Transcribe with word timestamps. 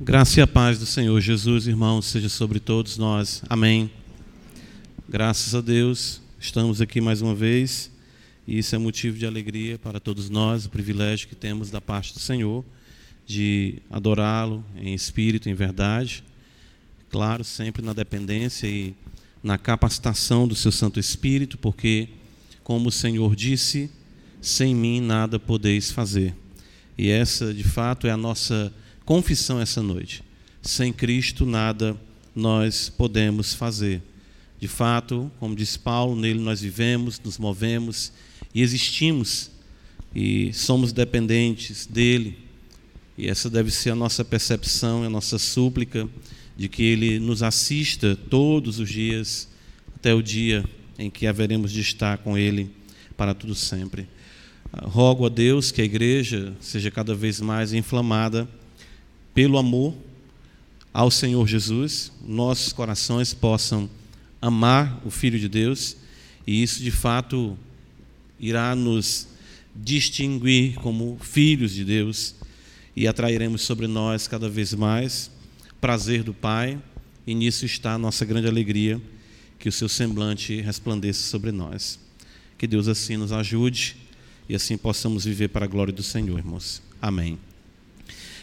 Graça 0.00 0.38
e 0.38 0.42
a 0.44 0.46
paz 0.46 0.78
do 0.78 0.86
Senhor 0.86 1.20
Jesus, 1.20 1.66
irmãos, 1.66 2.06
seja 2.06 2.28
sobre 2.28 2.60
todos 2.60 2.96
nós. 2.96 3.42
Amém. 3.48 3.90
Graças 5.08 5.56
a 5.56 5.60
Deus, 5.60 6.22
estamos 6.38 6.80
aqui 6.80 7.00
mais 7.00 7.20
uma 7.20 7.34
vez 7.34 7.90
e 8.46 8.58
isso 8.58 8.76
é 8.76 8.78
motivo 8.78 9.18
de 9.18 9.26
alegria 9.26 9.76
para 9.76 9.98
todos 9.98 10.30
nós, 10.30 10.66
o 10.66 10.70
privilégio 10.70 11.26
que 11.26 11.34
temos 11.34 11.68
da 11.68 11.80
parte 11.80 12.14
do 12.14 12.20
Senhor 12.20 12.64
de 13.26 13.82
adorá-lo 13.90 14.64
em 14.76 14.94
espírito, 14.94 15.48
em 15.48 15.54
verdade. 15.54 16.22
Claro, 17.10 17.42
sempre 17.42 17.82
na 17.82 17.92
dependência 17.92 18.68
e 18.68 18.94
na 19.42 19.58
capacitação 19.58 20.46
do 20.46 20.54
seu 20.54 20.70
Santo 20.70 21.00
Espírito, 21.00 21.58
porque, 21.58 22.08
como 22.62 22.88
o 22.88 22.92
Senhor 22.92 23.34
disse, 23.34 23.90
sem 24.40 24.76
mim 24.76 25.00
nada 25.00 25.40
podeis 25.40 25.90
fazer. 25.90 26.36
E 26.96 27.10
essa, 27.10 27.52
de 27.52 27.64
fato, 27.64 28.06
é 28.06 28.12
a 28.12 28.16
nossa 28.16 28.72
confissão 29.08 29.58
essa 29.58 29.82
noite. 29.82 30.22
Sem 30.60 30.92
Cristo 30.92 31.46
nada 31.46 31.96
nós 32.36 32.90
podemos 32.90 33.54
fazer. 33.54 34.02
De 34.60 34.68
fato, 34.68 35.32
como 35.40 35.56
diz 35.56 35.78
Paulo, 35.78 36.14
nele 36.14 36.38
nós 36.38 36.60
vivemos, 36.60 37.18
nos 37.18 37.38
movemos 37.38 38.12
e 38.54 38.60
existimos 38.60 39.50
e 40.14 40.52
somos 40.52 40.92
dependentes 40.92 41.86
dele. 41.86 42.36
E 43.16 43.28
essa 43.28 43.48
deve 43.48 43.70
ser 43.70 43.92
a 43.92 43.94
nossa 43.94 44.22
percepção, 44.26 45.02
a 45.02 45.08
nossa 45.08 45.38
súplica 45.38 46.06
de 46.54 46.68
que 46.68 46.82
ele 46.82 47.18
nos 47.18 47.42
assista 47.42 48.14
todos 48.14 48.78
os 48.78 48.90
dias 48.90 49.48
até 49.96 50.12
o 50.12 50.20
dia 50.20 50.62
em 50.98 51.08
que 51.08 51.26
haveremos 51.26 51.72
de 51.72 51.80
estar 51.80 52.18
com 52.18 52.36
ele 52.36 52.70
para 53.16 53.32
tudo 53.32 53.54
sempre. 53.54 54.06
Rogo 54.82 55.24
a 55.24 55.30
Deus 55.30 55.72
que 55.72 55.80
a 55.80 55.84
igreja 55.86 56.54
seja 56.60 56.90
cada 56.90 57.14
vez 57.14 57.40
mais 57.40 57.72
inflamada 57.72 58.46
pelo 59.34 59.58
amor 59.58 59.94
ao 60.92 61.10
Senhor 61.10 61.46
Jesus, 61.46 62.12
nossos 62.26 62.72
corações 62.72 63.32
possam 63.34 63.88
amar 64.40 65.00
o 65.04 65.10
Filho 65.10 65.38
de 65.38 65.48
Deus 65.48 65.96
e 66.46 66.62
isso 66.62 66.82
de 66.82 66.90
fato 66.90 67.56
irá 68.40 68.74
nos 68.74 69.28
distinguir 69.74 70.74
como 70.76 71.18
filhos 71.20 71.72
de 71.72 71.84
Deus 71.84 72.34
e 72.96 73.06
atrairemos 73.06 73.62
sobre 73.62 73.86
nós 73.86 74.26
cada 74.26 74.48
vez 74.48 74.74
mais 74.74 75.30
prazer 75.80 76.22
do 76.22 76.34
Pai 76.34 76.80
e 77.26 77.34
nisso 77.34 77.64
está 77.64 77.94
a 77.94 77.98
nossa 77.98 78.24
grande 78.24 78.48
alegria 78.48 79.00
que 79.58 79.68
o 79.68 79.72
seu 79.72 79.88
semblante 79.88 80.60
resplandeça 80.60 81.28
sobre 81.28 81.52
nós. 81.52 81.98
Que 82.56 82.66
Deus 82.66 82.88
assim 82.88 83.16
nos 83.16 83.32
ajude 83.32 83.96
e 84.48 84.54
assim 84.54 84.76
possamos 84.76 85.24
viver 85.24 85.48
para 85.48 85.64
a 85.64 85.68
glória 85.68 85.92
do 85.92 86.02
Senhor, 86.02 86.38
irmãos. 86.38 86.82
Amém. 87.00 87.38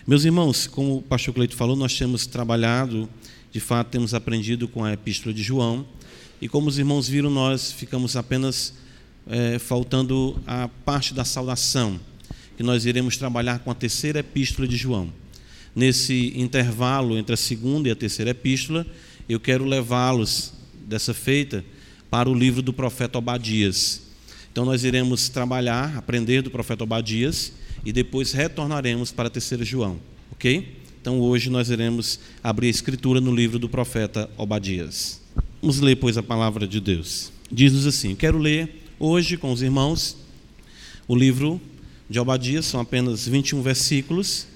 Meus 0.08 0.23
irmãos, 0.23 0.67
como 0.67 0.98
o 0.98 1.02
pastor 1.02 1.34
Cleito 1.34 1.56
falou, 1.56 1.75
nós 1.75 1.98
temos 1.98 2.28
trabalhado, 2.28 3.09
de 3.52 3.59
fato, 3.59 3.88
temos 3.88 4.14
aprendido 4.14 4.67
com 4.67 4.86
a 4.86 4.94
epístola 4.94 5.34
de 5.34 5.42
João, 5.42 5.84
e 6.39 6.47
como 6.47 6.70
os 6.70 6.78
irmãos 6.78 7.08
viram, 7.08 7.31
nós 7.31 7.72
ficamos 7.72 8.16
apenas 8.16 8.75
é, 9.25 9.58
faltando 9.58 10.39
a 10.45 10.67
parte 10.67 11.12
da 11.12 11.25
saudação, 11.25 12.00
que 12.56 12.62
nós 12.62 12.86
iremos 12.86 13.17
trabalhar 13.17 13.58
com 13.58 13.72
a 13.72 13.73
terceira 13.73 14.20
epístola 14.20 14.67
de 14.67 14.78
João. 14.78 15.12
Nesse 15.75 16.34
intervalo 16.36 17.17
entre 17.17 17.34
a 17.34 17.38
segunda 17.38 17.90
e 17.90 17.92
a 17.92 17.95
terceira 17.95 18.30
epístola, 18.30 18.86
eu 19.28 19.40
quero 19.40 19.66
levá-los, 19.66 20.53
dessa 20.86 21.16
feita, 21.16 21.66
para 22.12 22.30
o 22.30 22.34
livro 22.36 22.62
do 22.62 22.72
profeta 22.72 23.17
Obadias. 23.17 24.03
Então, 24.52 24.66
nós 24.66 24.84
iremos 24.84 25.30
trabalhar, 25.30 25.97
aprender 25.97 26.44
do 26.44 26.52
profeta 26.52 26.84
Obadias 26.84 27.53
e 27.86 27.94
depois 27.94 28.33
retornaremos 28.33 29.11
para 29.11 29.30
terceira 29.30 29.64
João, 29.64 30.00
ok? 30.31 30.75
Então 31.00 31.19
hoje 31.19 31.52
nós 31.52 31.69
iremos 31.69 32.19
abrir 32.44 32.67
a 32.67 32.72
escritura 32.72 33.22
no 33.22 33.33
livro 33.33 33.59
do 33.59 33.69
profeta 33.69 34.28
Obadias. 34.36 35.22
Vamos 35.61 35.80
ler, 35.80 35.95
pois, 35.95 36.17
a 36.17 36.23
palavra 36.23 36.67
de 36.67 36.80
Deus. 36.80 37.31
Diz-nos 37.52 37.86
assim: 37.86 38.16
Quero 38.16 38.39
ler 38.39 38.83
hoje 39.00 39.38
com 39.38 39.51
os 39.51 39.62
irmãos 39.62 40.18
o 41.07 41.16
livro 41.16 41.62
de 42.09 42.19
Obadias, 42.19 42.66
são 42.66 42.79
apenas 42.79 43.28
21 43.28 43.62
versículos, 43.62 44.47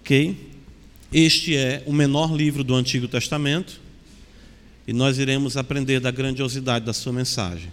ok? 0.00 0.50
Este 1.12 1.54
é 1.54 1.82
o 1.86 1.92
menor 1.92 2.34
livro 2.34 2.64
do 2.64 2.74
Antigo 2.74 3.06
Testamento 3.06 3.78
e 4.86 4.92
nós 4.94 5.18
iremos 5.18 5.58
aprender 5.58 6.00
da 6.00 6.10
grandiosidade 6.10 6.86
da 6.86 6.94
sua 6.94 7.12
mensagem. 7.12 7.70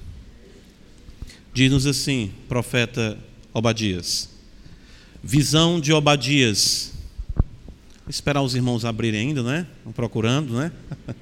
Diz-nos 1.54 1.86
assim, 1.86 2.32
profeta 2.50 3.18
Obadias: 3.54 4.39
Visão 5.24 5.80
de 5.80 5.92
Obadias. 5.92 6.94
Vou 7.36 8.10
esperar 8.10 8.42
os 8.42 8.56
irmãos 8.56 8.86
abrirem 8.86 9.28
ainda, 9.28 9.44
né? 9.44 9.68
Estão 9.78 9.92
procurando, 9.92 10.56
né? 10.56 10.72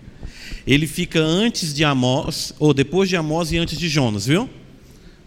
Ele 0.65 0.85
fica 0.85 1.19
antes 1.19 1.73
de 1.73 1.83
Amós, 1.83 2.53
ou 2.59 2.73
depois 2.73 3.09
de 3.09 3.15
Amós 3.15 3.51
e 3.51 3.57
antes 3.57 3.77
de 3.77 3.89
Jonas, 3.89 4.25
viu? 4.25 4.49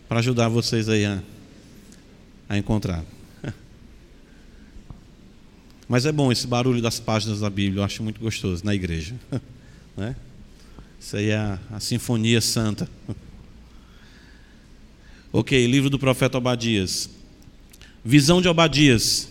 Para 0.08 0.20
ajudar 0.20 0.48
vocês 0.48 0.88
aí 0.88 1.04
a, 1.04 1.22
a 2.48 2.56
encontrar. 2.56 3.04
Mas 5.88 6.06
é 6.06 6.12
bom 6.12 6.30
esse 6.30 6.46
barulho 6.46 6.80
das 6.80 7.00
páginas 7.00 7.40
da 7.40 7.50
Bíblia, 7.50 7.80
eu 7.80 7.84
acho 7.84 8.02
muito 8.02 8.20
gostoso 8.20 8.64
na 8.64 8.74
igreja. 8.74 9.14
Né? 9.96 10.14
Isso 10.98 11.16
aí 11.16 11.30
é 11.30 11.36
a, 11.36 11.58
a 11.72 11.80
Sinfonia 11.80 12.40
Santa. 12.40 12.88
Ok, 15.32 15.66
livro 15.66 15.90
do 15.90 15.98
profeta 15.98 16.38
Obadias. 16.38 17.10
Visão 18.04 18.40
de 18.40 18.48
Obadias. 18.48 19.28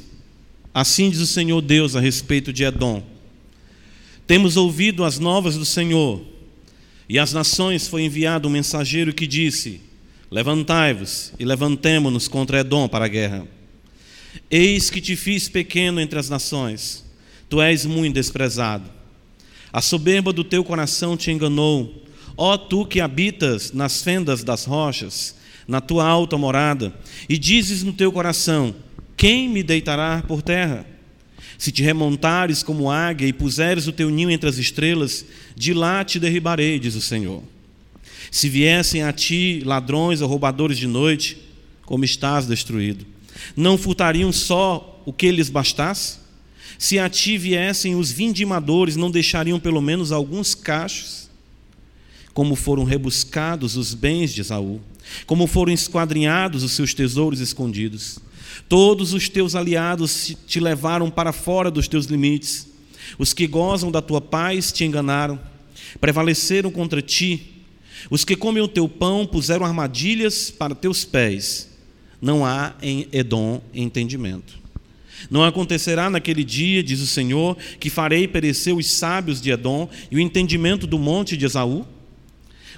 Assim 0.74 1.10
diz 1.10 1.20
o 1.20 1.28
Senhor 1.28 1.60
Deus 1.62 1.96
a 1.96 2.00
respeito 2.00 2.54
de 2.54 2.64
Edom. 2.64 3.04
Temos 4.28 4.58
ouvido 4.58 5.04
as 5.04 5.18
novas 5.18 5.56
do 5.56 5.66
Senhor, 5.66 6.22
e 7.08 7.18
às 7.18 7.34
nações 7.34 7.88
foi 7.88 8.04
enviado 8.04 8.48
um 8.48 8.52
mensageiro 8.52 9.12
que 9.12 9.26
disse: 9.26 9.82
Levantai-vos 10.30 11.34
e 11.40 11.46
levantemo-nos 11.46 12.28
contra 12.28 12.60
Edom 12.60 12.88
para 12.88 13.06
a 13.06 13.08
guerra. 13.08 13.48
Eis 14.52 14.92
que 14.92 15.02
te 15.02 15.16
fiz 15.16 15.50
pequeno 15.50 16.00
entre 16.00 16.20
as 16.20 16.30
nações, 16.30 17.04
tu 17.50 17.60
és 17.60 17.88
muito 17.88 18.14
desprezado. 18.14 18.88
A 19.74 19.82
soberba 19.82 20.32
do 20.32 20.44
teu 20.44 20.64
coração 20.64 21.18
te 21.18 21.32
enganou, 21.32 22.04
ó 22.38 22.56
tu 22.56 22.86
que 22.86 23.02
habitas 23.02 23.72
nas 23.72 24.04
fendas 24.04 24.44
das 24.44 24.66
rochas, 24.66 25.36
na 25.70 25.80
tua 25.80 26.04
alta 26.04 26.36
morada, 26.36 26.92
e 27.30 27.38
dizes 27.38 27.84
no 27.84 27.94
teu 27.94 28.12
coração: 28.12 28.76
Quem 29.16 29.48
me 29.48 29.62
deitará 29.62 30.24
por 30.28 30.42
terra? 30.42 30.84
Se 31.60 31.72
te 31.72 31.84
remontares 31.84 32.64
como 32.64 32.90
águia 32.90 33.28
e 33.28 33.34
puseres 33.34 33.86
o 33.86 33.92
teu 33.92 34.10
ninho 34.10 34.32
entre 34.32 34.50
as 34.50 34.58
estrelas, 34.58 35.26
de 35.56 35.74
lá 35.74 36.04
te 36.04 36.20
derribarei, 36.20 36.80
diz 36.80 36.96
o 36.96 37.02
Senhor. 37.02 37.44
Se 38.32 38.50
viessem 38.50 39.04
a 39.04 39.14
ti 39.14 39.62
ladrões 39.64 40.22
ou 40.22 40.28
roubadores 40.28 40.78
de 40.78 40.88
noite, 40.88 41.38
como 41.86 42.04
estás 42.04 42.48
destruído, 42.48 43.06
não 43.56 43.78
furtariam 43.78 44.32
só 44.32 45.04
o 45.06 45.14
que 45.14 45.32
lhes 45.32 45.50
bastasse? 45.50 46.18
Se 46.78 46.98
a 46.98 47.10
ti 47.10 47.38
viessem 47.38 47.94
os 47.94 48.12
vindimadores, 48.12 48.96
não 48.96 49.12
deixariam 49.12 49.60
pelo 49.60 49.82
menos 49.82 50.12
alguns 50.12 50.56
cachos? 50.56 51.30
Como 52.34 52.56
foram 52.56 52.86
rebuscados 52.86 53.76
os 53.76 53.94
bens 53.94 54.34
de 54.34 54.42
Esaú, 54.42 54.80
como 55.26 55.48
foram 55.48 55.74
esquadrinhados 55.74 56.64
os 56.64 56.74
seus 56.74 56.94
tesouros 56.94 57.40
escondidos. 57.40 58.20
Todos 58.68 59.14
os 59.14 59.30
teus 59.30 59.56
aliados 59.56 60.36
te 60.48 60.60
levaram 60.60 61.10
para 61.10 61.32
fora 61.32 61.72
dos 61.72 61.88
teus 61.88 62.06
limites. 62.06 62.68
Os 63.18 63.34
que 63.34 63.48
gozam 63.48 63.92
da 63.92 64.02
tua 64.02 64.22
paz 64.22 64.72
te 64.72 64.84
enganaram, 64.84 65.40
prevaleceram 66.00 66.72
contra 66.72 67.02
ti. 67.02 67.64
Os 68.10 68.24
que 68.24 68.36
comem 68.36 68.62
o 68.62 68.68
teu 68.68 68.88
pão 68.88 69.26
puseram 69.26 69.66
armadilhas 69.66 70.52
para 70.52 70.76
teus 70.76 71.04
pés. 71.04 71.70
Não 72.22 72.46
há 72.46 72.76
em 72.82 73.08
Edom 73.12 73.62
entendimento. 73.74 74.60
Não 75.30 75.44
acontecerá 75.44 76.10
naquele 76.10 76.44
dia, 76.44 76.84
diz 76.84 77.02
o 77.02 77.08
Senhor, 77.08 77.58
que 77.80 77.90
farei 77.90 78.28
perecer 78.28 78.76
os 78.76 78.86
sábios 78.86 79.42
de 79.42 79.52
Edom 79.52 79.90
e 80.10 80.16
o 80.16 80.20
entendimento 80.20 80.88
do 80.88 81.00
monte 81.00 81.36
de 81.36 81.46
Esaú? 81.46 81.86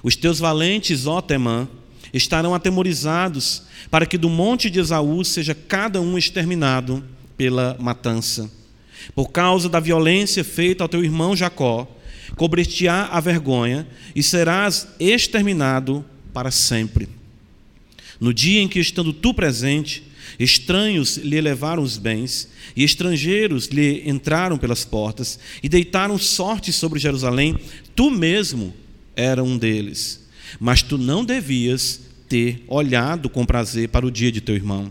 Os 0.02 0.16
teus 0.16 0.38
valentes, 0.38 1.06
ó 1.06 1.20
Temã, 1.20 1.68
estarão 2.12 2.54
atemorizados, 2.54 3.62
para 3.90 4.06
que 4.06 4.18
do 4.18 4.28
monte 4.28 4.68
de 4.68 4.78
Esaú 4.78 5.24
seja 5.24 5.54
cada 5.54 6.00
um 6.00 6.18
exterminado 6.18 7.02
pela 7.36 7.76
matança. 7.80 8.50
Por 9.14 9.30
causa 9.30 9.68
da 9.68 9.80
violência 9.80 10.44
feita 10.44 10.84
ao 10.84 10.88
teu 10.88 11.02
irmão 11.02 11.34
Jacó, 11.34 11.88
cobrir-te-á 12.36 13.06
a 13.06 13.20
vergonha 13.20 13.86
e 14.14 14.22
serás 14.22 14.88
exterminado 15.00 16.04
para 16.32 16.50
sempre. 16.50 17.08
No 18.20 18.32
dia 18.32 18.60
em 18.60 18.68
que, 18.68 18.78
estando 18.78 19.12
tu 19.12 19.34
presente, 19.34 20.04
estranhos 20.38 21.16
lhe 21.16 21.40
levaram 21.40 21.82
os 21.82 21.98
bens, 21.98 22.48
e 22.76 22.84
estrangeiros 22.84 23.66
lhe 23.66 24.08
entraram 24.08 24.56
pelas 24.56 24.84
portas, 24.84 25.38
e 25.62 25.68
deitaram 25.68 26.16
sorte 26.16 26.72
sobre 26.72 27.00
Jerusalém, 27.00 27.58
tu 27.96 28.10
mesmo 28.10 28.72
era 29.16 29.42
um 29.42 29.58
deles 29.58 30.21
mas 30.60 30.82
tu 30.82 30.98
não 30.98 31.24
devias 31.24 32.00
ter 32.28 32.64
olhado 32.66 33.28
com 33.28 33.44
prazer 33.44 33.88
para 33.88 34.06
o 34.06 34.10
dia 34.10 34.32
de 34.32 34.40
teu 34.40 34.54
irmão. 34.54 34.90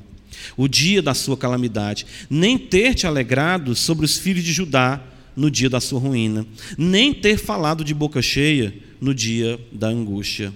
o 0.58 0.68
dia 0.68 1.02
da 1.02 1.14
sua 1.14 1.38
calamidade, 1.38 2.06
nem 2.30 2.58
ter 2.58 2.96
te 2.96 3.06
alegrado 3.06 3.76
sobre 3.76 4.06
os 4.06 4.18
filhos 4.18 4.44
de 4.44 4.52
Judá 4.52 5.00
no 5.36 5.52
dia 5.52 5.70
da 5.70 5.80
sua 5.80 6.00
ruína, 6.00 6.46
nem 6.78 7.14
ter 7.14 7.38
falado 7.38 7.84
de 7.84 7.94
boca 7.94 8.22
cheia 8.22 8.74
no 9.00 9.14
dia 9.14 9.60
da 9.72 9.88
angústia. 9.88 10.54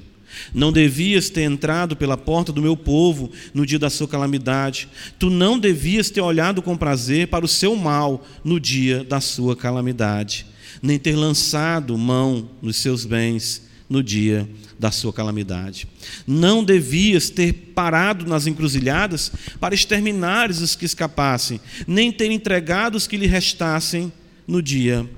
Não 0.54 0.72
devias 0.72 1.30
ter 1.30 1.44
entrado 1.44 1.96
pela 1.96 2.18
porta 2.18 2.52
do 2.52 2.62
meu 2.62 2.75
povo 2.75 3.31
no 3.54 3.66
dia 3.66 3.80
da 3.80 3.90
sua 3.90 4.07
calamidade. 4.07 4.88
Tu 5.18 5.30
não 5.30 5.57
devias 5.57 6.10
ter 6.10 6.22
olhado 6.22 6.62
com 6.62 6.75
prazer 6.75 7.28
para 7.28 7.46
o 7.46 7.48
seu 7.48 7.75
mal 7.75 8.25
no 8.44 8.60
dia 8.60 9.04
da 9.04 9.22
sua 9.22 9.56
calamidade, 9.56 10.46
nem 10.81 11.00
ter 11.00 11.16
lançado 11.16 11.98
mão 11.98 12.50
nos 12.62 12.78
seus 12.78 13.06
bens 13.06 13.63
no 13.90 14.04
dia 14.04 14.48
da 14.77 14.92
sua 14.92 15.13
calamidade. 15.13 15.88
Não 16.27 16.63
devias 16.63 17.30
ter 17.30 17.54
parado 17.74 18.25
nas 18.25 18.48
encruzilhadas 18.48 19.31
para 19.60 19.75
exterminares 19.75 20.60
os 20.60 20.75
que 20.75 20.86
escapassem, 20.86 21.60
nem 21.88 22.12
ter 22.12 22.31
entregado 22.31 22.95
os 22.95 23.07
que 23.07 23.18
lhe 23.18 23.27
restassem 23.27 24.12
no 24.48 24.62
dia 24.62 25.10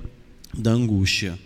da 0.56 0.70
angústia. 0.70 1.38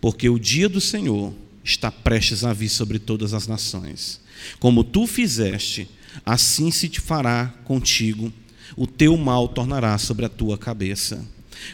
Porque 0.00 0.28
o 0.28 0.38
dia 0.38 0.68
do 0.68 0.80
Senhor 0.80 1.32
está 1.64 1.90
prestes 1.90 2.44
a 2.44 2.52
vir 2.52 2.68
sobre 2.68 2.98
todas 2.98 3.34
as 3.34 3.46
nações. 3.46 4.20
Como 4.58 4.82
tu 4.82 5.06
fizeste, 5.06 5.88
assim 6.24 6.70
se 6.70 6.88
te 6.88 7.00
fará 7.00 7.54
contigo, 7.64 8.32
o 8.76 8.86
teu 8.86 9.16
mal 9.16 9.48
tornará 9.48 9.96
sobre 9.98 10.24
a 10.24 10.28
tua 10.28 10.58
cabeça. 10.58 11.24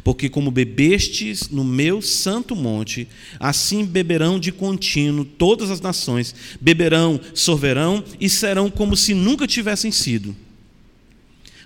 Porque 0.03 0.29
como 0.29 0.51
bebestes 0.51 1.49
no 1.49 1.65
meu 1.65 2.01
santo 2.01 2.55
monte, 2.55 3.09
assim 3.39 3.85
beberão 3.85 4.39
de 4.39 4.53
contínuo 4.53 5.25
todas 5.25 5.71
as 5.71 5.81
nações, 5.81 6.35
beberão, 6.61 7.21
sorverão 7.35 8.05
e 8.21 8.29
serão 8.29 8.71
como 8.71 8.97
se 8.97 9.15
nunca 9.15 9.47
tivessem 9.47 9.91
sido. 9.91 10.35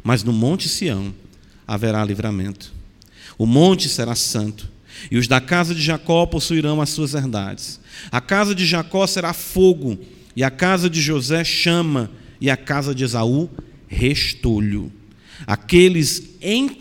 Mas 0.02 0.22
no 0.22 0.32
monte 0.32 0.69
Sião 0.69 1.14
haverá 1.66 2.04
livramento. 2.04 2.72
O 3.38 3.46
monte 3.46 3.88
será 3.88 4.14
santo, 4.14 4.70
e 5.10 5.16
os 5.16 5.26
da 5.26 5.40
casa 5.40 5.74
de 5.74 5.82
Jacó 5.82 6.26
possuirão 6.26 6.80
as 6.80 6.90
suas 6.90 7.14
herdades. 7.14 7.80
A 8.10 8.20
casa 8.20 8.54
de 8.54 8.66
Jacó 8.66 9.06
será 9.06 9.32
fogo, 9.32 9.98
e 10.36 10.44
a 10.44 10.50
casa 10.50 10.88
de 10.88 11.00
José 11.00 11.44
chama, 11.44 12.10
e 12.40 12.50
a 12.50 12.56
casa 12.56 12.94
de 12.94 13.04
Esaú 13.04 13.48
restolho. 13.86 14.92
Aqueles 15.46 16.22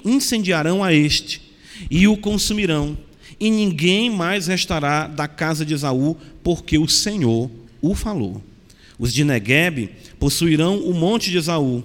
incendiarão 0.05 0.83
a 0.83 0.93
este 0.93 1.41
e 1.89 2.07
o 2.07 2.15
consumirão, 2.17 2.97
e 3.39 3.49
ninguém 3.49 4.09
mais 4.09 4.47
restará 4.47 5.07
da 5.07 5.27
casa 5.27 5.65
de 5.65 5.73
Esaú, 5.73 6.15
porque 6.43 6.77
o 6.77 6.87
Senhor 6.87 7.49
o 7.81 7.95
falou. 7.95 8.41
Os 8.99 9.11
de 9.13 9.23
Negueb 9.23 9.89
possuirão 10.19 10.77
o 10.77 10.93
monte 10.93 11.31
de 11.31 11.37
Esaú, 11.37 11.83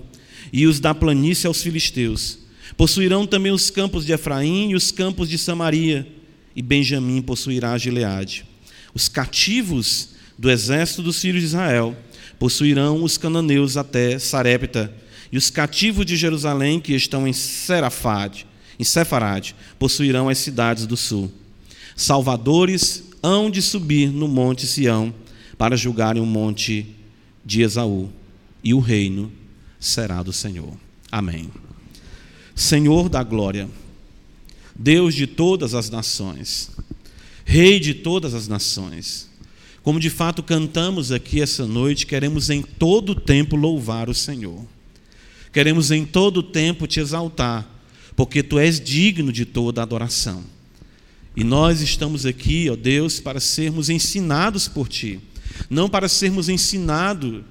e 0.52 0.66
os 0.66 0.80
da 0.80 0.94
planície 0.94 1.46
aos 1.46 1.62
filisteus. 1.62 2.38
Possuirão 2.76 3.26
também 3.26 3.52
os 3.52 3.70
campos 3.70 4.04
de 4.04 4.12
Efraim 4.12 4.70
e 4.70 4.74
os 4.74 4.90
campos 4.90 5.28
de 5.28 5.38
Samaria, 5.38 6.06
e 6.54 6.60
Benjamim 6.60 7.22
possuirá 7.22 7.76
Gileade. 7.78 8.44
Os 8.94 9.08
cativos 9.08 10.10
do 10.38 10.50
exército 10.50 11.02
dos 11.02 11.20
filhos 11.20 11.40
de 11.40 11.46
Israel 11.46 11.96
possuirão 12.38 13.02
os 13.02 13.16
cananeus 13.16 13.76
até 13.76 14.18
Sarepta, 14.18 14.92
e 15.30 15.38
os 15.38 15.50
cativos 15.50 16.06
de 16.06 16.16
Jerusalém 16.16 16.80
que 16.80 16.94
estão 16.94 17.26
em 17.26 17.32
Serafade, 17.32 18.46
em 18.78 18.84
Sefarade, 18.84 19.54
possuirão 19.78 20.28
as 20.28 20.38
cidades 20.38 20.86
do 20.86 20.96
sul. 20.96 21.32
Salvadores 21.94 23.04
hão 23.22 23.50
de 23.50 23.62
subir 23.62 24.10
no 24.10 24.28
monte 24.28 24.66
Sião 24.66 25.14
para 25.56 25.76
julgarem 25.76 26.22
o 26.22 26.26
monte 26.26 26.86
de 27.44 27.62
Esaú, 27.62 28.10
e 28.62 28.74
o 28.74 28.80
reino 28.80 29.32
será 29.78 30.22
do 30.22 30.32
Senhor. 30.32 30.76
Amém. 31.10 31.50
Senhor 32.54 33.08
da 33.08 33.22
glória, 33.22 33.68
Deus 34.74 35.14
de 35.14 35.26
todas 35.26 35.74
as 35.74 35.88
nações, 35.88 36.70
Rei 37.48 37.78
de 37.78 37.94
todas 37.94 38.34
as 38.34 38.48
nações, 38.48 39.30
como 39.80 40.00
de 40.00 40.10
fato 40.10 40.42
cantamos 40.42 41.12
aqui 41.12 41.40
essa 41.40 41.64
noite, 41.64 42.04
queremos 42.04 42.50
em 42.50 42.60
todo 42.60 43.10
o 43.10 43.14
tempo 43.14 43.54
louvar 43.54 44.08
o 44.10 44.14
Senhor. 44.14 44.64
Queremos 45.56 45.90
em 45.90 46.04
todo 46.04 46.42
tempo 46.42 46.86
te 46.86 47.00
exaltar, 47.00 47.66
porque 48.14 48.42
tu 48.42 48.58
és 48.58 48.78
digno 48.78 49.32
de 49.32 49.46
toda 49.46 49.80
adoração. 49.80 50.44
E 51.34 51.42
nós 51.42 51.80
estamos 51.80 52.26
aqui, 52.26 52.68
ó 52.68 52.76
Deus, 52.76 53.20
para 53.20 53.40
sermos 53.40 53.88
ensinados 53.88 54.68
por 54.68 54.86
ti, 54.86 55.18
não 55.70 55.88
para 55.88 56.10
sermos 56.10 56.50
ensinado, 56.50 57.42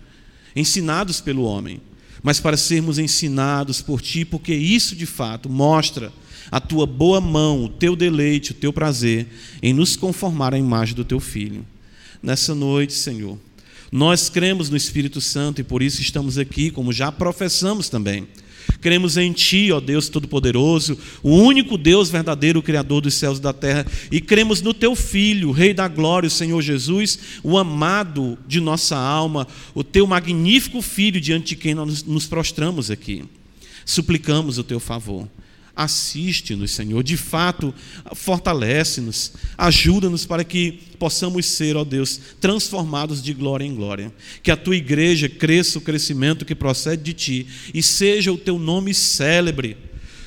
ensinados 0.56 1.19
pelo 1.19 1.46
homem, 1.46 1.81
mas 2.22 2.40
para 2.40 2.56
sermos 2.56 3.00
ensinados 3.00 3.81
por 3.81 4.00
ti, 4.00 4.24
porque 4.24 4.54
isso 4.54 4.96
de 4.96 5.07
fato 5.07 5.50
mostra 5.50 6.13
a 6.52 6.60
tua 6.60 6.86
boa 6.86 7.19
mão, 7.19 7.63
o 7.63 7.69
teu 7.69 7.96
deleite, 7.96 8.52
o 8.52 8.54
teu 8.54 8.72
prazer 8.72 9.25
em 9.63 9.74
nos 9.74 9.96
conformar 9.96 10.54
à 10.54 10.60
imagem 10.60 10.94
do 10.94 11.04
teu 11.04 11.19
filho. 11.19 11.66
Nessa 12.22 12.54
noite, 12.54 12.94
Senhor, 12.94 13.40
nós 13.95 14.27
cremos 14.27 14.69
no 14.69 14.75
Espírito 14.75 15.21
Santo 15.21 15.62
e 15.62 15.63
por 15.63 15.81
isso 15.81 16.01
estamos 16.01 16.38
aqui, 16.38 16.69
como 16.69 16.92
já 16.92 17.13
professamos 17.13 17.88
também. 17.88 18.27
Cremos 18.81 19.15
em 19.15 19.31
Ti, 19.31 19.71
ó 19.71 19.80
Deus 19.80 20.09
Todo-Poderoso, 20.09 20.97
o 21.24 21.30
único 21.38 21.77
Deus 21.77 22.09
verdadeiro, 22.09 22.62
Criador 22.62 23.00
dos 23.00 23.13
céus 23.13 23.38
e 23.38 23.42
da 23.42 23.53
terra, 23.53 23.86
e 24.12 24.19
cremos 24.19 24.62
no 24.62 24.74
Teu 24.74 24.97
Filho, 24.97 25.50
Rei 25.51 25.74
da 25.74 25.88
Glória, 25.88 26.27
o 26.27 26.30
Senhor 26.30 26.62
Jesus, 26.62 27.18
o 27.42 27.57
amado 27.57 28.38
de 28.45 28.59
nossa 28.59 28.97
alma, 28.97 29.47
o 29.74 29.81
Teu 29.81 30.06
magnífico 30.06 30.81
Filho, 30.81 31.21
diante 31.21 31.50
de 31.50 31.56
quem 31.56 31.74
nós 31.74 32.03
nos 32.03 32.27
prostramos 32.27 32.92
aqui. 32.92 33.24
Suplicamos 33.86 34.57
o 34.57 34.63
Teu 34.65 34.81
favor. 34.81 35.25
Assiste-nos, 35.75 36.72
Senhor, 36.72 37.04
de 37.04 37.18
fato, 37.18 37.74
fortalece-nos, 38.13 39.33
ajuda-nos 39.57 40.25
para 40.25 40.44
que 40.44 40.80
possamos 40.98 41.45
ser, 41.45 41.75
ó 41.75 41.83
Deus, 41.83 42.19
transformados 42.39 43.22
de 43.22 43.33
glória 43.33 43.66
em 43.66 43.75
glória. 43.75 44.13
Que 44.42 44.51
a 44.51 44.57
tua 44.57 44.75
igreja 44.75 45.27
cresça 45.27 45.77
o 45.77 45.81
crescimento 45.81 46.45
que 46.45 46.56
procede 46.56 47.04
de 47.04 47.13
ti 47.13 47.48
e 47.74 47.83
seja 47.83 48.31
o 48.31 48.38
teu 48.38 48.57
nome 48.57 48.94
célebre. 48.94 49.75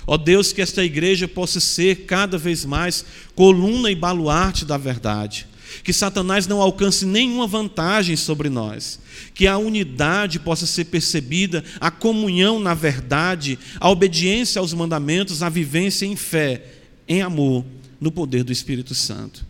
Ó 0.06 0.18
Deus, 0.18 0.52
que 0.52 0.60
esta 0.60 0.84
igreja 0.84 1.26
possa 1.26 1.60
ser 1.60 2.04
cada 2.04 2.36
vez 2.36 2.64
mais 2.64 3.04
coluna 3.34 3.90
e 3.90 3.94
baluarte 3.94 4.64
da 4.64 4.76
verdade 4.76 5.46
que 5.82 5.92
Satanás 5.92 6.46
não 6.46 6.60
alcance 6.60 7.04
nenhuma 7.04 7.46
vantagem 7.46 8.16
sobre 8.16 8.48
nós, 8.48 9.00
que 9.34 9.46
a 9.46 9.58
unidade 9.58 10.38
possa 10.38 10.66
ser 10.66 10.86
percebida, 10.86 11.64
a 11.80 11.90
comunhão 11.90 12.58
na 12.58 12.74
verdade, 12.74 13.58
a 13.80 13.90
obediência 13.90 14.60
aos 14.60 14.72
mandamentos, 14.72 15.42
a 15.42 15.48
vivência 15.48 16.06
em 16.06 16.16
fé, 16.16 16.64
em 17.06 17.22
amor, 17.22 17.64
no 18.00 18.10
poder 18.10 18.44
do 18.44 18.52
Espírito 18.52 18.94
Santo. 18.94 19.46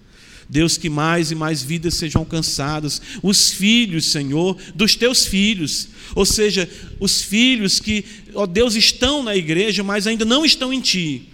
Deus, 0.48 0.78
que 0.78 0.88
mais 0.88 1.30
e 1.30 1.34
mais 1.34 1.62
vidas 1.62 1.94
sejam 1.94 2.22
alcançadas, 2.22 3.02
os 3.22 3.50
filhos, 3.50 4.06
Senhor, 4.06 4.56
dos 4.74 4.96
teus 4.96 5.26
filhos, 5.26 5.88
ou 6.14 6.24
seja, 6.24 6.68
os 6.98 7.20
filhos 7.20 7.78
que, 7.78 8.04
ó 8.34 8.46
Deus, 8.46 8.74
estão 8.74 9.22
na 9.22 9.36
igreja, 9.36 9.84
mas 9.84 10.06
ainda 10.06 10.24
não 10.24 10.46
estão 10.46 10.72
em 10.72 10.80
Ti 10.80 11.28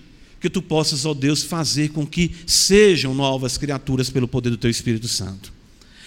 que 0.45 0.51
tu 0.51 0.61
possas, 0.61 1.07
ó 1.07 1.15
Deus, 1.15 1.43
fazer 1.43 1.89
com 1.89 2.07
que 2.07 2.31
sejam 2.47 3.15
novas 3.15 3.57
criaturas 3.57 4.11
pelo 4.11 4.29
poder 4.29 4.51
do 4.51 4.59
teu 4.59 4.69
Espírito 4.69 5.09
Santo. 5.09 5.51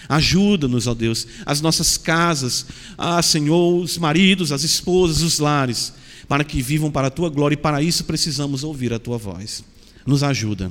Ajuda-nos, 0.08 0.86
ó 0.86 0.94
Deus, 0.94 1.26
as 1.44 1.60
nossas 1.60 1.96
casas, 1.96 2.66
ah, 2.96 3.20
Senhor, 3.20 3.82
os 3.82 3.98
maridos, 3.98 4.52
as 4.52 4.62
esposas, 4.62 5.22
os 5.22 5.40
lares, 5.40 5.92
para 6.28 6.44
que 6.44 6.62
vivam 6.62 6.88
para 6.88 7.08
a 7.08 7.10
tua 7.10 7.28
glória 7.28 7.54
e 7.54 7.58
para 7.58 7.82
isso 7.82 8.04
precisamos 8.04 8.62
ouvir 8.62 8.92
a 8.92 8.98
tua 9.00 9.18
voz. 9.18 9.64
Nos 10.06 10.22
ajuda. 10.22 10.70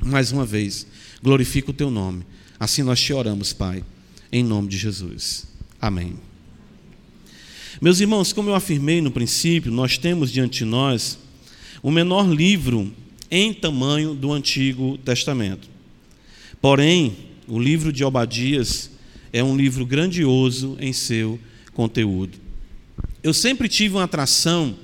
Mais 0.00 0.30
uma 0.30 0.46
vez, 0.46 0.86
glorifica 1.20 1.72
o 1.72 1.74
teu 1.74 1.90
nome. 1.90 2.24
Assim 2.60 2.84
nós 2.84 3.00
te 3.00 3.12
oramos, 3.12 3.52
Pai, 3.52 3.82
em 4.30 4.44
nome 4.44 4.68
de 4.68 4.78
Jesus. 4.78 5.44
Amém. 5.80 6.14
Meus 7.80 7.98
irmãos, 7.98 8.32
como 8.32 8.48
eu 8.48 8.54
afirmei 8.54 9.00
no 9.00 9.10
princípio, 9.10 9.72
nós 9.72 9.98
temos 9.98 10.30
diante 10.30 10.58
de 10.58 10.64
nós 10.64 11.18
o 11.82 11.90
menor 11.90 12.32
livro 12.32 12.92
em 13.28 13.52
tamanho 13.52 14.14
do 14.14 14.32
Antigo 14.32 14.96
Testamento. 14.98 15.68
Porém, 16.60 17.16
o 17.48 17.58
livro 17.58 17.92
de 17.92 18.04
Obadias 18.04 18.90
é 19.32 19.42
um 19.42 19.56
livro 19.56 19.84
grandioso 19.84 20.76
em 20.78 20.92
seu 20.92 21.40
conteúdo. 21.74 22.38
Eu 23.22 23.34
sempre 23.34 23.68
tive 23.68 23.96
uma 23.96 24.04
atração 24.04 24.76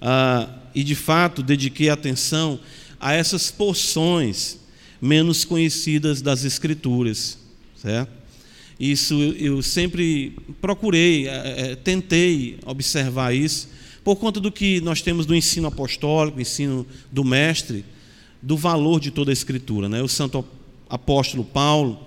ah, 0.00 0.48
e, 0.74 0.84
de 0.84 0.94
fato, 0.94 1.42
dediquei 1.42 1.88
atenção 1.88 2.60
a 3.00 3.14
essas 3.14 3.50
porções 3.50 4.58
menos 5.00 5.44
conhecidas 5.44 6.20
das 6.20 6.44
Escrituras, 6.44 7.38
certo? 7.80 8.10
Isso 8.78 9.14
eu 9.38 9.62
sempre 9.62 10.34
procurei, 10.60 11.28
é, 11.28 11.76
tentei 11.76 12.58
observar 12.66 13.34
isso 13.34 13.68
por 14.06 14.14
conta 14.14 14.38
do 14.38 14.52
que 14.52 14.80
nós 14.82 15.02
temos 15.02 15.26
do 15.26 15.34
ensino 15.34 15.66
apostólico, 15.66 16.40
ensino 16.40 16.86
do 17.10 17.24
mestre, 17.24 17.84
do 18.40 18.56
valor 18.56 19.00
de 19.00 19.10
toda 19.10 19.32
a 19.32 19.34
Escritura. 19.34 19.88
Né? 19.88 20.00
O 20.00 20.06
santo 20.06 20.44
apóstolo 20.88 21.42
Paulo 21.42 21.98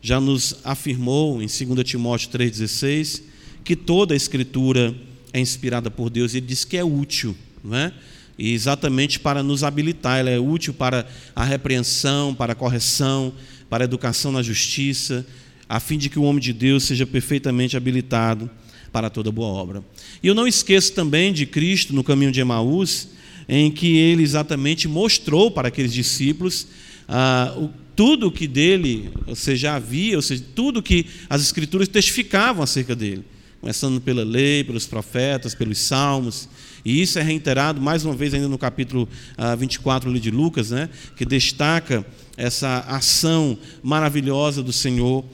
já 0.00 0.18
nos 0.18 0.56
afirmou 0.64 1.42
em 1.42 1.46
2 1.46 1.84
Timóteo 1.84 2.30
3,16 2.30 3.24
que 3.62 3.76
toda 3.76 4.14
a 4.14 4.16
Escritura 4.16 4.94
é 5.30 5.40
inspirada 5.40 5.90
por 5.90 6.08
Deus, 6.08 6.34
ele 6.34 6.46
diz 6.46 6.64
que 6.64 6.78
é 6.78 6.82
útil, 6.82 7.36
não 7.62 7.76
é? 7.76 7.92
E 8.38 8.54
exatamente 8.54 9.20
para 9.20 9.42
nos 9.42 9.62
habilitar, 9.62 10.20
ela 10.20 10.30
é 10.30 10.38
útil 10.38 10.72
para 10.72 11.06
a 11.36 11.44
repreensão, 11.44 12.34
para 12.34 12.54
a 12.54 12.56
correção, 12.56 13.30
para 13.68 13.84
a 13.84 13.86
educação 13.86 14.32
na 14.32 14.42
justiça, 14.42 15.26
a 15.68 15.78
fim 15.78 15.98
de 15.98 16.08
que 16.08 16.18
o 16.18 16.22
homem 16.22 16.40
de 16.40 16.54
Deus 16.54 16.84
seja 16.84 17.04
perfeitamente 17.06 17.76
habilitado 17.76 18.50
para 18.92 19.08
toda 19.08 19.32
boa 19.32 19.48
obra. 19.48 19.82
E 20.22 20.26
eu 20.26 20.34
não 20.34 20.46
esqueço 20.46 20.92
também 20.92 21.32
de 21.32 21.46
Cristo 21.46 21.94
no 21.94 22.04
caminho 22.04 22.30
de 22.30 22.40
Emaús, 22.40 23.08
em 23.48 23.70
que 23.70 23.96
ele 23.96 24.22
exatamente 24.22 24.86
mostrou 24.86 25.50
para 25.50 25.68
aqueles 25.68 25.92
discípulos 25.92 26.66
ah, 27.08 27.54
o, 27.56 27.70
tudo 27.96 28.30
que 28.30 28.46
dele, 28.46 29.10
ou 29.26 29.34
seja, 29.34 29.74
havia, 29.74 30.16
ou 30.16 30.22
seja, 30.22 30.44
tudo 30.54 30.82
que 30.82 31.06
as 31.28 31.42
Escrituras 31.42 31.88
testificavam 31.88 32.62
acerca 32.62 32.94
dele, 32.94 33.24
começando 33.60 34.00
pela 34.00 34.24
lei, 34.24 34.64
pelos 34.64 34.86
profetas, 34.86 35.54
pelos 35.54 35.78
salmos. 35.78 36.48
E 36.84 37.00
isso 37.00 37.18
é 37.18 37.22
reiterado 37.22 37.80
mais 37.80 38.04
uma 38.04 38.14
vez 38.14 38.34
ainda 38.34 38.48
no 38.48 38.58
capítulo 38.58 39.08
ah, 39.36 39.54
24 39.54 40.18
de 40.18 40.30
Lucas, 40.30 40.70
né, 40.70 40.88
que 41.16 41.24
destaca 41.24 42.04
essa 42.36 42.80
ação 42.88 43.58
maravilhosa 43.82 44.62
do 44.62 44.72
Senhor 44.72 45.24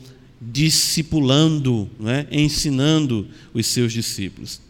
discipulando, 0.41 1.89
né, 1.99 2.27
ensinando 2.31 3.27
os 3.53 3.67
seus 3.67 3.93
discípulos. 3.93 4.61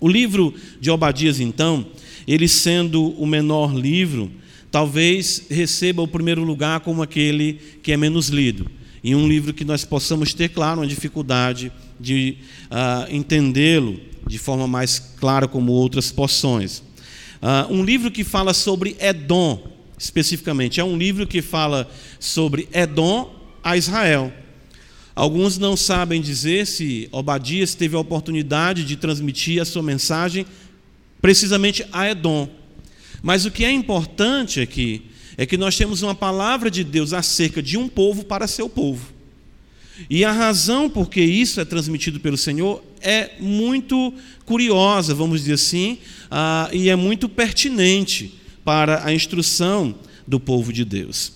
O 0.00 0.08
livro 0.08 0.54
de 0.80 0.90
Obadias, 0.90 1.40
então, 1.40 1.86
ele 2.26 2.48
sendo 2.48 3.10
o 3.10 3.26
menor 3.26 3.74
livro, 3.74 4.30
talvez 4.70 5.44
receba 5.50 6.02
o 6.02 6.08
primeiro 6.08 6.42
lugar 6.42 6.80
como 6.80 7.02
aquele 7.02 7.58
que 7.82 7.92
é 7.92 7.96
menos 7.96 8.28
lido. 8.28 8.70
E 9.04 9.14
um 9.14 9.28
livro 9.28 9.52
que 9.52 9.64
nós 9.64 9.84
possamos 9.84 10.32
ter, 10.32 10.48
claro, 10.48 10.80
uma 10.80 10.86
dificuldade 10.86 11.72
de 11.98 12.36
uh, 12.70 13.14
entendê-lo 13.14 14.00
de 14.26 14.38
forma 14.38 14.66
mais 14.66 14.98
clara 14.98 15.48
como 15.48 15.72
outras 15.72 16.12
porções. 16.12 16.78
Uh, 17.42 17.72
um 17.72 17.84
livro 17.84 18.10
que 18.10 18.22
fala 18.22 18.54
sobre 18.54 18.96
Edom, 19.00 19.60
especificamente. 19.98 20.80
É 20.80 20.84
um 20.84 20.96
livro 20.96 21.26
que 21.26 21.42
fala 21.42 21.90
sobre 22.20 22.68
Edom 22.72 23.34
a 23.62 23.76
Israel. 23.76 24.32
Alguns 25.14 25.58
não 25.58 25.76
sabem 25.76 26.20
dizer 26.20 26.66
se 26.66 27.08
Obadias 27.12 27.74
teve 27.74 27.94
a 27.96 27.98
oportunidade 27.98 28.84
de 28.84 28.96
transmitir 28.96 29.60
a 29.60 29.64
sua 29.64 29.82
mensagem 29.82 30.46
precisamente 31.20 31.84
a 31.92 32.10
Edom. 32.10 32.48
Mas 33.22 33.44
o 33.44 33.50
que 33.50 33.64
é 33.64 33.70
importante 33.70 34.60
aqui 34.60 35.02
é 35.36 35.46
que 35.46 35.56
nós 35.56 35.76
temos 35.76 36.02
uma 36.02 36.14
palavra 36.14 36.70
de 36.70 36.82
Deus 36.82 37.12
acerca 37.12 37.62
de 37.62 37.76
um 37.76 37.88
povo 37.88 38.24
para 38.24 38.46
seu 38.46 38.68
povo. 38.68 39.12
E 40.08 40.24
a 40.24 40.32
razão 40.32 40.88
por 40.88 41.08
que 41.08 41.20
isso 41.20 41.60
é 41.60 41.64
transmitido 41.64 42.18
pelo 42.18 42.36
Senhor 42.36 42.82
é 43.00 43.32
muito 43.38 44.12
curiosa, 44.44 45.14
vamos 45.14 45.40
dizer 45.40 45.54
assim, 45.54 45.98
ah, 46.30 46.68
e 46.72 46.88
é 46.88 46.96
muito 46.96 47.28
pertinente 47.28 48.34
para 48.64 49.04
a 49.04 49.12
instrução 49.12 49.94
do 50.26 50.40
povo 50.40 50.72
de 50.72 50.84
Deus. 50.84 51.32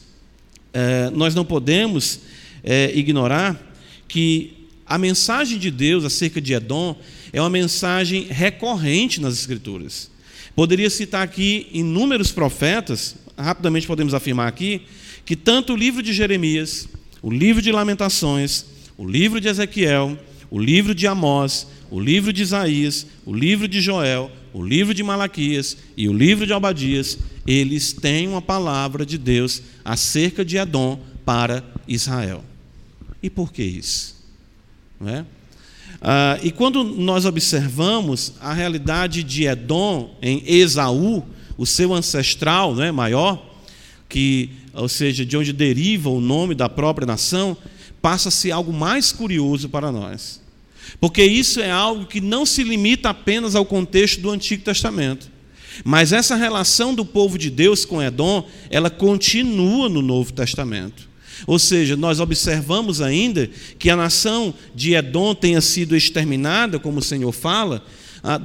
É, 0.72 1.10
nós 1.10 1.34
não 1.34 1.44
podemos 1.44 2.20
é, 2.62 2.92
ignorar 2.94 3.65
que 4.08 4.68
a 4.86 4.96
mensagem 4.98 5.58
de 5.58 5.70
Deus 5.70 6.04
acerca 6.04 6.40
de 6.40 6.52
Edom 6.52 6.96
é 7.32 7.40
uma 7.40 7.50
mensagem 7.50 8.26
recorrente 8.30 9.20
nas 9.20 9.34
Escrituras. 9.34 10.10
Poderia 10.54 10.88
citar 10.88 11.22
aqui 11.22 11.66
inúmeros 11.72 12.32
profetas, 12.32 13.16
rapidamente 13.36 13.86
podemos 13.86 14.14
afirmar 14.14 14.48
aqui, 14.48 14.82
que 15.24 15.36
tanto 15.36 15.72
o 15.72 15.76
livro 15.76 16.02
de 16.02 16.12
Jeremias, 16.12 16.88
o 17.20 17.30
livro 17.30 17.60
de 17.60 17.72
Lamentações, 17.72 18.64
o 18.96 19.06
livro 19.06 19.40
de 19.40 19.48
Ezequiel, 19.48 20.16
o 20.50 20.58
livro 20.58 20.94
de 20.94 21.06
Amós, 21.06 21.66
o 21.90 22.00
livro 22.00 22.32
de 22.32 22.42
Isaías, 22.42 23.06
o 23.24 23.34
livro 23.34 23.68
de 23.68 23.80
Joel, 23.80 24.30
o 24.52 24.62
livro 24.62 24.94
de 24.94 25.02
Malaquias 25.02 25.76
e 25.96 26.08
o 26.08 26.12
livro 26.12 26.46
de 26.46 26.52
Obadias, 26.52 27.18
eles 27.46 27.92
têm 27.92 28.28
uma 28.28 28.40
palavra 28.40 29.04
de 29.04 29.18
Deus 29.18 29.62
acerca 29.84 30.44
de 30.44 30.56
Edom 30.56 30.98
para 31.24 31.62
Israel. 31.86 32.42
E 33.26 33.30
por 33.30 33.52
que 33.52 33.64
isso? 33.64 34.14
Não 35.00 35.08
é? 35.08 35.24
Ah, 36.00 36.38
e 36.44 36.52
quando 36.52 36.84
nós 36.84 37.24
observamos 37.24 38.34
a 38.40 38.52
realidade 38.52 39.24
de 39.24 39.46
Edom 39.46 40.14
em 40.22 40.44
Esaú, 40.46 41.24
o 41.58 41.66
seu 41.66 41.92
ancestral 41.92 42.80
é, 42.80 42.92
maior, 42.92 43.44
que, 44.08 44.50
ou 44.72 44.88
seja, 44.88 45.26
de 45.26 45.36
onde 45.36 45.52
deriva 45.52 46.08
o 46.08 46.20
nome 46.20 46.54
da 46.54 46.68
própria 46.68 47.04
nação, 47.04 47.56
passa-se 48.00 48.52
algo 48.52 48.72
mais 48.72 49.10
curioso 49.10 49.68
para 49.68 49.90
nós. 49.90 50.40
Porque 51.00 51.24
isso 51.24 51.58
é 51.58 51.72
algo 51.72 52.06
que 52.06 52.20
não 52.20 52.46
se 52.46 52.62
limita 52.62 53.08
apenas 53.10 53.56
ao 53.56 53.66
contexto 53.66 54.20
do 54.20 54.30
Antigo 54.30 54.62
Testamento. 54.62 55.28
Mas 55.84 56.12
essa 56.12 56.36
relação 56.36 56.94
do 56.94 57.04
povo 57.04 57.36
de 57.36 57.50
Deus 57.50 57.84
com 57.84 58.00
Edom, 58.00 58.48
ela 58.70 58.88
continua 58.88 59.88
no 59.88 60.00
Novo 60.00 60.32
Testamento. 60.32 61.15
Ou 61.46 61.58
seja, 61.58 61.96
nós 61.96 62.20
observamos 62.20 63.00
ainda 63.00 63.50
que 63.78 63.90
a 63.90 63.96
nação 63.96 64.54
de 64.74 64.94
Edom 64.94 65.34
tenha 65.34 65.60
sido 65.60 65.96
exterminada, 65.96 66.78
como 66.78 66.98
o 67.00 67.02
Senhor 67.02 67.32
fala, 67.32 67.84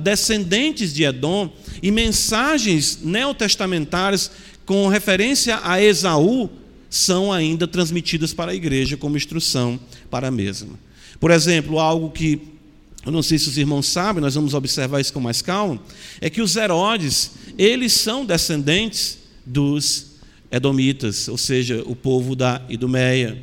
descendentes 0.01 0.93
de 0.93 1.03
Edom, 1.03 1.51
e 1.81 1.91
mensagens 1.91 2.99
neotestamentárias 3.01 4.31
com 4.65 4.87
referência 4.87 5.59
a 5.63 5.81
Esaú 5.81 6.49
são 6.89 7.31
ainda 7.31 7.67
transmitidas 7.67 8.33
para 8.33 8.51
a 8.51 8.55
igreja 8.55 8.97
como 8.97 9.17
instrução 9.17 9.79
para 10.09 10.27
a 10.27 10.31
mesma. 10.31 10.77
Por 11.19 11.31
exemplo, 11.31 11.79
algo 11.79 12.11
que 12.11 12.41
eu 13.05 13.11
não 13.11 13.23
sei 13.23 13.39
se 13.39 13.47
os 13.47 13.57
irmãos 13.57 13.87
sabem, 13.87 14.21
nós 14.21 14.35
vamos 14.35 14.53
observar 14.53 14.99
isso 14.99 15.11
com 15.11 15.19
mais 15.19 15.41
calma, 15.41 15.81
é 16.19 16.29
que 16.29 16.41
os 16.41 16.55
Herodes, 16.55 17.31
eles 17.57 17.93
são 17.93 18.23
descendentes 18.23 19.17
dos 19.43 20.10
edomitas, 20.51 21.27
ou 21.27 21.37
seja, 21.37 21.81
o 21.85 21.95
povo 21.95 22.35
da 22.35 22.61
Idumeia. 22.69 23.41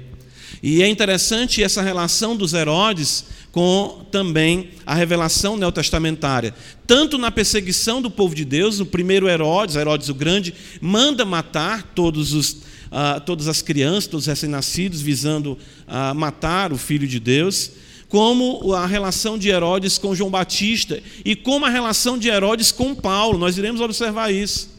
E 0.63 0.83
é 0.83 0.89
interessante 0.89 1.63
essa 1.63 1.83
relação 1.83 2.37
dos 2.37 2.53
Herodes 2.53 3.25
com 3.53 4.07
também 4.11 4.71
a 4.85 4.95
revelação 4.95 5.57
neotestamentária. 5.57 6.55
Tanto 6.87 7.17
na 7.17 7.31
perseguição 7.31 8.03
do 8.03 8.11
povo 8.11 8.35
de 8.35 8.45
Deus, 8.45 8.81
o 8.81 8.87
primeiro 8.87 9.29
Herodes, 9.29 9.77
Herodes 9.77 10.09
o 10.09 10.15
Grande, 10.15 10.55
manda 10.81 11.25
matar 11.25 11.83
todos 11.95 12.33
os, 12.33 12.51
uh, 12.53 13.21
todas 13.25 13.49
as 13.49 13.63
crianças, 13.63 14.07
todos 14.07 14.25
os 14.25 14.29
recém-nascidos, 14.29 15.01
visando 15.01 15.53
uh, 15.87 16.15
matar 16.15 16.73
o 16.73 16.79
Filho 16.79 17.07
de 17.09 17.19
Deus, 17.19 17.73
como 18.09 18.75
a 18.75 18.87
relação 18.87 19.39
de 19.39 19.49
Herodes 19.49 19.99
com 19.99 20.15
João 20.15 20.31
Batista 20.31 21.03
e 21.25 21.37
como 21.37 21.67
a 21.67 21.71
relação 21.71 22.19
de 22.19 22.29
Herodes 22.29 22.73
com 22.73 22.95
Paulo. 22.95 23.39
Nós 23.39 23.59
iremos 23.59 23.81
observar 23.81 24.33
isso. 24.33 24.78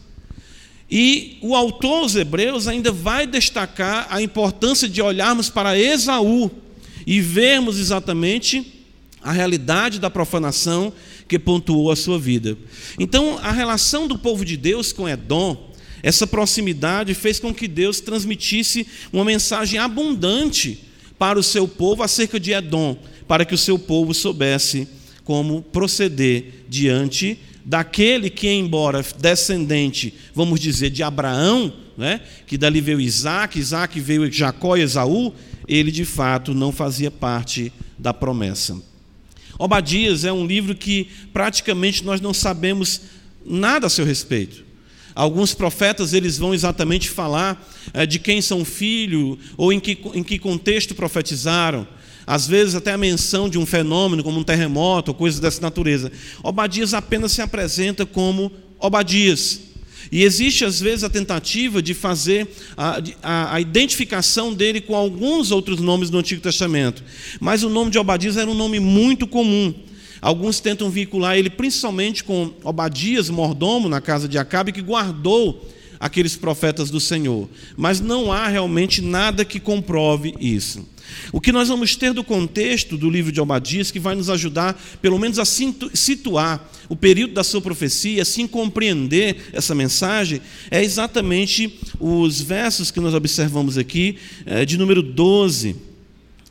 E 0.90 1.38
o 1.42 1.56
autor 1.56 2.00
aos 2.00 2.16
Hebreus 2.16 2.68
ainda 2.68 2.92
vai 2.92 3.28
destacar 3.28 4.08
a 4.10 4.22
importância 4.22 4.90
de 4.90 5.02
olharmos 5.02 5.50
para 5.50 5.78
Esaú 5.78 6.50
e 7.06 7.22
vermos 7.22 7.80
exatamente 7.80 8.74
a 9.22 9.32
realidade 9.32 10.00
da 10.00 10.10
profanação 10.10 10.92
que 11.28 11.38
pontuou 11.38 11.92
a 11.92 11.96
sua 11.96 12.18
vida. 12.18 12.58
Então, 12.98 13.38
a 13.44 13.52
relação 13.52 14.08
do 14.08 14.18
povo 14.18 14.44
de 14.44 14.58
Deus 14.58 14.92
com 14.92 15.08
Edom, 15.08 15.70
essa 16.02 16.26
proximidade 16.26 17.14
fez 17.14 17.40
com 17.40 17.54
que 17.54 17.68
Deus 17.68 18.00
transmitisse 18.00 18.88
uma 19.14 19.26
mensagem 19.26 19.80
abundante 19.80 20.80
para 21.20 21.38
o 21.38 21.44
seu 21.44 21.68
povo 21.68 22.02
acerca 22.02 22.40
de 22.40 22.52
Edom, 22.52 22.98
para 23.28 23.46
que 23.46 23.54
o 23.54 23.58
seu 23.58 23.78
povo 23.78 24.14
soubesse 24.14 24.88
como 25.24 25.62
proceder 25.62 26.66
diante 26.68 27.38
daquele 27.70 28.32
que, 28.32 28.50
embora 28.50 29.06
descendente, 29.20 30.12
vamos 30.34 30.60
dizer, 30.60 30.90
de 30.90 31.04
Abraão, 31.04 31.72
né, 31.96 32.20
que 32.48 32.58
dali 32.58 32.82
veio 32.82 33.00
Isaac, 33.00 33.60
Isaac 33.60 34.00
veio 34.00 34.32
Jacó 34.32 34.76
e 34.76 34.82
Esaú, 34.82 35.32
ele 35.68 35.92
de 35.92 36.04
fato 36.04 36.56
não 36.56 36.72
fazia 36.72 37.12
parte 37.12 37.72
da 37.96 38.12
promessa. 38.12 38.76
Obadias 39.60 40.26
é 40.26 40.34
um 40.34 40.48
livro 40.48 40.74
que 40.74 41.10
praticamente 41.32 42.04
nós 42.04 42.20
não 42.20 42.34
sabemos 42.34 43.02
nada 43.46 43.86
a 43.86 43.90
seu 43.90 44.04
respeito. 44.04 44.66
Alguns 45.14 45.54
profetas 45.54 46.12
eles 46.12 46.40
vão 46.40 46.56
exatamente 46.56 47.08
falar 47.08 47.70
é, 47.94 48.04
de 48.04 48.18
quem 48.18 48.42
são 48.42 48.66
filho 48.66 49.38
ou 49.56 49.72
em 49.72 49.80
que, 49.80 49.96
em 50.16 50.24
que 50.24 50.40
contexto 50.40 50.96
profetizaram 50.96 51.88
às 52.30 52.46
vezes 52.46 52.76
até 52.76 52.92
a 52.92 52.98
menção 52.98 53.50
de 53.50 53.58
um 53.58 53.66
fenômeno 53.66 54.24
como 54.24 54.40
um 54.40 54.44
terremoto 54.44 55.10
ou 55.10 55.16
coisas 55.16 55.40
dessa 55.40 55.60
natureza. 55.62 56.12
Obadias 56.44 56.94
apenas 56.94 57.32
se 57.32 57.42
apresenta 57.42 58.06
como 58.06 58.52
Obadias. 58.80 59.62
E 60.12 60.24
existe 60.24 60.64
às 60.64 60.80
vezes 60.80 61.04
a 61.04 61.10
tentativa 61.10 61.82
de 61.82 61.96
fazer 61.96 62.48
a, 62.78 63.02
a, 63.24 63.56
a, 63.56 63.60
identificação 63.60 64.54
dele 64.54 64.80
com 64.80 64.96
alguns 64.96 65.50
outros 65.50 65.80
nomes 65.80 66.12
do 66.12 66.20
Antigo 66.20 66.40
Testamento. 66.40 67.04
Mas 67.40 67.64
o 67.64 67.70
nome 67.70 67.90
de 67.90 67.98
Obadias 67.98 68.38
era 68.38 68.48
um 68.48 68.54
nome 68.54 68.80
muito 68.80 69.26
comum. 69.26 69.74
Alguns 70.22 70.60
tentam 70.60 70.88
vincular 70.88 71.36
ele 71.36 71.50
principalmente 71.50 72.24
com 72.24 72.54
Obadias, 72.64 73.32
mordomo 73.32 73.90
na 73.90 74.00
casa 74.00 74.28
de 74.28 74.38
Acabe, 74.38 74.72
que 74.72 74.84
guardou 74.84 75.68
aqueles 76.00 76.36
profetas 76.36 76.90
do 76.90 77.00
Senhor, 77.00 77.50
mas 77.76 78.00
não 78.00 78.32
há 78.32 78.48
realmente 78.48 79.02
nada 79.02 79.44
que 79.44 79.60
comprove 79.60 80.34
isso. 80.40 80.88
O 81.32 81.42
que 81.42 81.52
nós 81.52 81.68
vamos 81.68 81.96
ter 81.96 82.14
do 82.14 82.24
contexto 82.24 82.98
do 82.98 83.10
livro 83.10 83.32
de 83.32 83.42
Obadias, 83.42 83.92
que 83.92 84.00
vai 84.00 84.16
nos 84.16 84.30
ajudar, 84.30 84.80
pelo 85.02 85.20
menos, 85.20 85.40
a 85.40 85.46
situar 85.46 86.70
o 86.88 86.96
período 86.96 87.34
da 87.34 87.44
sua 87.44 87.62
profecia, 87.62 88.22
assim 88.22 88.48
compreender 88.48 89.50
essa 89.52 89.76
mensagem, 89.76 90.42
é 90.70 90.84
exatamente 90.84 91.80
os 92.00 92.42
versos 92.42 92.92
que 92.92 93.00
nós 93.00 93.14
observamos 93.14 93.78
aqui, 93.78 94.18
eh, 94.46 94.66
de 94.66 94.78
número 94.78 95.02
12. 95.02 95.76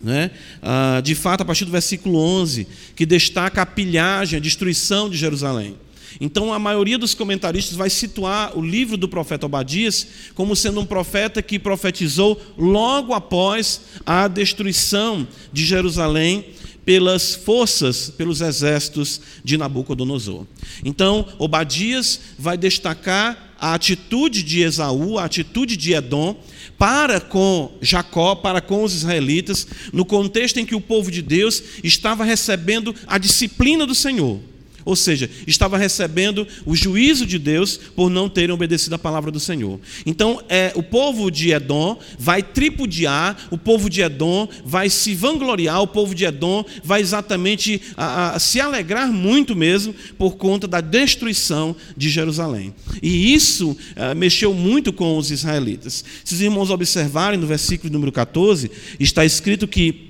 Né? 0.00 0.30
Ah, 0.62 1.00
de 1.02 1.14
fato, 1.14 1.40
a 1.40 1.44
partir 1.44 1.64
do 1.64 1.72
versículo 1.72 2.18
11, 2.18 2.68
que 2.94 3.04
destaca 3.04 3.62
a 3.62 3.66
pilhagem, 3.66 4.36
a 4.36 4.40
destruição 4.40 5.10
de 5.10 5.16
Jerusalém. 5.16 5.76
Então, 6.20 6.52
a 6.52 6.58
maioria 6.58 6.98
dos 6.98 7.14
comentaristas 7.14 7.76
vai 7.76 7.88
situar 7.88 8.58
o 8.58 8.62
livro 8.62 8.96
do 8.96 9.08
profeta 9.08 9.46
Obadias 9.46 10.06
como 10.34 10.56
sendo 10.56 10.80
um 10.80 10.86
profeta 10.86 11.42
que 11.42 11.58
profetizou 11.58 12.40
logo 12.56 13.14
após 13.14 13.82
a 14.04 14.26
destruição 14.26 15.26
de 15.52 15.64
Jerusalém 15.64 16.46
pelas 16.84 17.34
forças, 17.34 18.08
pelos 18.08 18.40
exércitos 18.40 19.20
de 19.44 19.58
Nabucodonosor. 19.58 20.46
Então, 20.82 21.26
Obadias 21.38 22.18
vai 22.38 22.56
destacar 22.56 23.54
a 23.60 23.74
atitude 23.74 24.42
de 24.42 24.62
Esaú, 24.62 25.18
a 25.18 25.24
atitude 25.24 25.76
de 25.76 25.92
Edom, 25.92 26.40
para 26.78 27.20
com 27.20 27.76
Jacó, 27.82 28.36
para 28.36 28.60
com 28.60 28.84
os 28.84 28.94
israelitas, 28.94 29.66
no 29.92 30.04
contexto 30.04 30.58
em 30.58 30.64
que 30.64 30.74
o 30.74 30.80
povo 30.80 31.10
de 31.10 31.20
Deus 31.20 31.62
estava 31.84 32.24
recebendo 32.24 32.94
a 33.06 33.18
disciplina 33.18 33.86
do 33.86 33.94
Senhor. 33.94 34.40
Ou 34.88 34.96
seja, 34.96 35.28
estava 35.46 35.76
recebendo 35.76 36.48
o 36.64 36.74
juízo 36.74 37.26
de 37.26 37.38
Deus 37.38 37.78
por 37.94 38.08
não 38.08 38.26
terem 38.26 38.54
obedecido 38.54 38.94
a 38.94 38.98
palavra 38.98 39.30
do 39.30 39.38
Senhor. 39.38 39.78
Então, 40.06 40.42
é, 40.48 40.72
o 40.74 40.82
povo 40.82 41.30
de 41.30 41.50
Edom 41.50 41.98
vai 42.18 42.42
tripudiar, 42.42 43.48
o 43.50 43.58
povo 43.58 43.90
de 43.90 44.00
Edom 44.00 44.48
vai 44.64 44.88
se 44.88 45.14
vangloriar, 45.14 45.82
o 45.82 45.86
povo 45.86 46.14
de 46.14 46.24
Edom 46.24 46.64
vai 46.82 47.02
exatamente 47.02 47.82
a, 47.98 48.36
a, 48.36 48.38
se 48.38 48.62
alegrar 48.62 49.12
muito 49.12 49.54
mesmo 49.54 49.94
por 50.16 50.36
conta 50.36 50.66
da 50.66 50.80
destruição 50.80 51.76
de 51.94 52.08
Jerusalém. 52.08 52.74
E 53.02 53.34
isso 53.34 53.76
a, 53.94 54.12
é, 54.12 54.14
mexeu 54.14 54.54
muito 54.54 54.90
com 54.90 55.18
os 55.18 55.30
israelitas. 55.30 56.02
Se 56.24 56.32
os 56.32 56.40
irmãos 56.40 56.70
observarem 56.70 57.38
no 57.38 57.46
versículo 57.46 57.92
número 57.92 58.10
14, 58.10 58.70
está 58.98 59.22
escrito 59.22 59.68
que 59.68 60.07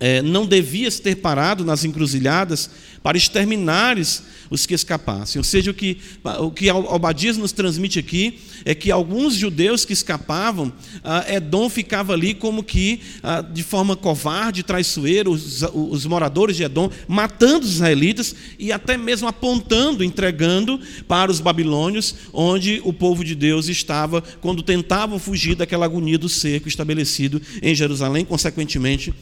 é, 0.00 0.22
não 0.22 0.46
devias 0.46 0.98
ter 0.98 1.16
parado 1.16 1.62
nas 1.62 1.84
encruzilhadas 1.84 2.70
para 3.02 3.18
exterminares 3.18 4.22
os 4.50 4.66
que 4.66 4.74
escapassem. 4.74 5.38
Ou 5.38 5.44
seja, 5.44 5.70
o 5.70 5.74
que, 5.74 5.98
o 6.40 6.50
que 6.50 6.68
Albadias 6.68 7.36
nos 7.36 7.52
transmite 7.52 7.98
aqui 7.98 8.40
é 8.64 8.74
que 8.74 8.90
alguns 8.90 9.34
judeus 9.34 9.84
que 9.84 9.92
escapavam, 9.92 10.72
ah, 11.04 11.24
Edom 11.28 11.68
ficava 11.70 12.12
ali 12.12 12.34
como 12.34 12.64
que 12.64 13.00
ah, 13.22 13.40
de 13.40 13.62
forma 13.62 13.94
covarde, 13.94 14.62
traiçoeira, 14.62 15.30
os, 15.30 15.62
os 15.72 16.04
moradores 16.04 16.56
de 16.56 16.64
Edom, 16.64 16.90
matando 17.06 17.64
os 17.64 17.74
israelitas 17.74 18.34
e 18.58 18.72
até 18.72 18.96
mesmo 18.96 19.28
apontando, 19.28 20.02
entregando 20.02 20.80
para 21.06 21.30
os 21.30 21.40
babilônios, 21.40 22.14
onde 22.32 22.80
o 22.84 22.92
povo 22.92 23.24
de 23.24 23.34
Deus 23.34 23.68
estava 23.68 24.22
quando 24.40 24.62
tentavam 24.62 25.18
fugir 25.18 25.54
daquela 25.54 25.86
agonia 25.86 26.18
do 26.18 26.28
cerco 26.28 26.68
estabelecido 26.68 27.40
em 27.62 27.74
Jerusalém, 27.74 28.24
consequentemente 28.24 29.14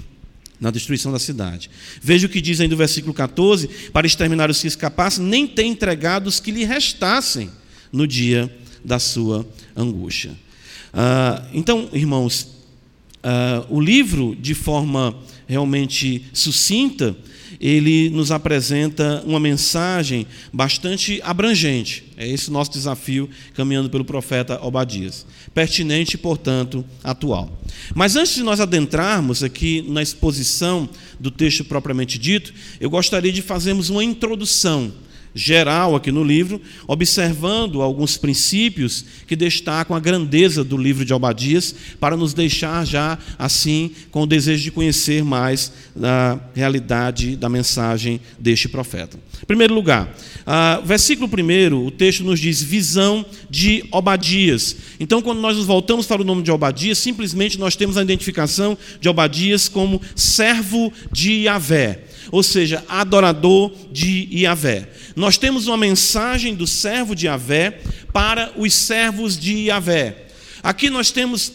na 0.61 0.71
destruição 0.71 1.13
da 1.13 1.19
cidade. 1.19 1.71
Veja 2.03 2.27
o 2.27 2.31
que 2.31 2.41
diz 2.41 2.61
ainda 2.61 2.75
o 2.75 2.79
versículo 2.79 3.15
14: 3.15 3.69
para 3.93 4.07
exterminar 4.07 4.51
os 4.51 4.61
que 4.61 4.67
escapassem, 4.67 5.25
nem 5.25 5.47
tem 5.47 5.71
entregado 5.71 6.27
os 6.27 6.41
que 6.41 6.51
lhe 6.51 6.65
restassem 6.65 7.51
no 7.93 8.07
dia 8.07 8.55
da 8.85 8.99
sua 8.99 9.47
angústia. 9.77 10.33
Ah, 10.93 11.45
então, 11.53 11.89
irmãos, 11.93 12.49
ah, 13.23 13.65
o 13.69 13.81
livro, 13.81 14.37
de 14.37 14.55
forma 14.55 15.17
realmente 15.47 16.25
sucinta, 16.33 17.17
ele 17.61 18.09
nos 18.11 18.31
apresenta 18.31 19.23
uma 19.27 19.41
mensagem 19.41 20.27
bastante 20.53 21.21
abrangente. 21.25 22.05
É 22.17 22.27
esse 22.29 22.49
o 22.49 22.53
nosso 22.53 22.71
desafio 22.71 23.29
caminhando 23.55 23.91
pelo 23.91 24.05
profeta 24.05 24.59
Obadias. 24.65 25.27
Pertinente, 25.53 26.17
portanto, 26.17 26.85
atual. 27.03 27.59
Mas 27.95 28.17
antes 28.17 28.35
de 28.35 28.43
nós 28.43 28.61
adentrarmos 28.61 29.43
aqui 29.43 29.85
na 29.89 30.03
exposição 30.03 30.89
do 31.19 31.31
texto 31.31 31.65
propriamente 31.65 32.19
dito, 32.19 32.53
eu 32.81 32.91
gostaria 32.91 33.33
de 33.33 33.43
fazermos 33.43 33.91
uma 33.91 34.05
introdução 34.05 34.93
geral 35.39 35.95
aqui 35.95 36.11
no 36.11 36.25
livro, 36.25 36.61
observando 36.87 37.81
alguns 37.81 38.17
princípios 38.17 39.05
que 39.25 39.37
destacam 39.37 39.95
a 39.95 40.01
grandeza 40.01 40.65
do 40.65 40.77
livro 40.77 41.05
de 41.05 41.15
Obadias, 41.15 41.73
para 42.01 42.17
nos 42.17 42.35
deixar 42.35 42.85
já 42.85 43.17
assim 43.39 43.93
com 44.11 44.23
o 44.23 44.27
desejo 44.27 44.65
de 44.65 44.73
conhecer 44.73 45.23
mais 45.23 45.73
a 46.03 46.41
realidade 46.55 47.37
da 47.37 47.49
mensagem 47.49 48.21
deste 48.37 48.69
profeta. 48.69 49.17
Em 49.41 49.47
primeiro 49.47 49.73
lugar, 49.73 50.13
versículo 50.85 51.31
1, 51.33 51.87
o 51.87 51.91
texto 51.93 52.25
nos 52.25 52.41
diz 52.41 52.61
visão 52.61 53.25
de 53.49 53.85
Obadias. 53.93 54.75
Então, 54.99 55.23
quando 55.23 55.41
nós 55.41 55.57
nos 55.57 55.67
voltamos 55.67 56.05
para 56.05 56.21
o 56.21 56.25
nome 56.25 56.43
de 56.43 56.51
Obadias, 56.51 56.99
simplesmente 56.99 57.61
nós 57.61 57.77
temos 57.77 57.97
a 57.97 58.03
identificação 58.03 58.77
de 59.01 59.09
Obadias 59.09 59.69
como 59.69 60.03
servo 60.17 60.93
de 61.13 61.45
Yahvé 61.45 62.08
ou 62.31 62.43
seja, 62.43 62.85
adorador 62.89 63.73
de 63.91 64.29
Yahvé. 64.33 64.89
Nós 65.17 65.39
temos 65.39 65.67
uma 65.67 65.77
mensagem 65.77 66.55
do 66.55 66.67
servo 66.67 67.15
de 67.15 67.27
Yahvé 67.27 67.81
para 68.13 68.53
os 68.57 68.73
servos 68.75 69.39
de 69.39 69.67
Yahvé. 69.67 70.27
Aqui 70.63 70.91
nós 70.91 71.11
temos 71.11 71.53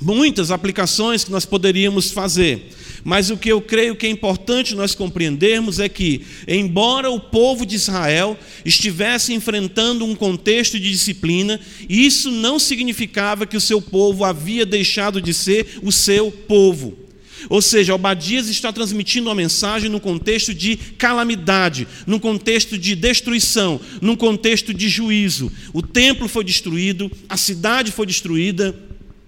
muitas 0.00 0.50
aplicações 0.50 1.24
que 1.24 1.30
nós 1.30 1.44
poderíamos 1.44 2.10
fazer. 2.10 2.70
Mas 3.04 3.30
o 3.30 3.36
que 3.36 3.48
eu 3.48 3.60
creio 3.60 3.96
que 3.96 4.06
é 4.06 4.10
importante 4.10 4.74
nós 4.74 4.94
compreendermos 4.94 5.80
é 5.80 5.88
que, 5.88 6.24
embora 6.46 7.10
o 7.10 7.18
povo 7.18 7.66
de 7.66 7.74
Israel 7.74 8.38
estivesse 8.64 9.32
enfrentando 9.32 10.04
um 10.04 10.14
contexto 10.14 10.78
de 10.78 10.90
disciplina, 10.90 11.58
isso 11.88 12.30
não 12.30 12.58
significava 12.58 13.46
que 13.46 13.56
o 13.56 13.60
seu 13.60 13.82
povo 13.82 14.24
havia 14.24 14.64
deixado 14.64 15.20
de 15.20 15.34
ser 15.34 15.80
o 15.82 15.90
seu 15.90 16.30
povo. 16.30 17.01
Ou 17.48 17.62
seja, 17.62 17.94
Obadias 17.94 18.48
está 18.48 18.72
transmitindo 18.72 19.28
uma 19.28 19.34
mensagem 19.34 19.88
no 19.88 20.00
contexto 20.00 20.54
de 20.54 20.76
calamidade, 20.76 21.86
num 22.06 22.18
contexto 22.18 22.78
de 22.78 22.94
destruição, 22.94 23.80
num 24.00 24.16
contexto 24.16 24.72
de 24.72 24.88
juízo. 24.88 25.50
O 25.72 25.82
templo 25.82 26.28
foi 26.28 26.44
destruído, 26.44 27.10
a 27.28 27.36
cidade 27.36 27.92
foi 27.92 28.06
destruída, 28.06 28.74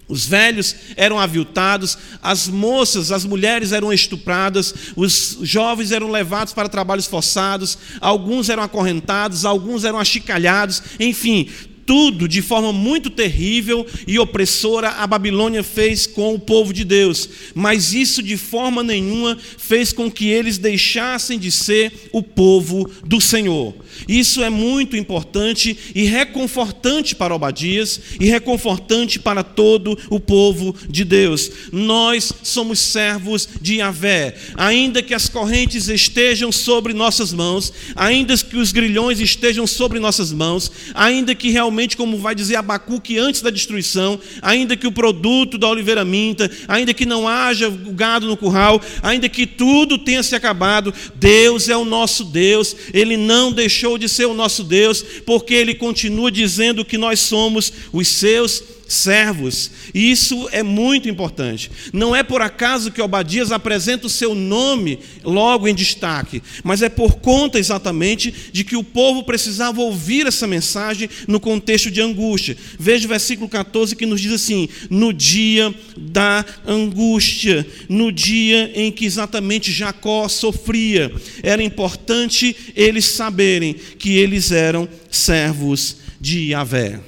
os 0.06 0.26
velhos 0.26 0.76
eram 0.96 1.18
aviltados, 1.18 1.96
as 2.22 2.46
moças, 2.46 3.10
as 3.10 3.24
mulheres 3.24 3.72
eram 3.72 3.92
estupradas, 3.92 4.74
os 4.94 5.38
jovens 5.42 5.92
eram 5.92 6.10
levados 6.10 6.52
para 6.52 6.68
trabalhos 6.68 7.06
forçados, 7.06 7.78
alguns 8.00 8.50
eram 8.50 8.62
acorrentados, 8.62 9.46
alguns 9.46 9.82
eram 9.82 9.98
achicalhados, 9.98 10.82
enfim, 11.00 11.48
tudo 11.86 12.28
de 12.28 12.42
forma 12.42 12.72
muito 12.72 13.10
terrível 13.10 13.86
e 14.06 14.18
opressora 14.18 14.90
a 14.90 15.06
Babilônia 15.06 15.62
fez 15.62 16.06
com 16.06 16.34
o 16.34 16.38
povo 16.38 16.72
de 16.72 16.84
Deus, 16.84 17.28
mas 17.54 17.92
isso 17.92 18.22
de 18.22 18.36
forma 18.36 18.82
nenhuma 18.82 19.36
fez 19.58 19.92
com 19.92 20.10
que 20.10 20.28
eles 20.28 20.58
deixassem 20.58 21.38
de 21.38 21.50
ser 21.50 21.92
o 22.12 22.22
povo 22.22 22.90
do 23.04 23.20
Senhor. 23.20 23.74
Isso 24.08 24.42
é 24.42 24.50
muito 24.50 24.96
importante 24.96 25.76
e 25.94 26.04
reconfortante 26.04 27.14
para 27.14 27.34
Obadias 27.34 28.00
e 28.20 28.26
reconfortante 28.26 29.18
para 29.18 29.42
todo 29.42 29.98
o 30.10 30.18
povo 30.18 30.74
de 30.88 31.04
Deus. 31.04 31.50
Nós 31.72 32.32
somos 32.42 32.78
servos 32.78 33.48
de 33.60 33.76
Yahvé, 33.76 34.34
ainda 34.56 35.02
que 35.02 35.14
as 35.14 35.28
correntes 35.28 35.88
estejam 35.88 36.50
sobre 36.50 36.92
nossas 36.92 37.32
mãos, 37.32 37.72
ainda 37.94 38.36
que 38.36 38.56
os 38.56 38.72
grilhões 38.72 39.20
estejam 39.20 39.66
sobre 39.66 39.98
nossas 39.98 40.32
mãos, 40.32 40.70
ainda 40.94 41.34
que 41.34 41.50
realmente, 41.50 41.73
como 41.96 42.18
vai 42.18 42.34
dizer 42.34 42.56
Abacuque 42.56 43.18
antes 43.18 43.42
da 43.42 43.50
destruição, 43.50 44.18
ainda 44.40 44.76
que 44.76 44.86
o 44.86 44.92
produto 44.92 45.58
da 45.58 45.68
oliveira 45.68 46.04
minta, 46.04 46.50
ainda 46.66 46.94
que 46.94 47.04
não 47.04 47.28
haja 47.28 47.70
gado 47.70 48.26
no 48.26 48.36
curral, 48.36 48.80
ainda 49.02 49.28
que 49.28 49.46
tudo 49.46 49.98
tenha 49.98 50.22
se 50.22 50.34
acabado, 50.34 50.92
Deus 51.14 51.68
é 51.68 51.76
o 51.76 51.84
nosso 51.84 52.24
Deus, 52.24 52.74
Ele 52.92 53.16
não 53.16 53.52
deixou 53.52 53.74
deixou 53.84 53.98
de 53.98 54.08
ser 54.08 54.26
o 54.26 54.34
nosso 54.34 54.62
Deus, 54.62 55.04
porque 55.26 55.52
Ele 55.52 55.74
continua 55.74 56.30
dizendo 56.30 56.84
que 56.84 56.96
nós 56.96 57.20
somos 57.20 57.72
os 57.92 58.08
seus 58.08 58.62
servos. 58.94 59.70
E 59.92 60.10
isso 60.10 60.48
é 60.52 60.62
muito 60.62 61.08
importante. 61.08 61.70
Não 61.92 62.14
é 62.14 62.22
por 62.22 62.40
acaso 62.40 62.90
que 62.90 63.02
Obadias 63.02 63.52
apresenta 63.52 64.06
o 64.06 64.10
seu 64.10 64.34
nome 64.34 64.98
logo 65.22 65.68
em 65.68 65.74
destaque, 65.74 66.42
mas 66.62 66.82
é 66.82 66.88
por 66.88 67.16
conta 67.16 67.58
exatamente 67.58 68.32
de 68.52 68.64
que 68.64 68.76
o 68.76 68.84
povo 68.84 69.24
precisava 69.24 69.80
ouvir 69.80 70.26
essa 70.26 70.46
mensagem 70.46 71.08
no 71.26 71.40
contexto 71.40 71.90
de 71.90 72.00
angústia. 72.00 72.56
Veja 72.78 73.06
o 73.06 73.08
versículo 73.08 73.48
14 73.48 73.96
que 73.96 74.06
nos 74.06 74.20
diz 74.20 74.32
assim: 74.32 74.68
no 74.88 75.12
dia 75.12 75.74
da 75.96 76.44
angústia, 76.66 77.66
no 77.88 78.12
dia 78.12 78.70
em 78.74 78.90
que 78.90 79.04
exatamente 79.04 79.72
Jacó 79.72 80.28
sofria, 80.28 81.12
era 81.42 81.62
importante 81.62 82.56
eles 82.74 83.06
saberem 83.06 83.74
que 83.98 84.16
eles 84.16 84.52
eram 84.52 84.88
servos 85.10 85.96
de 86.20 86.50
Yahvé. 86.50 87.00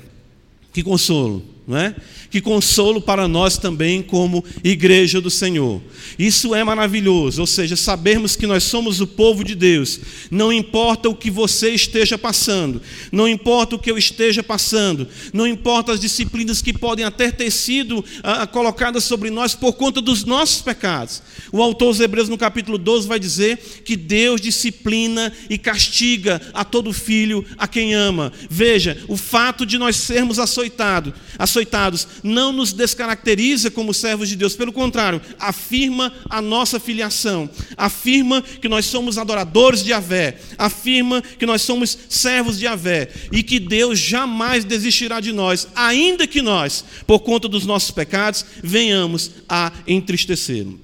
Que 0.73 0.83
consolo, 0.83 1.56
não 1.67 1.77
é? 1.77 1.95
Que 2.31 2.41
consolo 2.41 3.01
para 3.01 3.29
nós 3.29 3.57
também, 3.59 4.03
como 4.03 4.45
igreja 4.63 5.21
do 5.21 5.31
Senhor. 5.31 5.81
Isso 6.19 6.55
é 6.55 6.65
maravilhoso, 6.65 7.41
ou 7.41 7.47
seja, 7.47 7.77
sabermos 7.77 8.37
que 8.37 8.47
nós 8.47 8.65
somos 8.65 9.01
o 9.01 9.07
povo 9.07 9.45
de 9.45 9.55
Deus. 9.55 10.01
Não 10.31 10.53
importa 10.53 11.09
o 11.09 11.15
que 11.15 11.31
você 11.31 11.71
esteja 11.71 12.17
passando, 12.17 12.81
não 13.13 13.29
importa 13.29 13.77
o 13.77 13.79
que 13.79 13.91
eu 13.91 13.99
esteja 13.99 14.43
passando, 14.43 15.09
não 15.33 15.47
importa 15.47 15.93
as 15.93 16.01
disciplinas 16.01 16.63
que 16.63 16.73
podem 16.73 17.05
até 17.05 17.31
ter 17.31 17.51
sido 17.51 18.05
ah, 18.23 18.47
colocadas 18.47 19.05
sobre 19.05 19.31
nós 19.31 19.55
por 19.55 19.75
conta 19.75 20.01
dos 20.01 20.25
nossos 20.25 20.63
pecados. 20.63 21.23
O 21.53 21.63
autor 21.63 21.89
dos 21.89 22.01
Hebreus, 22.01 22.29
no 22.29 22.39
capítulo 22.39 22.79
12, 22.79 23.07
vai 23.07 23.19
dizer 23.19 23.59
que 23.85 23.97
Deus 23.97 24.41
disciplina 24.41 25.33
e 25.49 25.59
castiga 25.59 26.41
a 26.53 26.65
todo 26.65 26.93
filho 26.93 27.45
a 27.59 27.67
quem 27.69 27.95
ama. 27.95 28.33
Veja, 28.49 28.99
o 29.09 29.17
fato 29.17 29.65
de 29.65 29.79
nós 29.79 29.97
sermos 29.97 30.39
açoitados, 30.39 31.13
açoitados 31.39 32.09
não 32.27 32.53
nos 32.53 32.73
descaracteriza 32.73 33.71
como 33.71 33.95
servos 33.95 34.29
de 34.29 34.37
Deus, 34.37 34.55
pelo 34.55 34.73
contrário, 34.73 35.21
afirma 35.39 36.13
a 36.29 36.43
nossa 36.43 36.81
filiação, 36.81 37.49
afirma 37.77 38.43
que 38.43 38.69
nós 38.69 38.87
somos 38.87 39.17
adoradores 39.17 39.83
de 39.83 39.93
Avé, 39.93 40.39
afirma 40.59 41.23
que 41.23 41.47
nós 41.47 41.63
somos 41.63 41.97
servos 42.09 42.59
de 42.59 42.67
Avé 42.67 43.09
e 43.31 43.43
que 43.43 43.61
Deus 43.61 43.99
jamais 43.99 44.65
desistirá 44.65 45.21
de 45.21 45.33
nós, 45.33 45.69
ainda 45.75 46.27
que 46.27 46.43
nós, 46.43 46.85
por 47.07 47.21
conta 47.21 47.49
dos 47.49 47.65
nossos 47.65 47.91
pecados, 47.91 48.45
venhamos 48.63 49.31
a 49.49 49.73
entristecê-lo. 49.87 50.81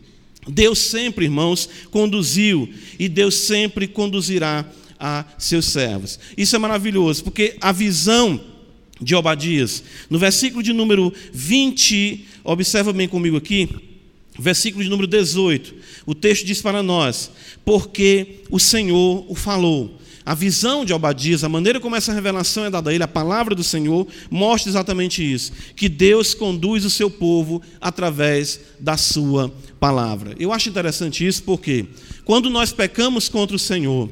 Deus 0.47 0.79
sempre, 0.79 1.27
irmãos, 1.27 1.69
conduziu 1.91 2.69
e 2.99 3.09
Deus 3.09 3.35
sempre 3.35 3.87
conduzirá 3.87 4.65
a 4.99 5.25
seus 5.39 5.67
servos. 5.67 6.19
Isso 6.37 6.55
é 6.55 6.59
maravilhoso, 6.59 7.25
porque 7.25 7.57
a 7.61 7.73
visão 7.73 8.41
de 9.03 9.15
Obadias, 9.15 9.83
no 10.09 10.19
versículo 10.19 10.63
de 10.63 10.73
número 10.73 11.13
20, 11.33 12.27
observa 12.45 12.93
bem 12.93 13.09
comigo 13.09 13.37
aqui, 13.37 13.69
versículo 14.39 14.83
de 14.83 14.91
número 14.91 15.07
18, 15.07 15.75
o 16.07 16.15
texto 16.15 16.47
diz 16.47 16.63
para 16.63 16.83
nós: 16.83 17.31
Porque 17.65 18.43
o 18.51 18.59
Senhor 18.59 19.25
o 19.29 19.35
falou. 19.35 19.99
A 20.25 20.37
visão 20.37 20.85
de 20.85 20.93
Obadias, 20.93 21.43
a 21.43 21.49
maneira 21.49 21.81
como 21.81 21.97
essa 21.97 22.13
revelação 22.13 22.65
é 22.65 22.71
dada 22.71 22.91
a 22.91 22.95
ele, 22.95 23.03
a 23.03 23.09
palavra 23.09 23.57
do 23.57 23.65
Senhor, 23.65 24.07
mostra 24.31 24.71
exatamente 24.71 25.21
isso: 25.21 25.53
que 25.75 25.89
Deus 25.89 26.33
conduz 26.33 26.85
o 26.85 26.91
seu 26.91 27.11
povo 27.11 27.61
através 27.81 28.61
da 28.79 28.97
sua 28.97 29.53
palavra. 29.81 30.35
Eu 30.39 30.53
acho 30.53 30.69
interessante 30.69 31.27
isso 31.27 31.43
porque, 31.43 31.87
quando 32.25 32.49
nós 32.49 32.73
pecamos 32.73 33.29
contra 33.29 33.57
o 33.57 33.59
Senhor, 33.59 34.09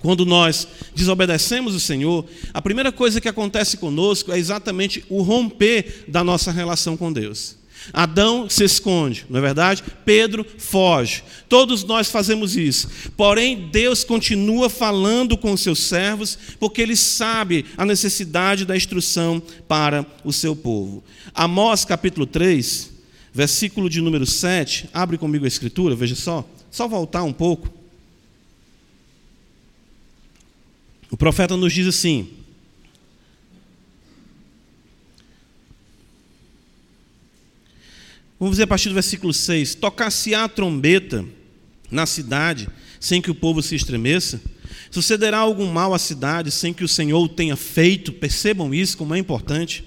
quando 0.00 0.24
nós 0.24 0.66
desobedecemos 0.94 1.74
o 1.74 1.80
Senhor, 1.80 2.24
a 2.52 2.62
primeira 2.62 2.92
coisa 2.92 3.20
que 3.20 3.28
acontece 3.28 3.76
conosco 3.76 4.32
é 4.32 4.38
exatamente 4.38 5.04
o 5.08 5.22
romper 5.22 6.04
da 6.08 6.22
nossa 6.22 6.50
relação 6.50 6.96
com 6.96 7.12
Deus. 7.12 7.56
Adão 7.92 8.48
se 8.48 8.64
esconde, 8.64 9.24
não 9.28 9.38
é 9.38 9.42
verdade? 9.42 9.82
Pedro 10.04 10.44
foge. 10.58 11.22
Todos 11.48 11.84
nós 11.84 12.10
fazemos 12.10 12.56
isso. 12.56 12.88
Porém, 13.16 13.68
Deus 13.70 14.02
continua 14.02 14.68
falando 14.68 15.36
com 15.36 15.52
os 15.52 15.60
seus 15.60 15.80
servos, 15.80 16.38
porque 16.58 16.82
ele 16.82 16.96
sabe 16.96 17.64
a 17.76 17.84
necessidade 17.84 18.64
da 18.64 18.76
instrução 18.76 19.40
para 19.68 20.04
o 20.24 20.32
seu 20.32 20.56
povo. 20.56 21.04
Amós 21.34 21.84
capítulo 21.84 22.26
3, 22.26 22.92
versículo 23.32 23.88
de 23.88 24.00
número 24.00 24.26
7, 24.26 24.88
abre 24.92 25.18
comigo 25.18 25.44
a 25.44 25.48
escritura, 25.48 25.94
veja 25.94 26.14
só, 26.14 26.48
só 26.70 26.88
voltar 26.88 27.22
um 27.22 27.32
pouco. 27.32 27.75
O 31.16 31.18
profeta 31.18 31.56
nos 31.56 31.72
diz 31.72 31.86
assim: 31.86 32.28
Vamos 38.38 38.58
ver 38.58 38.64
a 38.64 38.66
partir 38.66 38.90
do 38.90 38.94
versículo 38.94 39.32
6: 39.32 39.76
Tocar-se-á 39.76 40.44
a 40.44 40.48
trombeta 40.48 41.24
na 41.90 42.04
cidade, 42.04 42.68
sem 43.00 43.22
que 43.22 43.30
o 43.30 43.34
povo 43.34 43.62
se 43.62 43.74
estremeça? 43.74 44.42
Sucederá 44.90 45.38
algum 45.38 45.72
mal 45.72 45.94
à 45.94 45.98
cidade, 45.98 46.50
sem 46.50 46.74
que 46.74 46.84
o 46.84 46.88
Senhor 46.88 47.18
o 47.18 47.30
tenha 47.30 47.56
feito? 47.56 48.12
Percebam 48.12 48.74
isso, 48.74 48.98
como 48.98 49.14
é 49.14 49.18
importante. 49.18 49.84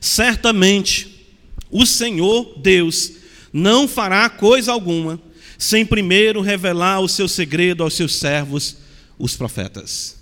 Certamente, 0.00 1.22
o 1.70 1.84
Senhor 1.84 2.58
Deus 2.60 3.12
não 3.52 3.86
fará 3.86 4.26
coisa 4.30 4.72
alguma, 4.72 5.20
sem 5.58 5.84
primeiro 5.84 6.40
revelar 6.40 7.00
o 7.00 7.08
seu 7.08 7.28
segredo 7.28 7.82
aos 7.82 7.92
seus 7.92 8.14
servos, 8.14 8.78
os 9.18 9.36
profetas. 9.36 10.21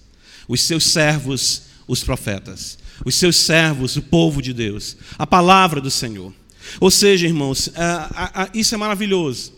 Os 0.51 0.63
seus 0.63 0.83
servos, 0.83 1.63
os 1.87 2.03
profetas. 2.03 2.77
Os 3.05 3.15
seus 3.15 3.37
servos, 3.37 3.95
o 3.95 4.03
povo 4.03 4.43
de 4.43 4.53
Deus. 4.53 4.97
A 5.17 5.25
palavra 5.25 5.81
do 5.81 5.93
Senhor. 5.93 6.35
Ou 6.81 6.91
seja, 6.91 7.25
irmãos, 7.25 7.71
isso 8.53 8.75
é 8.75 8.77
maravilhoso. 8.77 9.53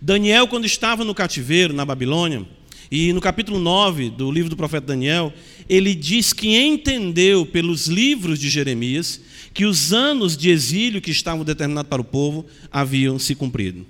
Daniel, 0.00 0.46
quando 0.46 0.66
estava 0.66 1.04
no 1.04 1.14
cativeiro, 1.14 1.72
na 1.72 1.86
Babilônia, 1.86 2.46
e 2.90 3.14
no 3.14 3.20
capítulo 3.20 3.58
9 3.58 4.10
do 4.10 4.30
livro 4.30 4.50
do 4.50 4.58
profeta 4.58 4.88
Daniel, 4.88 5.32
ele 5.70 5.94
diz 5.94 6.34
que 6.34 6.54
entendeu 6.54 7.46
pelos 7.46 7.86
livros 7.86 8.38
de 8.38 8.50
Jeremias 8.50 9.22
que 9.54 9.64
os 9.64 9.94
anos 9.94 10.36
de 10.36 10.50
exílio 10.50 11.00
que 11.00 11.10
estavam 11.10 11.46
determinados 11.46 11.88
para 11.88 12.02
o 12.02 12.04
povo 12.04 12.44
haviam 12.70 13.18
se 13.18 13.34
cumprido. 13.34 13.86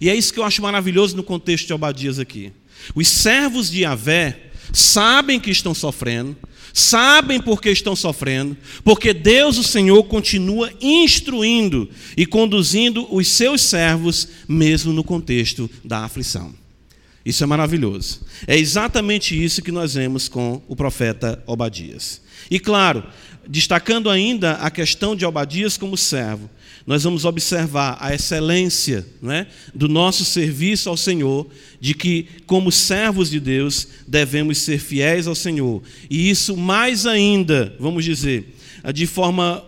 E 0.00 0.08
é 0.08 0.14
isso 0.14 0.32
que 0.32 0.38
eu 0.38 0.44
acho 0.44 0.62
maravilhoso 0.62 1.16
no 1.16 1.24
contexto 1.24 1.66
de 1.66 1.72
Obadias 1.72 2.20
aqui. 2.20 2.52
Os 2.94 3.08
servos 3.08 3.68
de 3.68 3.80
Yahvé 3.80 4.44
sabem 4.72 5.40
que 5.40 5.50
estão 5.50 5.74
sofrendo, 5.74 6.36
sabem 6.72 7.40
por 7.40 7.60
que 7.60 7.70
estão 7.70 7.96
sofrendo, 7.96 8.56
porque 8.84 9.12
Deus, 9.12 9.58
o 9.58 9.64
Senhor, 9.64 10.02
continua 10.04 10.72
instruindo 10.80 11.88
e 12.16 12.26
conduzindo 12.26 13.06
os 13.14 13.28
seus 13.28 13.62
servos, 13.62 14.28
mesmo 14.46 14.92
no 14.92 15.04
contexto 15.04 15.68
da 15.84 16.04
aflição. 16.04 16.54
Isso 17.24 17.44
é 17.44 17.46
maravilhoso. 17.46 18.22
É 18.46 18.56
exatamente 18.56 19.40
isso 19.42 19.60
que 19.60 19.72
nós 19.72 19.94
vemos 19.94 20.28
com 20.28 20.62
o 20.66 20.74
profeta 20.74 21.42
Obadias. 21.46 22.22
E 22.50 22.58
claro, 22.58 23.04
destacando 23.46 24.08
ainda 24.08 24.52
a 24.52 24.70
questão 24.70 25.16
de 25.16 25.26
Obadias 25.26 25.76
como 25.76 25.96
servo, 25.96 26.48
nós 26.88 27.02
vamos 27.02 27.26
observar 27.26 27.98
a 28.00 28.14
excelência 28.14 29.06
é, 29.24 29.46
do 29.74 29.90
nosso 29.90 30.24
serviço 30.24 30.88
ao 30.88 30.96
Senhor, 30.96 31.46
de 31.78 31.92
que, 31.92 32.26
como 32.46 32.72
servos 32.72 33.28
de 33.28 33.38
Deus, 33.38 33.86
devemos 34.06 34.56
ser 34.56 34.78
fiéis 34.78 35.26
ao 35.26 35.34
Senhor. 35.34 35.82
E 36.08 36.30
isso 36.30 36.56
mais 36.56 37.04
ainda, 37.04 37.76
vamos 37.78 38.06
dizer, 38.06 38.54
de 38.94 39.06
forma 39.06 39.62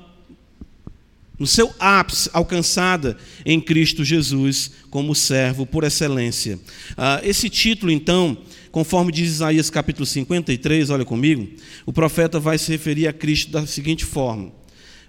no 1.38 1.46
seu 1.46 1.70
ápice 1.78 2.30
alcançada 2.32 3.18
em 3.44 3.60
Cristo 3.60 4.02
Jesus 4.02 4.70
como 4.88 5.14
servo 5.14 5.66
por 5.66 5.84
excelência. 5.84 6.58
Ah, 6.96 7.20
esse 7.22 7.50
título, 7.50 7.92
então, 7.92 8.34
conforme 8.72 9.12
diz 9.12 9.28
Isaías 9.28 9.68
capítulo 9.68 10.06
53, 10.06 10.88
olha 10.88 11.04
comigo, 11.04 11.46
o 11.84 11.92
profeta 11.92 12.40
vai 12.40 12.56
se 12.56 12.72
referir 12.72 13.08
a 13.08 13.12
Cristo 13.12 13.50
da 13.52 13.66
seguinte 13.66 14.06
forma: 14.06 14.52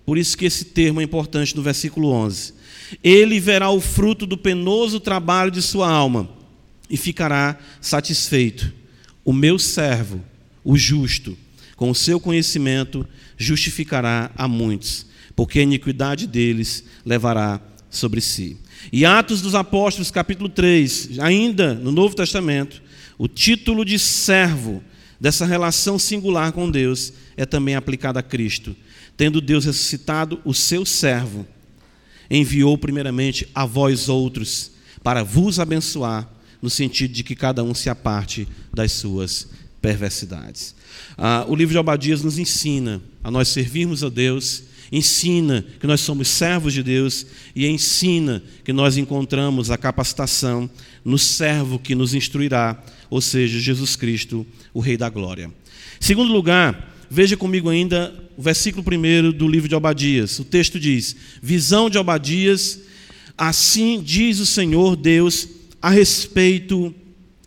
por 0.05 0.17
isso 0.17 0.37
que 0.37 0.45
esse 0.45 0.65
termo 0.65 0.99
é 0.99 1.03
importante 1.03 1.55
no 1.55 1.61
versículo 1.61 2.09
11. 2.09 2.53
Ele 3.03 3.39
verá 3.39 3.69
o 3.69 3.79
fruto 3.79 4.25
do 4.25 4.37
penoso 4.37 4.99
trabalho 4.99 5.51
de 5.51 5.61
sua 5.61 5.89
alma 5.89 6.29
e 6.89 6.97
ficará 6.97 7.57
satisfeito. 7.79 8.73
O 9.23 9.31
meu 9.31 9.57
servo, 9.57 10.21
o 10.63 10.75
justo, 10.75 11.37
com 11.75 11.89
o 11.89 11.95
seu 11.95 12.19
conhecimento, 12.19 13.07
justificará 13.37 14.31
a 14.35 14.47
muitos, 14.47 15.05
porque 15.35 15.59
a 15.59 15.63
iniquidade 15.63 16.27
deles 16.27 16.83
levará 17.05 17.61
sobre 17.89 18.19
si. 18.19 18.57
E 18.91 19.05
Atos 19.05 19.41
dos 19.41 19.55
Apóstolos, 19.55 20.11
capítulo 20.11 20.49
3, 20.49 21.19
ainda 21.19 21.73
no 21.73 21.91
Novo 21.91 22.15
Testamento, 22.15 22.81
o 23.17 23.27
título 23.27 23.85
de 23.85 23.99
servo 23.99 24.83
dessa 25.19 25.45
relação 25.45 25.99
singular 25.99 26.51
com 26.51 26.69
Deus 26.69 27.13
é 27.37 27.45
também 27.45 27.75
aplicado 27.75 28.17
a 28.17 28.23
Cristo 28.23 28.75
tendo 29.21 29.39
Deus 29.39 29.65
ressuscitado 29.65 30.41
o 30.43 30.51
seu 30.51 30.83
servo, 30.83 31.45
enviou 32.27 32.75
primeiramente 32.75 33.47
a 33.53 33.67
vós 33.67 34.09
outros 34.09 34.71
para 35.03 35.21
vos 35.21 35.59
abençoar, 35.59 36.27
no 36.59 36.71
sentido 36.71 37.13
de 37.13 37.23
que 37.23 37.35
cada 37.35 37.63
um 37.63 37.71
se 37.75 37.87
aparte 37.87 38.47
das 38.73 38.93
suas 38.93 39.47
perversidades. 39.79 40.73
Ah, 41.15 41.45
o 41.47 41.55
livro 41.55 41.71
de 41.71 41.77
Obadias 41.77 42.23
nos 42.23 42.39
ensina 42.39 42.99
a 43.23 43.29
nós 43.29 43.49
servirmos 43.49 44.03
a 44.03 44.09
Deus, 44.09 44.63
ensina 44.91 45.63
que 45.79 45.85
nós 45.85 46.01
somos 46.01 46.27
servos 46.27 46.73
de 46.73 46.81
Deus 46.81 47.27
e 47.55 47.67
ensina 47.67 48.41
que 48.65 48.73
nós 48.73 48.97
encontramos 48.97 49.69
a 49.69 49.77
capacitação 49.77 50.67
no 51.05 51.19
servo 51.19 51.77
que 51.77 51.93
nos 51.93 52.15
instruirá, 52.15 52.83
ou 53.07 53.21
seja, 53.21 53.59
Jesus 53.59 53.95
Cristo, 53.95 54.47
o 54.73 54.79
Rei 54.79 54.97
da 54.97 55.09
Glória. 55.09 55.53
Segundo 55.99 56.33
lugar, 56.33 56.90
Veja 57.13 57.35
comigo 57.35 57.67
ainda 57.67 58.15
o 58.37 58.41
versículo 58.41 58.85
1 58.87 59.33
do 59.33 59.45
livro 59.45 59.67
de 59.67 59.75
Obadias. 59.75 60.39
O 60.39 60.45
texto 60.45 60.79
diz: 60.79 61.13
Visão 61.41 61.89
de 61.89 61.97
Obadias, 61.97 62.79
assim 63.37 64.01
diz 64.01 64.39
o 64.39 64.45
Senhor 64.45 64.95
Deus 64.95 65.45
a 65.81 65.89
respeito 65.89 66.95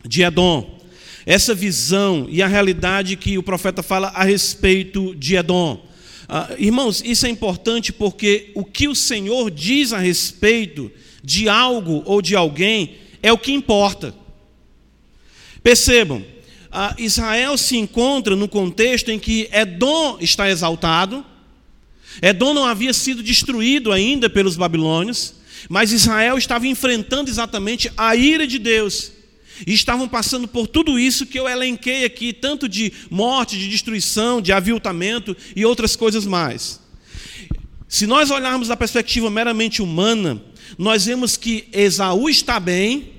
de 0.07 0.23
Edom. 0.23 0.79
Essa 1.25 1.55
visão 1.55 2.27
e 2.29 2.43
a 2.43 2.47
realidade 2.47 3.17
que 3.17 3.39
o 3.39 3.43
profeta 3.43 3.83
fala 3.83 4.09
a 4.09 4.23
respeito 4.23 5.15
de 5.15 5.35
Edom. 5.35 5.83
Ah, 6.29 6.51
irmãos, 6.59 7.03
isso 7.03 7.25
é 7.25 7.31
importante 7.31 7.91
porque 7.91 8.51
o 8.55 8.67
que 8.67 8.87
o 8.87 8.95
Senhor 8.95 9.51
diz 9.51 9.95
a 9.95 9.99
respeito 9.99 10.93
de 11.23 11.49
algo 11.49 12.03
ou 12.05 12.21
de 12.21 12.37
alguém 12.37 12.97
é 13.23 13.33
o 13.33 13.39
que 13.39 13.51
importa. 13.51 14.15
Percebam, 15.63 16.23
ah, 16.75 16.95
Israel 16.99 17.57
se 17.57 17.77
encontra 17.77 18.35
no 18.35 18.49
contexto 18.49 19.11
em 19.11 19.19
que 19.19 19.49
Edom 19.53 20.19
está 20.21 20.51
exaltado, 20.51 21.25
Edom 22.21 22.53
não 22.53 22.65
havia 22.65 22.93
sido 22.93 23.23
destruído 23.23 23.93
ainda 23.93 24.29
pelos 24.29 24.57
babilônios, 24.57 25.35
mas 25.69 25.93
Israel 25.93 26.37
estava 26.37 26.67
enfrentando 26.67 27.31
exatamente 27.31 27.91
a 27.97 28.15
ira 28.17 28.47
de 28.47 28.59
Deus. 28.59 29.13
E 29.65 29.73
estavam 29.73 30.09
passando 30.09 30.49
por 30.49 30.67
tudo 30.67 30.99
isso 30.99 31.27
que 31.27 31.39
eu 31.39 31.49
elenquei 31.49 32.05
aqui, 32.05 32.33
tanto 32.33 32.69
de 32.69 32.93
morte, 33.09 33.57
de 33.57 33.69
destruição, 33.69 34.43
de 34.43 34.53
aviltamento 34.53 35.37
e 35.55 35.65
outras 35.65 35.95
coisas 35.95 36.27
mais. 36.27 36.81
Se 37.89 38.05
nós 38.05 38.33
olharmos 38.33 38.67
da 38.67 38.77
perspectiva 38.77 39.31
meramente 39.31 39.81
humana, 39.81 40.43
nós 40.77 41.07
vemos 41.07 41.37
que 41.37 41.69
Esaú 41.73 42.29
está 42.29 42.59
bem 42.59 43.13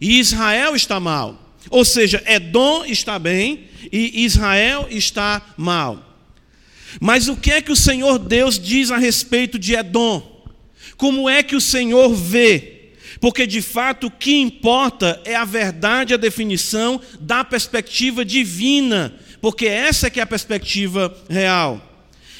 e 0.00 0.20
Israel 0.20 0.76
está 0.76 1.00
mal. 1.00 1.47
Ou 1.70 1.84
seja, 1.84 2.22
Edom 2.26 2.84
está 2.84 3.18
bem 3.18 3.68
e 3.92 4.24
Israel 4.24 4.86
está 4.90 5.54
mal. 5.56 6.04
Mas 7.00 7.28
o 7.28 7.36
que 7.36 7.50
é 7.50 7.60
que 7.60 7.72
o 7.72 7.76
Senhor 7.76 8.18
Deus 8.18 8.58
diz 8.58 8.90
a 8.90 8.96
respeito 8.96 9.58
de 9.58 9.74
Edom? 9.74 10.38
Como 10.96 11.28
é 11.28 11.42
que 11.42 11.54
o 11.54 11.60
Senhor 11.60 12.14
vê? 12.14 12.78
Porque 13.20 13.46
de 13.46 13.60
fato 13.60 14.06
o 14.06 14.10
que 14.10 14.36
importa 14.36 15.20
é 15.24 15.34
a 15.34 15.44
verdade, 15.44 16.14
a 16.14 16.18
definição 16.18 17.00
da 17.20 17.44
perspectiva 17.44 18.24
divina, 18.24 19.14
porque 19.40 19.66
essa 19.66 20.06
é 20.06 20.10
que 20.10 20.20
é 20.20 20.22
a 20.22 20.26
perspectiva 20.26 21.16
real. 21.28 21.84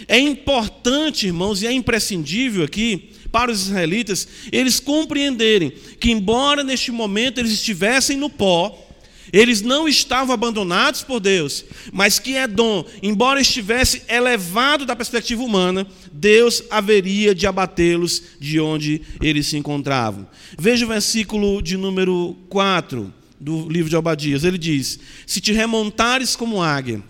É 0.06 0.18
importante, 0.18 1.26
irmãos, 1.26 1.62
e 1.62 1.66
é 1.66 1.72
imprescindível 1.72 2.64
aqui 2.64 3.10
para 3.32 3.50
os 3.50 3.66
israelitas 3.66 4.28
eles 4.52 4.80
compreenderem 4.80 5.72
que 6.00 6.10
embora 6.10 6.62
neste 6.62 6.90
momento 6.90 7.38
eles 7.38 7.52
estivessem 7.52 8.16
no 8.16 8.30
pó, 8.30 8.87
eles 9.32 9.62
não 9.62 9.88
estavam 9.88 10.34
abandonados 10.34 11.02
por 11.02 11.20
Deus, 11.20 11.64
mas 11.92 12.18
que 12.18 12.36
Edom, 12.36 12.84
embora 13.02 13.40
estivesse 13.40 14.02
elevado 14.08 14.86
da 14.86 14.96
perspectiva 14.96 15.42
humana, 15.42 15.86
Deus 16.12 16.62
haveria 16.70 17.34
de 17.34 17.46
abatê-los 17.46 18.22
de 18.40 18.58
onde 18.60 19.02
eles 19.20 19.46
se 19.46 19.56
encontravam. 19.56 20.26
Veja 20.58 20.84
o 20.84 20.88
versículo 20.88 21.62
de 21.62 21.76
número 21.76 22.36
4 22.48 23.12
do 23.40 23.68
livro 23.68 23.90
de 23.90 23.96
Obadias. 23.96 24.44
Ele 24.44 24.58
diz: 24.58 24.98
Se 25.26 25.40
te 25.40 25.52
remontares 25.52 26.34
como 26.34 26.62
águia 26.62 27.02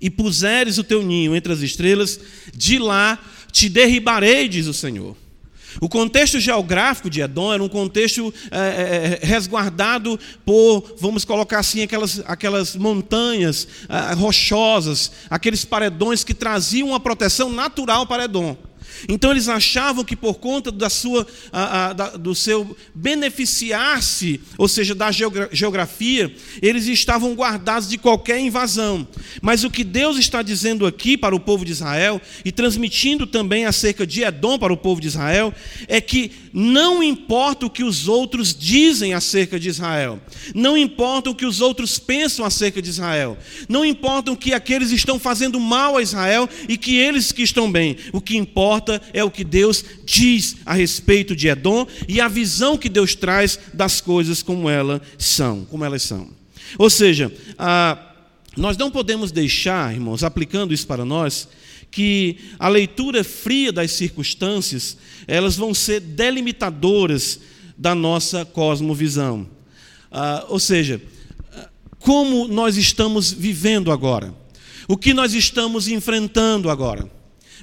e 0.00 0.10
puseres 0.10 0.78
o 0.78 0.84
teu 0.84 1.02
ninho 1.02 1.34
entre 1.34 1.52
as 1.52 1.60
estrelas, 1.60 2.20
de 2.54 2.78
lá 2.78 3.18
te 3.50 3.68
derribarei, 3.68 4.48
diz 4.48 4.66
o 4.66 4.74
Senhor. 4.74 5.16
O 5.80 5.88
contexto 5.88 6.38
geográfico 6.38 7.10
de 7.10 7.20
Edom 7.20 7.52
era 7.52 7.62
um 7.62 7.68
contexto 7.68 8.32
é, 8.50 9.18
é, 9.22 9.26
resguardado 9.26 10.18
por, 10.44 10.94
vamos 10.98 11.24
colocar 11.24 11.58
assim, 11.58 11.82
aquelas, 11.82 12.22
aquelas 12.26 12.76
montanhas 12.76 13.66
é, 13.88 14.14
rochosas, 14.14 15.10
aqueles 15.28 15.64
paredões 15.64 16.24
que 16.24 16.34
traziam 16.34 16.88
uma 16.88 17.00
proteção 17.00 17.50
natural 17.50 18.06
para 18.06 18.24
Edom. 18.24 18.56
Então 19.08 19.30
eles 19.30 19.48
achavam 19.48 20.04
que 20.04 20.16
por 20.16 20.34
conta 20.34 20.70
da 20.70 20.88
sua, 20.88 21.26
a, 21.52 21.86
a, 21.86 21.92
da, 21.92 22.10
do 22.10 22.34
seu 22.34 22.76
beneficiar-se, 22.94 24.40
ou 24.56 24.68
seja, 24.68 24.94
da 24.94 25.10
geografia, 25.10 26.34
eles 26.62 26.86
estavam 26.86 27.34
guardados 27.34 27.88
de 27.88 27.98
qualquer 27.98 28.38
invasão. 28.38 29.06
Mas 29.40 29.64
o 29.64 29.70
que 29.70 29.84
Deus 29.84 30.18
está 30.18 30.42
dizendo 30.42 30.86
aqui 30.86 31.16
para 31.16 31.34
o 31.34 31.40
povo 31.40 31.64
de 31.64 31.72
Israel 31.72 32.20
e 32.44 32.52
transmitindo 32.52 33.26
também 33.26 33.66
acerca 33.66 34.06
de 34.06 34.22
Edom 34.22 34.58
para 34.58 34.72
o 34.72 34.76
povo 34.76 35.00
de 35.00 35.08
Israel 35.08 35.52
é 35.88 36.00
que 36.00 36.43
não 36.56 37.02
importa 37.02 37.66
o 37.66 37.70
que 37.70 37.82
os 37.82 38.06
outros 38.06 38.54
dizem 38.54 39.12
acerca 39.12 39.58
de 39.58 39.68
Israel, 39.68 40.20
não 40.54 40.78
importa 40.78 41.28
o 41.28 41.34
que 41.34 41.44
os 41.44 41.60
outros 41.60 41.98
pensam 41.98 42.46
acerca 42.46 42.80
de 42.80 42.88
Israel, 42.88 43.36
não 43.68 43.84
importa 43.84 44.30
o 44.30 44.36
que 44.36 44.54
aqueles 44.54 44.92
estão 44.92 45.18
fazendo 45.18 45.58
mal 45.58 45.96
a 45.96 46.02
Israel 46.02 46.48
e 46.68 46.78
que 46.78 46.96
eles 46.96 47.32
que 47.32 47.42
estão 47.42 47.70
bem. 47.70 47.96
O 48.12 48.20
que 48.20 48.36
importa 48.36 49.02
é 49.12 49.24
o 49.24 49.32
que 49.32 49.42
Deus 49.42 49.84
diz 50.04 50.58
a 50.64 50.74
respeito 50.74 51.34
de 51.34 51.48
Edom 51.48 51.88
e 52.06 52.20
a 52.20 52.28
visão 52.28 52.78
que 52.78 52.88
Deus 52.88 53.16
traz 53.16 53.58
das 53.72 54.00
coisas 54.00 54.40
como 54.40 54.70
elas 54.70 55.00
são, 55.18 55.64
como 55.64 55.84
elas 55.84 56.02
são. 56.02 56.28
Ou 56.78 56.88
seja, 56.88 57.32
a, 57.58 57.98
nós 58.56 58.76
não 58.76 58.92
podemos 58.92 59.32
deixar, 59.32 59.92
irmãos, 59.92 60.22
aplicando 60.22 60.72
isso 60.72 60.86
para 60.86 61.04
nós, 61.04 61.48
que 61.94 62.38
a 62.58 62.68
leitura 62.68 63.22
fria 63.22 63.72
das 63.72 63.92
circunstâncias, 63.92 64.96
elas 65.28 65.54
vão 65.54 65.72
ser 65.72 66.00
delimitadoras 66.00 67.38
da 67.78 67.94
nossa 67.94 68.44
cosmovisão. 68.44 69.48
Ah, 70.10 70.44
ou 70.48 70.58
seja, 70.58 71.00
como 72.00 72.48
nós 72.48 72.76
estamos 72.76 73.32
vivendo 73.32 73.92
agora, 73.92 74.34
o 74.88 74.96
que 74.96 75.14
nós 75.14 75.34
estamos 75.34 75.86
enfrentando 75.86 76.68
agora. 76.68 77.08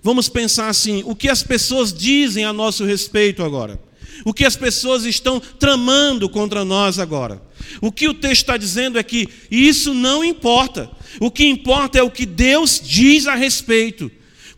Vamos 0.01 0.29
pensar 0.29 0.69
assim: 0.69 1.03
o 1.05 1.13
que 1.13 1.27
as 1.27 1.43
pessoas 1.43 1.93
dizem 1.93 2.45
a 2.45 2.53
nosso 2.53 2.85
respeito 2.85 3.43
agora? 3.43 3.77
O 4.23 4.33
que 4.33 4.45
as 4.45 4.55
pessoas 4.55 5.03
estão 5.03 5.39
tramando 5.39 6.29
contra 6.29 6.63
nós 6.63 6.99
agora? 6.99 7.41
O 7.81 7.91
que 7.91 8.07
o 8.07 8.13
texto 8.13 8.43
está 8.43 8.55
dizendo 8.55 8.97
é 8.97 9.03
que 9.03 9.27
isso 9.49 9.93
não 9.93 10.23
importa. 10.23 10.89
O 11.19 11.29
que 11.29 11.45
importa 11.45 11.99
é 11.99 12.03
o 12.03 12.11
que 12.11 12.25
Deus 12.25 12.79
diz 12.81 13.27
a 13.27 13.35
respeito. 13.35 14.09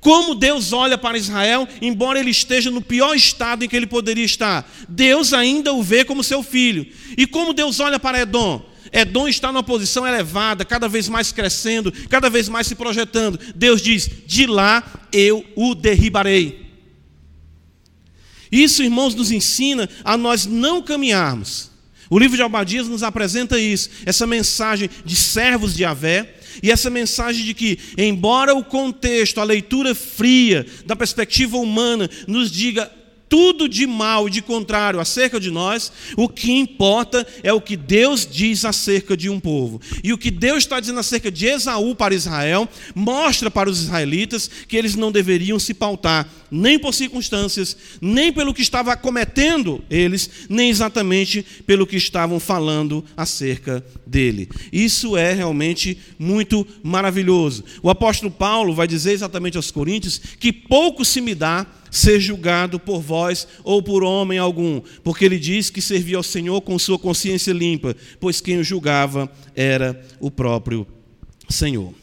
Como 0.03 0.35
Deus 0.35 0.73
olha 0.73 0.97
para 0.97 1.17
Israel, 1.17 1.65
embora 1.81 2.19
ele 2.19 2.29
esteja 2.29 2.69
no 2.69 2.81
pior 2.81 3.15
estado 3.15 3.63
em 3.63 3.69
que 3.69 3.75
ele 3.75 3.87
poderia 3.87 4.25
estar, 4.25 4.69
Deus 4.89 5.31
ainda 5.31 5.71
o 5.71 5.81
vê 5.81 6.03
como 6.03 6.21
seu 6.21 6.43
filho. 6.43 6.85
E 7.17 7.25
como 7.25 7.53
Deus 7.53 7.79
olha 7.79 7.97
para 7.97 8.19
Edom? 8.19 8.61
Edom 8.91 9.29
está 9.29 9.49
numa 9.49 9.63
posição 9.63 10.05
elevada, 10.05 10.65
cada 10.65 10.89
vez 10.89 11.07
mais 11.07 11.31
crescendo, 11.31 11.89
cada 12.09 12.29
vez 12.29 12.49
mais 12.49 12.67
se 12.67 12.75
projetando. 12.75 13.39
Deus 13.55 13.81
diz: 13.81 14.09
de 14.27 14.45
lá 14.45 14.83
eu 15.13 15.45
o 15.55 15.73
derribarei. 15.73 16.63
Isso, 18.51 18.83
irmãos, 18.83 19.15
nos 19.15 19.31
ensina 19.31 19.89
a 20.03 20.17
nós 20.17 20.45
não 20.45 20.81
caminharmos. 20.81 21.71
O 22.09 22.19
livro 22.19 22.35
de 22.35 22.43
Albadias 22.43 22.89
nos 22.89 23.03
apresenta 23.03 23.57
isso, 23.57 23.89
essa 24.05 24.27
mensagem 24.27 24.89
de 25.05 25.15
servos 25.15 25.73
de 25.73 25.85
Avé, 25.85 26.35
e 26.61 26.71
essa 26.71 26.89
mensagem 26.89 27.45
de 27.45 27.53
que, 27.53 27.79
embora 27.97 28.53
o 28.53 28.63
contexto, 28.63 29.39
a 29.39 29.43
leitura 29.43 29.95
fria 29.95 30.65
da 30.85 30.95
perspectiva 30.95 31.57
humana 31.57 32.09
nos 32.27 32.51
diga 32.51 32.91
tudo 33.33 33.67
de 33.67 33.87
mal 33.87 34.27
e 34.27 34.29
de 34.29 34.43
contrário 34.43 34.99
acerca 34.99 35.39
de 35.39 35.49
nós, 35.49 35.91
o 36.15 36.29
que 36.29 36.51
importa 36.51 37.25
é 37.41 37.51
o 37.51 37.59
que 37.59 37.75
Deus 37.75 38.27
diz 38.31 38.63
acerca 38.63 39.17
de 39.17 39.27
um 39.27 39.39
povo. 39.39 39.81
E 40.03 40.13
o 40.13 40.19
que 40.19 40.29
Deus 40.29 40.59
está 40.59 40.79
dizendo 40.79 40.99
acerca 40.99 41.31
de 41.31 41.47
Esaú 41.47 41.95
para 41.95 42.13
Israel, 42.13 42.69
mostra 42.93 43.49
para 43.49 43.71
os 43.71 43.81
israelitas 43.81 44.47
que 44.67 44.77
eles 44.77 44.93
não 44.93 45.11
deveriam 45.11 45.57
se 45.57 45.73
pautar 45.73 46.29
nem 46.51 46.77
por 46.77 46.93
circunstâncias, 46.93 47.75
nem 47.99 48.31
pelo 48.31 48.53
que 48.53 48.61
estava 48.61 48.95
cometendo 48.95 49.83
eles, 49.89 50.29
nem 50.47 50.69
exatamente 50.69 51.43
pelo 51.65 51.87
que 51.87 51.97
estavam 51.97 52.39
falando 52.39 53.03
acerca 53.17 53.83
dele. 54.05 54.47
Isso 54.71 55.17
é 55.17 55.33
realmente 55.33 55.97
muito 56.19 56.67
maravilhoso. 56.83 57.63
O 57.81 57.89
apóstolo 57.89 58.31
Paulo 58.31 58.75
vai 58.75 58.87
dizer 58.87 59.13
exatamente 59.13 59.57
aos 59.57 59.71
Coríntios 59.71 60.21
que 60.39 60.53
pouco 60.53 61.03
se 61.03 61.19
me 61.19 61.33
dá 61.33 61.65
ser 61.93 62.19
julgado 62.19 62.79
por 62.79 62.99
vós 62.99 63.47
ou 63.63 63.82
por 63.82 64.03
homem 64.03 64.39
algum, 64.39 64.82
porque 65.03 65.23
ele 65.23 65.38
diz 65.38 65.69
que 65.69 65.79
servia 65.79 66.17
ao 66.17 66.23
Senhor 66.23 66.60
com 66.62 66.77
sua 66.79 66.97
consciência 66.97 67.53
limpa, 67.53 67.95
pois 68.19 68.41
quem 68.41 68.58
o 68.58 68.63
julgava 68.63 69.32
era 69.56 70.03
o 70.19 70.32
próprio 70.32 70.88
Senhor. 71.47 71.93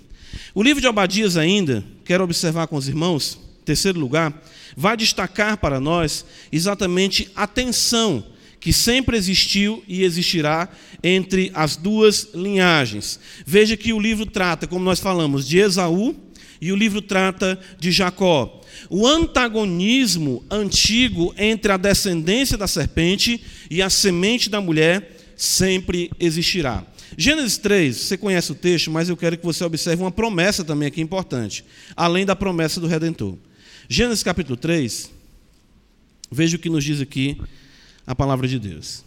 O 0.55 0.63
livro 0.63 0.81
de 0.81 0.87
Obadias 0.87 1.37
ainda, 1.37 1.85
quero 2.05 2.23
observar 2.23 2.69
com 2.69 2.77
os 2.77 2.87
irmãos, 2.87 3.41
terceiro 3.65 3.99
lugar, 3.99 4.41
vai 4.77 4.97
destacar 4.97 5.57
para 5.57 5.81
nós 5.81 6.25
exatamente 6.53 7.29
a 7.35 7.49
tensão 7.49 8.25
que 8.61 8.73
sempre 8.73 9.17
existiu 9.17 9.83
e 9.89 10.05
existirá 10.05 10.69
entre 11.03 11.51
as 11.53 11.75
duas 11.75 12.29
linhagens. 12.33 13.19
Veja 13.45 13.77
que 13.77 13.93
o 13.93 13.99
livro 13.99 14.25
trata, 14.25 14.69
como 14.69 14.85
nós 14.85 15.01
falamos, 15.01 15.49
de 15.49 15.59
Esaú 15.59 16.15
e 16.61 16.71
o 16.71 16.77
livro 16.77 17.03
trata 17.03 17.59
de 17.81 17.91
Jacó 17.91 18.60
o 18.89 19.07
antagonismo 19.07 20.45
antigo 20.51 21.35
entre 21.37 21.73
a 21.73 21.77
descendência 21.77 22.57
da 22.57 22.67
serpente 22.67 23.43
e 23.71 23.83
a 23.83 23.91
semente 23.91 24.49
da 24.49 24.61
mulher 24.61 25.17
sempre 25.37 26.11
existirá. 26.19 26.85
Gênesis 27.17 27.59
3, 27.59 27.97
você 27.97 28.17
conhece 28.17 28.53
o 28.53 28.55
texto, 28.55 28.91
mas 28.91 29.09
eu 29.09 29.17
quero 29.17 29.37
que 29.37 29.45
você 29.45 29.65
observe 29.65 30.03
uma 30.03 30.13
promessa 30.13 30.65
também 30.65 30.89
aqui 30.89 31.01
importante, 31.01 31.65
além 31.97 32.25
da 32.25 32.37
promessa 32.37 32.81
do 32.81 32.87
Redentor. 32.87 33.37
Gênesis 33.89 34.23
capítulo 34.23 34.57
3, 34.57 35.11
veja 36.31 36.57
o 36.57 36.61
que 36.61 36.71
nos 36.71 36.85
diz 36.85 37.01
aqui 37.01 37.41
a 38.07 38.15
palavra 38.15 38.47
de 38.47 38.59
Deus. 38.59 39.05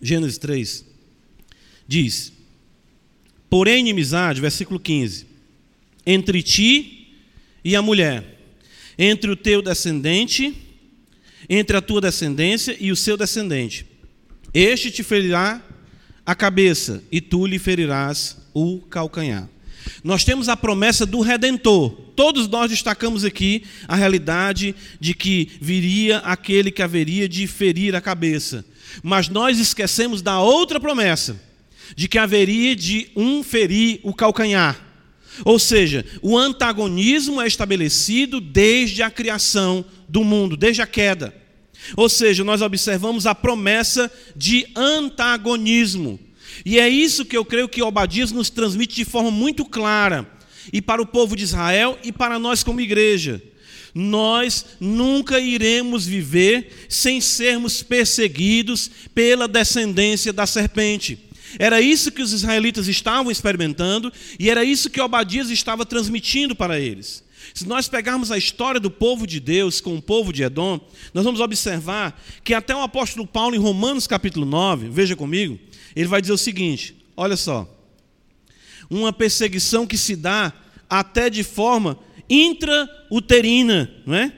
Gênesis 0.00 0.38
3 0.38 0.84
diz: 1.86 2.32
Porém, 3.50 3.80
inimizade, 3.80 4.40
versículo 4.40 4.78
15, 4.78 5.26
entre 6.06 6.42
ti 6.42 7.14
e 7.64 7.74
a 7.74 7.82
mulher, 7.82 8.38
entre 8.98 9.30
o 9.30 9.36
teu 9.36 9.62
descendente, 9.62 10.54
entre 11.48 11.76
a 11.76 11.80
tua 11.80 12.00
descendência 12.00 12.76
e 12.78 12.92
o 12.92 12.96
seu 12.96 13.16
descendente. 13.16 13.86
Este 14.52 14.90
te 14.90 15.02
ferirá 15.02 15.62
a 16.26 16.34
cabeça 16.34 17.02
e 17.10 17.20
tu 17.20 17.46
lhe 17.46 17.58
ferirás 17.58 18.36
o 18.52 18.80
calcanhar. 18.90 19.48
Nós 20.04 20.24
temos 20.24 20.48
a 20.48 20.56
promessa 20.56 21.06
do 21.06 21.20
redentor. 21.20 21.90
Todos 22.14 22.48
nós 22.48 22.70
destacamos 22.70 23.24
aqui 23.24 23.62
a 23.86 23.96
realidade 23.96 24.74
de 25.00 25.14
que 25.14 25.50
viria 25.60 26.18
aquele 26.18 26.70
que 26.70 26.82
haveria 26.82 27.28
de 27.28 27.46
ferir 27.46 27.94
a 27.94 28.00
cabeça. 28.00 28.64
Mas 29.02 29.28
nós 29.28 29.58
esquecemos 29.58 30.20
da 30.20 30.40
outra 30.40 30.80
promessa, 30.80 31.40
de 31.96 32.08
que 32.08 32.18
haveria 32.18 32.74
de 32.74 33.10
um 33.16 33.42
ferir 33.42 34.00
o 34.02 34.14
calcanhar. 34.14 34.86
Ou 35.44 35.58
seja, 35.58 36.04
o 36.20 36.36
antagonismo 36.36 37.40
é 37.40 37.46
estabelecido 37.46 38.40
desde 38.40 39.02
a 39.02 39.10
criação 39.10 39.84
do 40.08 40.24
mundo, 40.24 40.56
desde 40.56 40.82
a 40.82 40.86
queda. 40.86 41.34
Ou 41.96 42.08
seja, 42.08 42.44
nós 42.44 42.60
observamos 42.60 43.26
a 43.26 43.34
promessa 43.34 44.10
de 44.34 44.66
antagonismo. 44.74 46.18
E 46.64 46.78
é 46.78 46.88
isso 46.88 47.24
que 47.24 47.36
eu 47.36 47.44
creio 47.44 47.68
que 47.68 47.82
Obadias 47.82 48.32
nos 48.32 48.50
transmite 48.50 48.96
de 48.96 49.04
forma 49.04 49.30
muito 49.30 49.64
clara, 49.64 50.28
e 50.72 50.82
para 50.82 51.00
o 51.00 51.06
povo 51.06 51.34
de 51.36 51.44
Israel 51.44 51.98
e 52.02 52.12
para 52.12 52.38
nós 52.38 52.62
como 52.62 52.80
igreja. 52.80 53.42
Nós 53.94 54.66
nunca 54.78 55.40
iremos 55.40 56.06
viver 56.06 56.86
sem 56.88 57.20
sermos 57.20 57.82
perseguidos 57.82 58.90
pela 59.14 59.48
descendência 59.48 60.32
da 60.32 60.46
serpente. 60.46 61.18
Era 61.58 61.80
isso 61.80 62.10
que 62.10 62.22
os 62.22 62.32
israelitas 62.32 62.88
estavam 62.88 63.30
experimentando 63.30 64.12
e 64.38 64.50
era 64.50 64.64
isso 64.64 64.90
que 64.90 65.00
Obadias 65.00 65.50
estava 65.50 65.86
transmitindo 65.86 66.54
para 66.54 66.80
eles. 66.80 67.22
Se 67.54 67.66
nós 67.66 67.88
pegarmos 67.88 68.30
a 68.30 68.38
história 68.38 68.80
do 68.80 68.90
povo 68.90 69.26
de 69.26 69.40
Deus 69.40 69.80
com 69.80 69.96
o 69.96 70.02
povo 70.02 70.32
de 70.32 70.42
Edom, 70.42 70.80
nós 71.14 71.24
vamos 71.24 71.40
observar 71.40 72.20
que 72.44 72.52
até 72.52 72.74
o 72.74 72.82
apóstolo 72.82 73.26
Paulo, 73.26 73.54
em 73.54 73.58
Romanos 73.58 74.06
capítulo 74.06 74.44
9, 74.44 74.88
veja 74.88 75.16
comigo, 75.16 75.58
ele 75.94 76.08
vai 76.08 76.20
dizer 76.20 76.32
o 76.32 76.38
seguinte: 76.38 76.96
olha 77.16 77.36
só, 77.36 77.68
uma 78.90 79.12
perseguição 79.12 79.86
que 79.86 79.96
se 79.96 80.16
dá 80.16 80.52
até 80.88 81.28
de 81.30 81.42
forma 81.42 81.98
intrauterina, 82.28 83.90
não 84.06 84.14
é? 84.14 84.32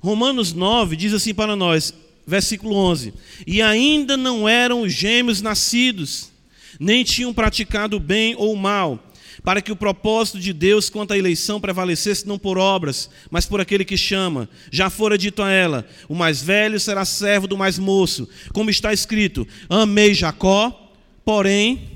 Romanos 0.00 0.52
9 0.52 0.96
diz 0.96 1.12
assim 1.12 1.32
para 1.32 1.54
nós, 1.54 1.94
versículo 2.26 2.74
11: 2.74 3.14
E 3.46 3.62
ainda 3.62 4.16
não 4.16 4.48
eram 4.48 4.88
gêmeos 4.88 5.40
nascidos, 5.40 6.31
nem 6.82 7.04
tinham 7.04 7.32
praticado 7.32 8.00
bem 8.00 8.34
ou 8.36 8.56
mal, 8.56 8.98
para 9.44 9.62
que 9.62 9.70
o 9.70 9.76
propósito 9.76 10.40
de 10.40 10.52
Deus 10.52 10.90
quanto 10.90 11.12
à 11.12 11.18
eleição 11.18 11.60
prevalecesse 11.60 12.26
não 12.26 12.38
por 12.38 12.58
obras, 12.58 13.08
mas 13.30 13.46
por 13.46 13.60
aquele 13.60 13.84
que 13.84 13.96
chama. 13.96 14.48
Já 14.70 14.90
fora 14.90 15.16
dito 15.16 15.42
a 15.42 15.50
ela: 15.50 15.86
o 16.08 16.14
mais 16.14 16.42
velho 16.42 16.78
será 16.80 17.04
servo 17.04 17.46
do 17.46 17.56
mais 17.56 17.78
moço, 17.78 18.28
como 18.52 18.68
está 18.68 18.92
escrito: 18.92 19.46
Amei 19.68 20.12
Jacó, 20.12 20.92
porém 21.24 21.88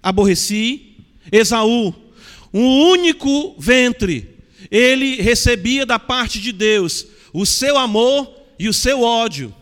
aborreci 0.00 0.96
Esaú. 1.32 1.92
Um 2.54 2.90
único 2.90 3.56
ventre, 3.58 4.36
ele 4.70 5.20
recebia 5.20 5.84
da 5.84 5.98
parte 5.98 6.40
de 6.40 6.52
Deus 6.52 7.06
o 7.32 7.44
seu 7.44 7.76
amor 7.76 8.32
e 8.58 8.68
o 8.68 8.72
seu 8.72 9.02
ódio. 9.02 9.54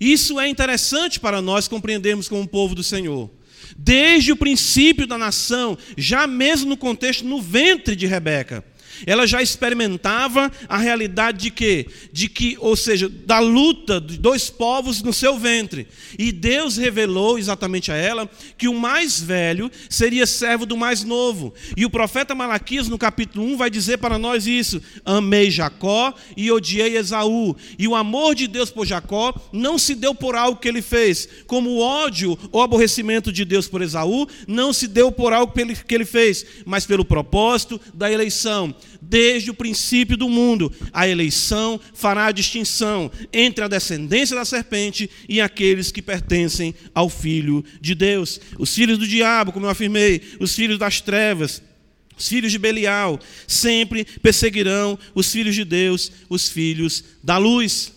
Isso 0.00 0.40
é 0.40 0.48
interessante 0.48 1.20
para 1.20 1.40
nós 1.40 1.68
compreendermos 1.68 2.28
como 2.28 2.48
povo 2.48 2.74
do 2.74 2.82
Senhor. 2.82 3.30
Desde 3.78 4.32
o 4.32 4.36
princípio 4.36 5.06
da 5.06 5.18
nação, 5.18 5.76
já 5.96 6.26
mesmo 6.26 6.70
no 6.70 6.76
contexto 6.76 7.24
no 7.24 7.40
ventre 7.40 7.94
de 7.94 8.06
Rebeca, 8.06 8.64
ela 9.04 9.26
já 9.26 9.42
experimentava 9.42 10.50
a 10.68 10.78
realidade 10.78 11.38
de 11.38 11.50
quê? 11.50 11.86
De 12.12 12.28
que, 12.28 12.56
ou 12.60 12.76
seja, 12.76 13.08
da 13.08 13.38
luta 13.38 14.00
de 14.00 14.18
dois 14.18 14.48
povos 14.48 15.02
no 15.02 15.12
seu 15.12 15.38
ventre. 15.38 15.86
E 16.18 16.32
Deus 16.32 16.76
revelou 16.76 17.38
exatamente 17.38 17.90
a 17.90 17.96
ela 17.96 18.28
que 18.56 18.68
o 18.68 18.74
mais 18.74 19.20
velho 19.20 19.70
seria 19.90 20.26
servo 20.26 20.64
do 20.64 20.76
mais 20.76 21.02
novo. 21.04 21.52
E 21.76 21.84
o 21.84 21.90
profeta 21.90 22.34
Malaquias, 22.34 22.88
no 22.88 22.98
capítulo 22.98 23.44
1, 23.46 23.56
vai 23.56 23.70
dizer 23.70 23.98
para 23.98 24.18
nós 24.18 24.46
isso: 24.46 24.80
Amei 25.04 25.50
Jacó 25.50 26.14
e 26.36 26.50
odiei 26.50 26.96
Esaú. 26.96 27.56
E 27.78 27.86
o 27.88 27.94
amor 27.94 28.34
de 28.34 28.46
Deus 28.46 28.70
por 28.70 28.86
Jacó 28.86 29.34
não 29.52 29.78
se 29.78 29.94
deu 29.94 30.14
por 30.14 30.34
algo 30.34 30.60
que 30.60 30.68
ele 30.68 30.82
fez, 30.82 31.28
como 31.46 31.70
o 31.70 31.80
ódio 31.80 32.38
ou 32.52 32.62
aborrecimento 32.62 33.32
de 33.32 33.44
Deus 33.44 33.68
por 33.68 33.82
Esaú 33.82 34.26
não 34.46 34.72
se 34.72 34.86
deu 34.86 35.10
por 35.10 35.32
algo 35.32 35.52
que 35.86 35.94
ele 35.94 36.04
fez, 36.04 36.44
mas 36.64 36.86
pelo 36.86 37.04
propósito 37.04 37.80
da 37.94 38.10
eleição 38.10 38.74
desde 39.08 39.50
o 39.50 39.54
princípio 39.54 40.16
do 40.16 40.28
mundo. 40.28 40.72
A 40.92 41.08
eleição 41.08 41.80
fará 41.94 42.26
a 42.26 42.32
distinção 42.32 43.10
entre 43.32 43.64
a 43.64 43.68
descendência 43.68 44.36
da 44.36 44.44
serpente 44.44 45.08
e 45.28 45.40
aqueles 45.40 45.90
que 45.90 46.02
pertencem 46.02 46.74
ao 46.94 47.08
Filho 47.08 47.64
de 47.80 47.94
Deus. 47.94 48.40
Os 48.58 48.74
filhos 48.74 48.98
do 48.98 49.06
diabo, 49.06 49.52
como 49.52 49.66
eu 49.66 49.70
afirmei, 49.70 50.20
os 50.40 50.54
filhos 50.54 50.78
das 50.78 51.00
trevas. 51.00 51.62
Os 52.18 52.28
filhos 52.28 52.50
de 52.50 52.58
Belial 52.58 53.20
sempre 53.46 54.04
perseguirão 54.04 54.98
os 55.14 55.30
filhos 55.30 55.54
de 55.54 55.64
Deus, 55.64 56.10
os 56.30 56.48
filhos 56.48 57.04
da 57.22 57.36
luz. 57.36 57.92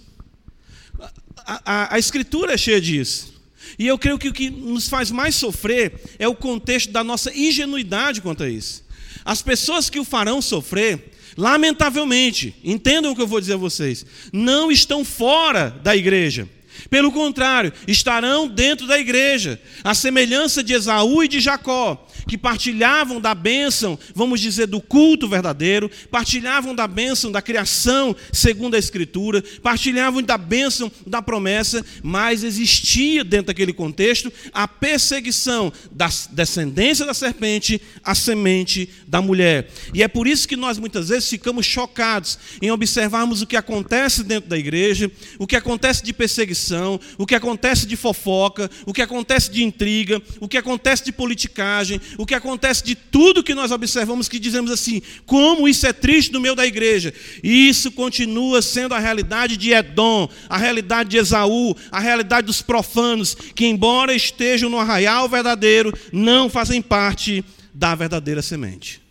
A, 1.38 1.62
a, 1.66 1.96
a, 1.96 2.00
Escritura 2.00 2.54
é 2.54 2.58
cheia 2.58 2.82
disso. 2.82 3.34
E 3.78 3.88
eu 3.88 3.98
creio 3.98 4.20
que 4.20 4.28
o 4.28 4.34
que 4.34 4.50
nos 4.50 4.90
faz 4.90 5.10
mais 5.10 5.36
sofrer 5.36 6.02
é 6.20 6.28
o 6.28 6.36
contexto 6.36 6.92
da 6.92 7.02
nossa 7.02 7.34
ingenuidade 7.34 8.22
quanto 8.22 8.44
a 8.44 8.50
isso. 8.50 8.84
As 9.24 9.42
pessoas 9.42 9.90
que 9.90 10.00
o 10.00 10.06
farão 10.06 10.42
sofrer, 10.42 11.12
lamentavelmente, 11.38 12.56
entendam 12.64 13.12
o 13.12 13.16
que 13.16 13.22
eu 13.22 13.28
vou 13.28 13.40
dizer 13.40 13.54
a 13.54 13.58
vocês, 13.58 14.06
não 14.32 14.72
estão 14.72 15.06
fora 15.06 15.70
da 15.84 15.96
igreja. 15.96 16.48
Pelo 16.90 17.12
contrário, 17.12 17.74
estarão 17.88 18.48
dentro 18.48 18.88
da 18.88 19.00
igreja, 19.00 19.60
a 19.84 19.94
semelhança 19.94 20.64
de 20.64 20.74
Esaú 20.74 21.24
e 21.24 21.28
de 21.28 21.40
Jacó, 21.40 22.08
que 22.28 22.38
partilhavam 22.38 23.20
da 23.20 23.34
bênção, 23.34 23.98
vamos 24.14 24.40
dizer, 24.40 24.68
do 24.68 24.80
culto 24.80 25.28
verdadeiro, 25.28 25.90
partilhavam 26.12 26.76
da 26.76 26.88
bênção 26.88 27.32
da 27.32 27.42
criação 27.42 28.16
segundo 28.32 28.76
a 28.76 28.80
Escritura, 28.80 29.44
partilhavam 29.62 30.22
da 30.22 30.38
bênção 30.38 30.92
da 31.06 31.22
promessa, 31.22 31.86
mas 32.04 32.44
existia 32.44 33.24
dentro 33.24 33.48
daquele 33.48 33.74
contexto 33.74 34.32
a 34.54 34.68
perseguição 34.68 35.72
da 35.92 36.10
descendência 36.32 37.06
da 37.06 37.14
serpente 37.14 37.82
à 38.04 38.14
semente 38.14 38.90
da 39.08 39.22
mulher. 39.22 39.70
E 39.94 40.04
é 40.04 40.08
por 40.08 40.28
isso 40.28 40.48
que 40.48 40.56
nós 40.56 40.78
muitas 40.78 41.10
vezes 41.10 41.30
ficamos 41.30 41.66
chocados 41.66 42.38
em 42.62 42.72
observarmos 42.72 43.42
o 43.42 43.48
que 43.48 43.56
acontece 43.56 44.24
dentro 44.24 44.50
da 44.50 44.58
igreja, 44.58 45.12
o 45.38 45.48
que 45.48 45.56
acontece 45.56 46.04
de 46.04 46.14
perseguição, 46.14 46.69
o 47.18 47.26
que 47.26 47.36
acontece 47.36 47.86
de 47.86 47.96
fofoca, 47.96 48.70
o 48.86 48.94
que 48.94 49.02
acontece 49.02 49.52
de 49.52 49.64
intriga, 49.64 50.22
o 50.40 50.48
que 50.48 50.58
acontece 50.58 51.04
de 51.04 51.12
politicagem, 51.12 52.00
o 52.18 52.26
que 52.26 52.36
acontece 52.36 52.84
de 52.84 52.96
tudo 52.96 53.44
que 53.44 53.56
nós 53.56 53.72
observamos 53.72 54.28
que 54.28 54.40
dizemos 54.40 54.72
assim, 54.72 55.02
como 55.26 55.68
isso 55.68 55.86
é 55.86 55.94
triste 55.94 56.32
no 56.32 56.40
meio 56.40 56.56
da 56.56 56.66
igreja. 56.66 57.14
Isso 57.44 57.92
continua 57.92 58.62
sendo 58.62 58.94
a 58.94 59.00
realidade 59.00 59.58
de 59.58 59.72
Edom, 59.72 60.30
a 60.48 60.58
realidade 60.58 61.10
de 61.10 61.18
Esaú, 61.18 61.76
a 61.92 62.00
realidade 62.00 62.48
dos 62.48 62.62
profanos, 62.62 63.36
que 63.56 63.66
embora 63.66 64.14
estejam 64.14 64.70
no 64.70 64.80
arraial 64.80 65.28
verdadeiro, 65.28 65.94
não 66.12 66.50
fazem 66.50 66.82
parte 66.82 67.44
da 67.74 67.96
verdadeira 67.96 68.42
semente. 68.42 69.02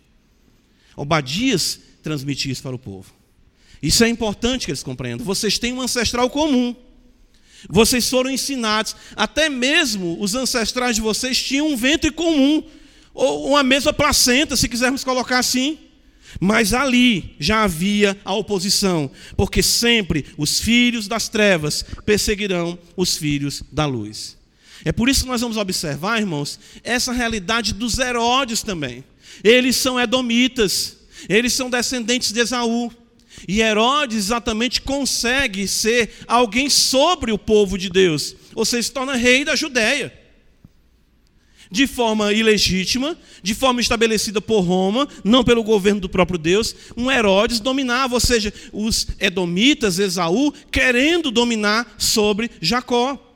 Obadias 0.95 1.79
transmite 2.03 2.49
isso 2.49 2.61
para 2.61 2.75
o 2.75 2.79
povo. 2.79 3.13
Isso 3.81 4.03
é 4.03 4.09
importante 4.09 4.65
que 4.65 4.71
eles 4.71 4.83
compreendam. 4.83 5.25
Vocês 5.25 5.57
têm 5.57 5.73
um 5.73 5.81
ancestral 5.81 6.29
comum. 6.29 6.75
Vocês 7.67 8.09
foram 8.09 8.29
ensinados, 8.29 8.95
até 9.15 9.49
mesmo 9.49 10.17
os 10.21 10.35
ancestrais 10.35 10.95
de 10.95 11.01
vocês 11.01 11.41
tinham 11.41 11.67
um 11.67 11.75
ventre 11.75 12.11
comum 12.11 12.63
ou 13.13 13.49
uma 13.49 13.63
mesma 13.63 13.91
placenta, 13.91 14.55
se 14.55 14.69
quisermos 14.69 15.03
colocar 15.03 15.39
assim. 15.39 15.77
Mas 16.39 16.73
ali 16.73 17.35
já 17.39 17.63
havia 17.63 18.17
a 18.23 18.33
oposição, 18.33 19.09
porque 19.35 19.63
sempre 19.63 20.25
os 20.37 20.59
filhos 20.59 21.07
das 21.07 21.27
trevas 21.27 21.83
perseguirão 22.05 22.77
os 22.95 23.17
filhos 23.17 23.63
da 23.71 23.85
luz. 23.85 24.37
É 24.85 24.91
por 24.91 25.09
isso 25.09 25.23
que 25.23 25.29
nós 25.29 25.41
vamos 25.41 25.57
observar, 25.57 26.19
irmãos, 26.19 26.59
essa 26.83 27.11
realidade 27.11 27.73
dos 27.73 27.97
Herodes 27.97 28.61
também. 28.61 29.03
Eles 29.43 29.75
são 29.75 29.99
edomitas, 29.99 30.97
eles 31.27 31.53
são 31.53 31.69
descendentes 31.69 32.31
de 32.31 32.39
Esaú. 32.39 32.91
E 33.47 33.61
Herodes 33.61 34.17
exatamente 34.17 34.81
consegue 34.81 35.67
ser 35.67 36.11
alguém 36.27 36.69
sobre 36.69 37.31
o 37.31 37.37
povo 37.37 37.77
de 37.77 37.89
Deus, 37.89 38.35
ou 38.55 38.65
seja, 38.65 38.83
se 38.83 38.91
torna 38.91 39.15
rei 39.15 39.45
da 39.45 39.55
Judéia 39.55 40.19
de 41.71 41.85
forma 41.85 42.33
ilegítima, 42.33 43.17
de 43.43 43.53
forma 43.53 43.79
estabelecida 43.79 44.41
por 44.41 44.61
Roma, 44.61 45.07
não 45.23 45.43
pelo 45.43 45.63
governo 45.63 46.01
do 46.01 46.09
próprio 46.09 46.39
Deus, 46.39 46.75
um 46.97 47.11
Herodes 47.11 47.59
dominava, 47.59 48.15
ou 48.15 48.19
seja, 48.19 48.51
os 48.73 49.07
edomitas, 49.19 49.99
Esaú, 49.99 50.51
querendo 50.71 51.29
dominar 51.29 51.95
sobre 51.97 52.49
Jacó. 52.59 53.28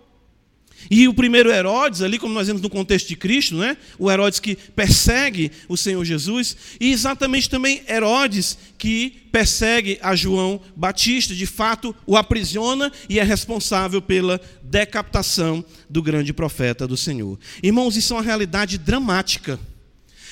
E 0.89 1.07
o 1.07 1.13
primeiro 1.13 1.51
Herodes, 1.51 2.01
ali, 2.01 2.17
como 2.17 2.33
nós 2.33 2.47
vemos 2.47 2.61
no 2.61 2.69
contexto 2.69 3.07
de 3.07 3.15
Cristo, 3.15 3.55
né? 3.55 3.77
o 3.97 4.11
Herodes 4.11 4.39
que 4.39 4.55
persegue 4.55 5.51
o 5.67 5.77
Senhor 5.77 6.03
Jesus, 6.03 6.55
e 6.79 6.91
exatamente 6.91 7.49
também 7.49 7.81
Herodes 7.87 8.57
que 8.77 9.23
persegue 9.31 9.97
a 10.01 10.15
João 10.15 10.61
Batista, 10.75 11.33
de 11.33 11.45
fato 11.45 11.95
o 12.05 12.15
aprisiona 12.15 12.91
e 13.09 13.19
é 13.19 13.23
responsável 13.23 14.01
pela 14.01 14.39
decapitação 14.61 15.63
do 15.89 16.01
grande 16.01 16.33
profeta 16.33 16.87
do 16.87 16.97
Senhor. 16.97 17.39
Irmãos, 17.61 17.95
isso 17.95 18.13
é 18.13 18.17
uma 18.17 18.23
realidade 18.23 18.77
dramática. 18.77 19.59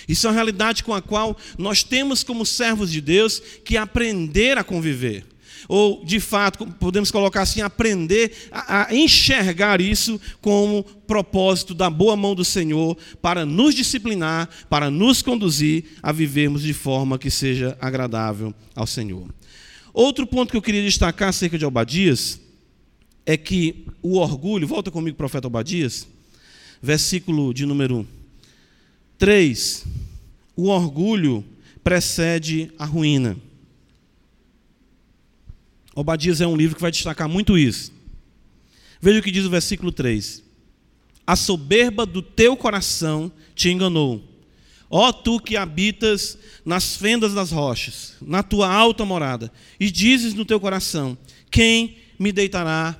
Isso 0.08 0.28
é 0.28 0.30
uma 0.30 0.36
realidade 0.36 0.84
com 0.84 0.94
a 0.94 1.02
qual 1.02 1.38
nós 1.58 1.84
temos, 1.84 2.24
como 2.24 2.46
servos 2.46 2.92
de 2.92 3.00
Deus, 3.00 3.42
que 3.64 3.78
aprender 3.78 4.58
a 4.58 4.64
conviver 4.64 5.31
ou 5.68 6.04
de 6.04 6.20
fato, 6.20 6.66
podemos 6.80 7.12
colocar 7.12 7.42
assim, 7.42 7.62
aprender 7.62 8.50
a, 8.52 8.88
a 8.88 8.96
enxergar 8.96 9.82
isso 9.82 10.20
como 10.42 10.84
propósito 10.84 11.74
da 11.74 11.90
boa 11.90 12.16
mão 12.16 12.34
do 12.34 12.46
Senhor 12.46 12.98
para 13.22 13.46
nos 13.46 13.76
disciplinar, 13.76 14.50
para 14.70 14.90
nos 14.90 15.22
conduzir 15.22 15.86
a 16.02 16.12
vivermos 16.12 16.62
de 16.62 16.74
forma 16.74 17.20
que 17.20 17.30
seja 17.30 17.78
agradável 17.80 18.54
ao 18.76 18.88
Senhor. 18.88 19.28
Outro 19.94 20.26
ponto 20.26 20.52
que 20.52 20.58
eu 20.58 20.62
queria 20.62 20.82
destacar 20.82 21.30
acerca 21.30 21.58
de 21.58 21.66
Obadias 21.66 22.40
é 23.26 23.36
que 23.38 23.86
o 24.02 24.18
orgulho, 24.18 24.68
volta 24.68 24.90
comigo, 24.90 25.18
profeta 25.18 25.48
Obadias, 25.48 26.08
versículo 26.82 27.54
de 27.54 27.66
número 27.66 28.08
3. 29.18 29.86
O 30.56 30.68
orgulho 30.68 31.46
precede 31.84 32.72
a 32.78 32.86
ruína. 32.86 33.38
Obadias 35.94 36.40
é 36.42 36.48
um 36.48 36.56
livro 36.56 36.76
que 36.76 36.82
vai 36.82 36.92
destacar 36.92 37.28
muito 37.28 37.58
isso. 37.58 37.92
Veja 39.02 39.20
o 39.20 39.24
que 39.24 39.32
diz 39.32 39.46
o 39.46 39.50
versículo 39.50 39.92
3. 39.92 40.44
A 41.26 41.36
soberba 41.36 42.06
do 42.06 42.22
teu 42.22 42.56
coração 42.56 43.32
te 43.56 43.70
enganou. 43.70 44.24
Ó 44.90 45.12
tu 45.12 45.40
que 45.40 45.56
habitas 45.56 46.38
nas 46.66 46.96
fendas 46.96 47.34
das 47.34 47.52
rochas, 47.52 48.16
na 48.22 48.44
tua 48.44 48.72
alta 48.72 49.06
morada, 49.06 49.52
e 49.80 49.90
dizes 49.90 50.34
no 50.34 50.46
teu 50.46 50.60
coração: 50.60 51.18
Quem 51.50 51.98
me 52.20 52.32
deitará 52.32 52.98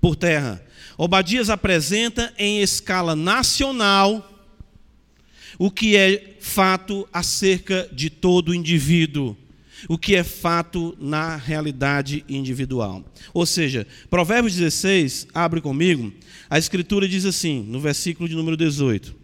por 0.00 0.16
terra? 0.16 0.64
Obadias 0.98 1.48
apresenta 1.48 2.32
em 2.36 2.60
escala 2.60 3.16
nacional 3.16 4.28
o 5.58 5.70
que 5.70 5.96
é 5.96 6.36
fato 6.40 7.08
acerca 7.12 7.88
de 7.92 8.10
todo 8.10 8.54
indivíduo 8.54 9.36
o 9.88 9.98
que 9.98 10.14
é 10.14 10.24
fato 10.24 10.96
na 11.00 11.36
realidade 11.36 12.24
individual. 12.28 13.04
Ou 13.32 13.46
seja, 13.46 13.86
Provérbios 14.08 14.54
16, 14.54 15.28
abre 15.34 15.60
comigo, 15.60 16.12
a 16.48 16.58
Escritura 16.58 17.08
diz 17.08 17.24
assim, 17.24 17.62
no 17.62 17.80
versículo 17.80 18.28
de 18.28 18.34
número 18.34 18.56
18: 18.56 19.14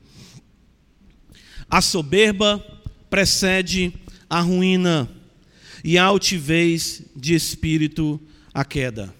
A 1.68 1.80
soberba 1.80 2.64
precede 3.10 3.92
a 4.28 4.40
ruína, 4.40 5.08
e 5.84 5.98
a 5.98 6.04
altivez 6.04 7.02
de 7.14 7.34
espírito 7.34 8.20
a 8.52 8.64
queda. 8.64 9.14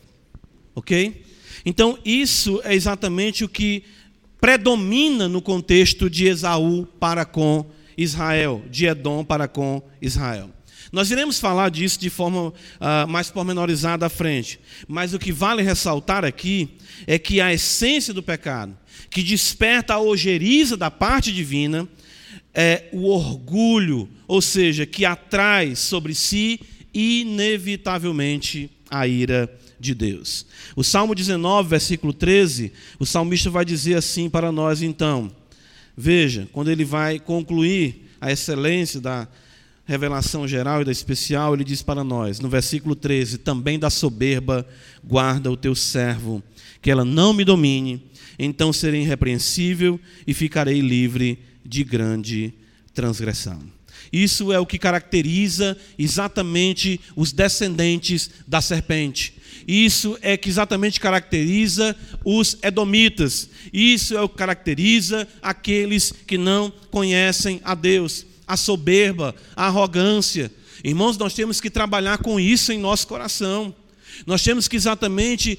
Ok? 0.74 1.24
Então, 1.64 1.98
isso 2.04 2.60
é 2.64 2.74
exatamente 2.74 3.44
o 3.44 3.48
que 3.48 3.84
predomina 4.40 5.28
no 5.28 5.42
contexto 5.42 6.08
de 6.08 6.26
Esaú 6.26 6.86
para 6.98 7.24
com 7.24 7.66
Israel, 7.96 8.62
de 8.70 8.86
Edom 8.86 9.24
para 9.24 9.48
com 9.48 9.82
Israel. 10.00 10.50
Nós 10.90 11.10
iremos 11.10 11.38
falar 11.38 11.70
disso 11.70 12.00
de 12.00 12.08
forma 12.08 12.48
uh, 12.48 12.52
mais 13.08 13.30
pormenorizada 13.30 14.06
à 14.06 14.08
frente, 14.08 14.58
mas 14.86 15.12
o 15.12 15.18
que 15.18 15.32
vale 15.32 15.62
ressaltar 15.62 16.24
aqui 16.24 16.68
é 17.06 17.18
que 17.18 17.40
a 17.40 17.52
essência 17.52 18.14
do 18.14 18.22
pecado, 18.22 18.76
que 19.10 19.22
desperta 19.22 19.94
a 19.94 20.00
ojeriza 20.00 20.76
da 20.76 20.90
parte 20.90 21.32
divina, 21.32 21.88
é 22.54 22.88
o 22.92 23.08
orgulho, 23.08 24.08
ou 24.26 24.40
seja, 24.40 24.86
que 24.86 25.04
atrai 25.04 25.76
sobre 25.76 26.14
si 26.14 26.60
inevitavelmente 26.92 28.70
a 28.90 29.06
ira 29.06 29.48
de 29.78 29.94
Deus. 29.94 30.46
O 30.74 30.82
Salmo 30.82 31.14
19, 31.14 31.68
versículo 31.68 32.12
13, 32.12 32.72
o 32.98 33.06
salmista 33.06 33.50
vai 33.50 33.64
dizer 33.64 33.94
assim 33.94 34.28
para 34.28 34.50
nós 34.50 34.82
então. 34.82 35.30
Veja, 35.96 36.48
quando 36.52 36.70
ele 36.70 36.84
vai 36.84 37.18
concluir 37.18 38.08
a 38.20 38.32
excelência 38.32 39.00
da 39.00 39.28
revelação 39.88 40.46
geral 40.46 40.82
e 40.82 40.84
da 40.84 40.92
especial, 40.92 41.54
ele 41.54 41.64
diz 41.64 41.80
para 41.80 42.04
nós, 42.04 42.38
no 42.40 42.48
versículo 42.48 42.94
13: 42.94 43.38
Também 43.38 43.78
da 43.78 43.88
soberba 43.88 44.68
guarda 45.02 45.50
o 45.50 45.56
teu 45.56 45.74
servo, 45.74 46.42
que 46.82 46.90
ela 46.90 47.06
não 47.06 47.32
me 47.32 47.42
domine, 47.42 48.04
então 48.38 48.70
serei 48.70 49.00
irrepreensível 49.00 49.98
e 50.26 50.34
ficarei 50.34 50.80
livre 50.80 51.38
de 51.64 51.82
grande 51.82 52.52
transgressão. 52.92 53.60
Isso 54.12 54.52
é 54.52 54.60
o 54.60 54.66
que 54.66 54.78
caracteriza 54.78 55.76
exatamente 55.98 57.00
os 57.16 57.32
descendentes 57.32 58.30
da 58.46 58.60
serpente. 58.60 59.34
Isso 59.66 60.18
é 60.22 60.36
que 60.36 60.48
exatamente 60.48 61.00
caracteriza 61.00 61.96
os 62.24 62.58
edomitas. 62.62 63.50
Isso 63.72 64.16
é 64.16 64.20
o 64.20 64.28
que 64.28 64.36
caracteriza 64.36 65.26
aqueles 65.42 66.12
que 66.26 66.38
não 66.38 66.70
conhecem 66.90 67.60
a 67.64 67.74
Deus 67.74 68.26
a 68.48 68.56
soberba, 68.56 69.34
a 69.54 69.66
arrogância. 69.66 70.50
Irmãos, 70.82 71.18
nós 71.18 71.34
temos 71.34 71.60
que 71.60 71.68
trabalhar 71.68 72.18
com 72.18 72.40
isso 72.40 72.72
em 72.72 72.78
nosso 72.78 73.06
coração. 73.06 73.74
Nós 74.26 74.42
temos 74.42 74.66
que 74.66 74.76
exatamente 74.76 75.58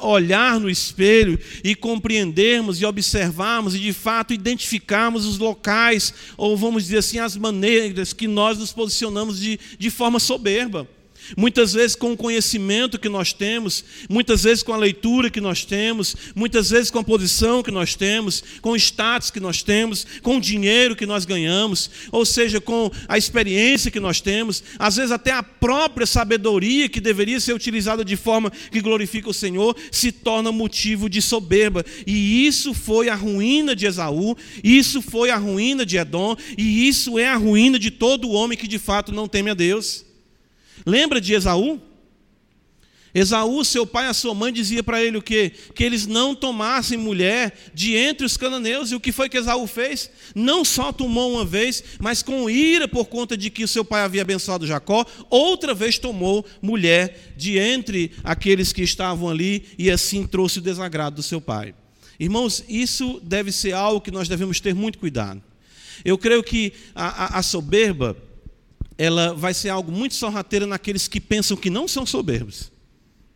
olhar 0.00 0.60
no 0.60 0.70
espelho 0.70 1.38
e 1.64 1.74
compreendermos 1.74 2.80
e 2.80 2.84
observarmos 2.84 3.74
e 3.74 3.78
de 3.78 3.92
fato 3.92 4.32
identificarmos 4.32 5.24
os 5.26 5.38
locais, 5.38 6.14
ou 6.36 6.56
vamos 6.56 6.84
dizer 6.84 6.98
assim, 6.98 7.18
as 7.18 7.36
maneiras 7.36 8.12
que 8.12 8.28
nós 8.28 8.58
nos 8.58 8.72
posicionamos 8.72 9.40
de, 9.40 9.58
de 9.78 9.90
forma 9.90 10.20
soberba. 10.20 10.86
Muitas 11.36 11.72
vezes 11.72 11.96
com 11.96 12.12
o 12.12 12.16
conhecimento 12.16 12.98
que 12.98 13.08
nós 13.08 13.32
temos, 13.32 13.84
muitas 14.08 14.44
vezes 14.44 14.62
com 14.62 14.72
a 14.72 14.76
leitura 14.76 15.30
que 15.30 15.40
nós 15.40 15.64
temos, 15.64 16.14
muitas 16.34 16.70
vezes 16.70 16.90
com 16.90 16.98
a 16.98 17.04
posição 17.04 17.62
que 17.62 17.70
nós 17.70 17.94
temos, 17.94 18.44
com 18.60 18.70
o 18.70 18.76
status 18.76 19.30
que 19.30 19.40
nós 19.40 19.62
temos, 19.62 20.06
com 20.22 20.36
o 20.36 20.40
dinheiro 20.40 20.94
que 20.94 21.06
nós 21.06 21.24
ganhamos, 21.24 21.90
ou 22.12 22.24
seja, 22.24 22.60
com 22.60 22.90
a 23.08 23.18
experiência 23.18 23.90
que 23.90 24.00
nós 24.00 24.20
temos, 24.20 24.62
às 24.78 24.96
vezes 24.96 25.10
até 25.10 25.32
a 25.32 25.42
própria 25.42 26.06
sabedoria 26.06 26.88
que 26.88 27.00
deveria 27.00 27.40
ser 27.40 27.54
utilizada 27.54 28.04
de 28.04 28.16
forma 28.16 28.50
que 28.50 28.80
glorifica 28.80 29.30
o 29.30 29.34
Senhor, 29.34 29.76
se 29.90 30.12
torna 30.12 30.52
motivo 30.52 31.08
de 31.08 31.20
soberba. 31.20 31.84
E 32.06 32.46
isso 32.46 32.72
foi 32.72 33.08
a 33.08 33.14
ruína 33.14 33.74
de 33.74 33.86
Esaú, 33.86 34.36
isso 34.62 35.02
foi 35.02 35.30
a 35.30 35.36
ruína 35.36 35.84
de 35.84 35.96
Edom, 35.96 36.36
e 36.56 36.88
isso 36.88 37.18
é 37.18 37.28
a 37.28 37.36
ruína 37.36 37.78
de 37.78 37.90
todo 37.90 38.30
homem 38.30 38.56
que 38.56 38.68
de 38.68 38.78
fato 38.78 39.12
não 39.12 39.28
teme 39.28 39.50
a 39.50 39.54
Deus. 39.54 40.05
Lembra 40.84 41.20
de 41.20 41.34
Esaú? 41.34 41.80
Esaú, 43.18 43.64
seu 43.64 43.86
pai 43.86 44.04
e 44.04 44.08
a 44.10 44.12
sua 44.12 44.34
mãe 44.34 44.52
dizia 44.52 44.82
para 44.82 45.02
ele 45.02 45.16
o 45.16 45.22
quê? 45.22 45.50
Que 45.74 45.82
eles 45.82 46.06
não 46.06 46.34
tomassem 46.34 46.98
mulher 46.98 47.56
de 47.72 47.94
entre 47.94 48.26
os 48.26 48.36
cananeus. 48.36 48.90
E 48.90 48.94
o 48.94 49.00
que 49.00 49.10
foi 49.10 49.30
que 49.30 49.38
Esaú 49.38 49.66
fez? 49.66 50.10
Não 50.34 50.62
só 50.62 50.92
tomou 50.92 51.32
uma 51.32 51.44
vez, 51.44 51.82
mas 51.98 52.22
com 52.22 52.50
ira 52.50 52.86
por 52.86 53.06
conta 53.06 53.34
de 53.34 53.48
que 53.48 53.64
o 53.64 53.68
seu 53.68 53.82
pai 53.86 54.02
havia 54.02 54.20
abençoado 54.20 54.66
Jacó, 54.66 55.06
outra 55.30 55.72
vez 55.72 55.98
tomou 55.98 56.44
mulher 56.60 57.32
de 57.38 57.56
entre 57.56 58.12
aqueles 58.22 58.70
que 58.70 58.82
estavam 58.82 59.30
ali 59.30 59.64
e 59.78 59.90
assim 59.90 60.26
trouxe 60.26 60.58
o 60.58 60.62
desagrado 60.62 61.16
do 61.16 61.22
seu 61.22 61.40
pai. 61.40 61.74
Irmãos, 62.20 62.62
isso 62.68 63.18
deve 63.24 63.50
ser 63.50 63.72
algo 63.72 64.02
que 64.02 64.10
nós 64.10 64.28
devemos 64.28 64.60
ter 64.60 64.74
muito 64.74 64.98
cuidado. 64.98 65.42
Eu 66.04 66.18
creio 66.18 66.42
que 66.42 66.74
a, 66.94 67.24
a, 67.24 67.38
a 67.38 67.42
soberba 67.42 68.14
ela 68.98 69.34
vai 69.34 69.52
ser 69.52 69.68
algo 69.68 69.92
muito 69.92 70.14
sorrateiro 70.14 70.66
naqueles 70.66 71.06
que 71.08 71.20
pensam 71.20 71.56
que 71.56 71.70
não 71.70 71.86
são 71.86 72.06
soberbos. 72.06 72.72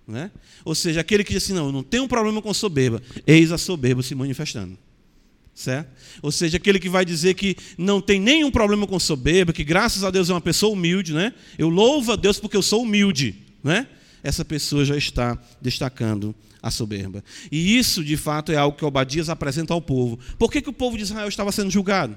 Né? 0.06 0.30
Ou 0.64 0.74
seja, 0.74 1.00
aquele 1.00 1.22
que 1.22 1.32
diz 1.32 1.44
assim, 1.44 1.52
não, 1.52 1.66
eu 1.66 1.72
não 1.72 1.82
tenho 1.82 2.04
um 2.04 2.08
problema 2.08 2.42
com 2.42 2.52
soberba, 2.52 3.02
eis 3.26 3.52
a 3.52 3.58
soberba 3.58 4.02
se 4.02 4.14
manifestando. 4.14 4.76
Certo? 5.54 5.90
Ou 6.22 6.32
seja, 6.32 6.56
aquele 6.56 6.78
que 6.78 6.88
vai 6.88 7.04
dizer 7.04 7.34
que 7.34 7.56
não 7.76 8.00
tem 8.00 8.18
nenhum 8.18 8.50
problema 8.50 8.86
com 8.86 8.98
soberba, 8.98 9.52
que 9.52 9.62
graças 9.62 10.02
a 10.02 10.10
Deus 10.10 10.30
é 10.30 10.32
uma 10.32 10.40
pessoa 10.40 10.72
humilde, 10.72 11.12
né? 11.12 11.34
Eu 11.58 11.68
louvo 11.68 12.12
a 12.12 12.16
Deus 12.16 12.38
porque 12.38 12.56
eu 12.56 12.62
sou 12.62 12.82
humilde, 12.82 13.34
né? 13.62 13.86
Essa 14.22 14.44
pessoa 14.44 14.84
já 14.84 14.96
está 14.96 15.38
destacando 15.60 16.34
a 16.62 16.70
soberba. 16.70 17.22
E 17.50 17.78
isso, 17.78 18.02
de 18.02 18.16
fato, 18.16 18.52
é 18.52 18.56
algo 18.56 18.76
que 18.76 18.84
Obadias 18.84 19.28
apresenta 19.28 19.74
ao 19.74 19.82
povo. 19.82 20.18
Por 20.38 20.50
que, 20.50 20.62
que 20.62 20.70
o 20.70 20.72
povo 20.72 20.96
de 20.96 21.02
Israel 21.02 21.28
estava 21.28 21.52
sendo 21.52 21.70
julgado? 21.70 22.16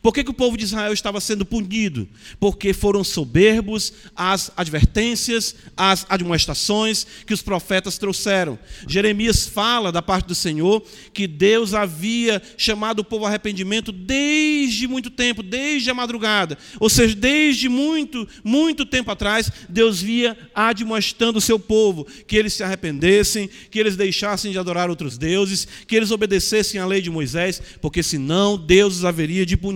Por 0.00 0.12
que, 0.12 0.24
que, 0.24 0.30
o 0.30 0.34
povo 0.34 0.56
de 0.56 0.64
Israel 0.64 0.92
estava 0.92 1.20
sendo 1.20 1.44
punido? 1.44 2.08
Porque 2.40 2.72
foram 2.72 3.04
soberbos 3.04 3.92
as 4.16 4.50
advertências, 4.56 5.54
as 5.76 6.06
admoestações 6.08 7.06
que 7.26 7.34
os 7.34 7.42
profetas 7.42 7.98
trouxeram. 7.98 8.58
Jeremias 8.88 9.46
fala 9.46 9.92
da 9.92 10.02
parte 10.02 10.26
do 10.26 10.34
Senhor 10.34 10.82
que 11.12 11.26
Deus 11.26 11.74
havia 11.74 12.40
chamado 12.56 13.00
o 13.00 13.04
povo 13.04 13.24
ao 13.24 13.28
arrependimento 13.28 13.92
desde 13.92 14.86
muito 14.86 15.10
tempo, 15.10 15.42
desde 15.42 15.90
a 15.90 15.94
madrugada. 15.94 16.56
Ou 16.80 16.88
seja, 16.88 17.14
desde 17.14 17.68
muito, 17.68 18.26
muito 18.42 18.86
tempo 18.86 19.10
atrás, 19.10 19.50
Deus 19.68 20.00
via 20.00 20.36
admoestando 20.54 21.38
o 21.38 21.42
seu 21.42 21.58
povo 21.58 22.06
que 22.26 22.36
eles 22.36 22.54
se 22.54 22.62
arrependessem, 22.62 23.48
que 23.70 23.78
eles 23.78 23.96
deixassem 23.96 24.52
de 24.52 24.58
adorar 24.58 24.88
outros 24.88 25.18
deuses, 25.18 25.66
que 25.86 25.96
eles 25.96 26.10
obedecessem 26.10 26.80
à 26.80 26.86
lei 26.86 27.00
de 27.00 27.10
Moisés, 27.10 27.60
porque 27.80 28.02
senão 28.02 28.56
Deus 28.56 28.96
os 28.96 29.04
haveria 29.04 29.44
de 29.44 29.56
punir 29.56 29.71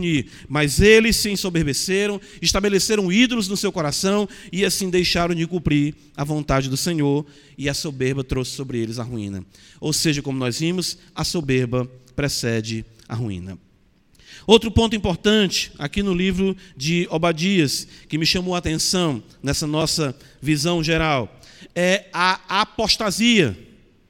mas 0.48 0.80
eles 0.80 1.16
se 1.16 1.30
ensoberbeceram, 1.30 2.20
estabeleceram 2.40 3.12
ídolos 3.12 3.48
no 3.48 3.56
seu 3.56 3.72
coração 3.72 4.28
e 4.52 4.64
assim 4.64 4.90
deixaram 4.90 5.34
de 5.34 5.46
cumprir 5.46 5.94
a 6.16 6.24
vontade 6.24 6.68
do 6.68 6.76
Senhor, 6.76 7.26
e 7.58 7.68
a 7.68 7.74
soberba 7.74 8.22
trouxe 8.24 8.52
sobre 8.52 8.78
eles 8.78 8.98
a 8.98 9.02
ruína. 9.02 9.44
Ou 9.80 9.92
seja, 9.92 10.22
como 10.22 10.38
nós 10.38 10.60
vimos, 10.60 10.98
a 11.14 11.24
soberba 11.24 11.90
precede 12.14 12.84
a 13.08 13.14
ruína. 13.14 13.58
Outro 14.46 14.70
ponto 14.70 14.94
importante 14.94 15.72
aqui 15.78 16.02
no 16.02 16.14
livro 16.14 16.56
de 16.76 17.06
Obadias, 17.10 17.86
que 18.08 18.16
me 18.16 18.24
chamou 18.24 18.54
a 18.54 18.58
atenção 18.58 19.22
nessa 19.42 19.66
nossa 19.66 20.16
visão 20.40 20.84
geral, 20.84 21.40
é 21.74 22.06
a 22.12 22.60
apostasia, 22.60 23.58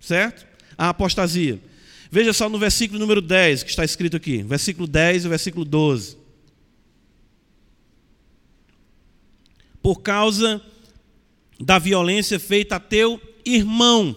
certo? 0.01 0.47
A 0.77 0.91
apostasia. 0.91 1.59
Veja 2.17 2.33
só 2.33 2.49
no 2.49 2.59
versículo 2.59 2.99
número 2.99 3.21
10 3.21 3.63
que 3.63 3.69
está 3.69 3.85
escrito 3.85 4.17
aqui, 4.17 4.43
versículo 4.43 4.87
10 4.87 5.27
e 5.27 5.29
versículo 5.29 5.67
12. 5.67 6.17
Por 9.83 10.01
causa 10.01 10.63
da 11.61 11.79
violência 11.79 12.41
feita 12.41 12.77
a 12.77 12.81
teu 12.81 13.21
irmão, 13.45 14.17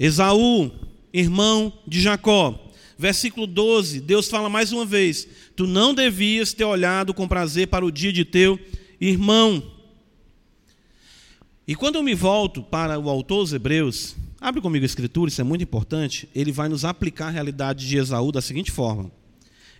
Esaú, 0.00 0.72
irmão 1.12 1.70
de 1.86 2.00
Jacó. 2.00 2.58
Versículo 2.96 3.46
12, 3.46 4.00
Deus 4.00 4.30
fala 4.30 4.48
mais 4.48 4.72
uma 4.72 4.86
vez: 4.86 5.28
Tu 5.54 5.66
não 5.66 5.92
devias 5.92 6.54
ter 6.54 6.64
olhado 6.64 7.12
com 7.12 7.28
prazer 7.28 7.68
para 7.68 7.84
o 7.84 7.92
dia 7.92 8.10
de 8.10 8.24
teu 8.24 8.58
irmão. 8.98 9.62
E 11.68 11.74
quando 11.74 11.96
eu 11.96 12.02
me 12.02 12.14
volto 12.14 12.62
para 12.62 12.98
o 12.98 13.10
autor 13.10 13.42
dos 13.42 13.52
Hebreus, 13.52 14.16
Abre 14.44 14.60
comigo 14.60 14.84
a 14.84 14.84
escritura, 14.84 15.30
isso 15.30 15.40
é 15.40 15.44
muito 15.44 15.62
importante. 15.62 16.28
Ele 16.34 16.52
vai 16.52 16.68
nos 16.68 16.84
aplicar 16.84 17.28
a 17.28 17.30
realidade 17.30 17.88
de 17.88 17.96
Esaú 17.96 18.30
da 18.30 18.42
seguinte 18.42 18.70
forma. 18.70 19.10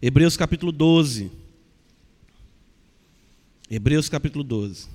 Hebreus 0.01 0.39
capítulo 0.39 0.73
12. 0.73 1.31
Hebreus 3.71 4.09
capítulo 4.09 4.43
12. 4.43 4.87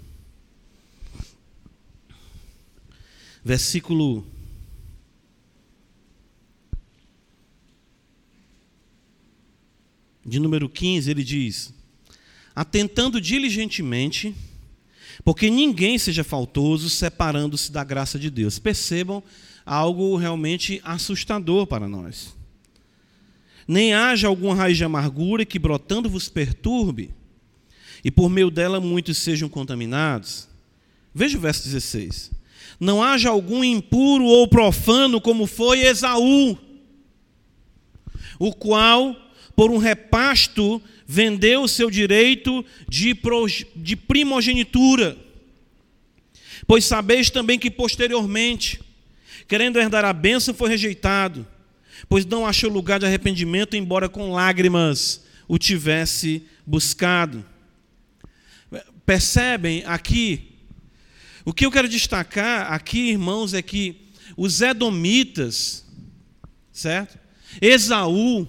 Versículo 3.45 4.25
de 10.25 10.39
número 10.39 10.67
15, 10.67 11.11
ele 11.11 11.23
diz: 11.23 11.71
Atentando 12.55 13.21
diligentemente, 13.21 14.33
porque 15.23 15.51
ninguém 15.51 15.99
seja 15.99 16.23
faltoso 16.23 16.89
separando-se 16.89 17.71
da 17.71 17.83
graça 17.83 18.17
de 18.17 18.31
Deus. 18.31 18.57
Percebam 18.57 19.21
algo 19.69 20.15
realmente 20.15 20.81
assustador 20.83 21.67
para 21.67 21.87
nós. 21.87 22.35
Nem 23.67 23.93
haja 23.93 24.27
alguma 24.27 24.55
raiz 24.55 24.75
de 24.75 24.83
amargura 24.83 25.45
que 25.45 25.59
brotando 25.59 26.09
vos 26.09 26.27
perturbe, 26.27 27.11
e 28.03 28.09
por 28.09 28.29
meio 28.29 28.49
dela 28.49 28.81
muitos 28.81 29.19
sejam 29.19 29.47
contaminados. 29.47 30.47
Veja 31.13 31.37
o 31.37 31.41
verso 31.41 31.63
16. 31.65 32.31
Não 32.79 33.03
haja 33.03 33.29
algum 33.29 33.63
impuro 33.63 34.23
ou 34.23 34.47
profano 34.47 35.21
como 35.21 35.45
foi 35.45 35.81
Esaú, 35.81 36.57
o 38.39 38.51
qual, 38.51 39.15
por 39.55 39.69
um 39.69 39.77
repasto, 39.77 40.81
vendeu 41.05 41.61
o 41.61 41.67
seu 41.67 41.91
direito 41.91 42.65
de, 42.87 43.13
primogenitura. 43.95 45.15
Pois 46.65 46.85
sabeis 46.85 47.29
também 47.29 47.59
que 47.59 47.69
posteriormente, 47.69 48.79
querendo 49.49 49.79
herdar 49.79 50.05
a 50.05 50.13
bênção, 50.13 50.53
foi 50.53 50.69
rejeitado, 50.69 51.45
pois 52.07 52.23
não 52.23 52.45
achou 52.45 52.69
lugar 52.69 52.99
de 52.99 53.07
arrependimento, 53.07 53.75
embora 53.75 54.07
com 54.07 54.31
lágrimas 54.31 55.25
o 55.47 55.57
tivesse 55.57 56.43
buscado. 56.65 57.43
Percebem 59.07 59.83
aqui? 59.87 60.51
O 61.43 61.51
que 61.51 61.65
eu 61.65 61.71
quero 61.71 61.89
destacar 61.89 62.71
aqui, 62.71 63.09
irmãos, 63.09 63.55
é 63.55 63.61
que 63.63 63.95
os 64.37 64.61
edomitas, 64.61 65.83
certo? 66.71 67.17
Esaú 67.59 68.47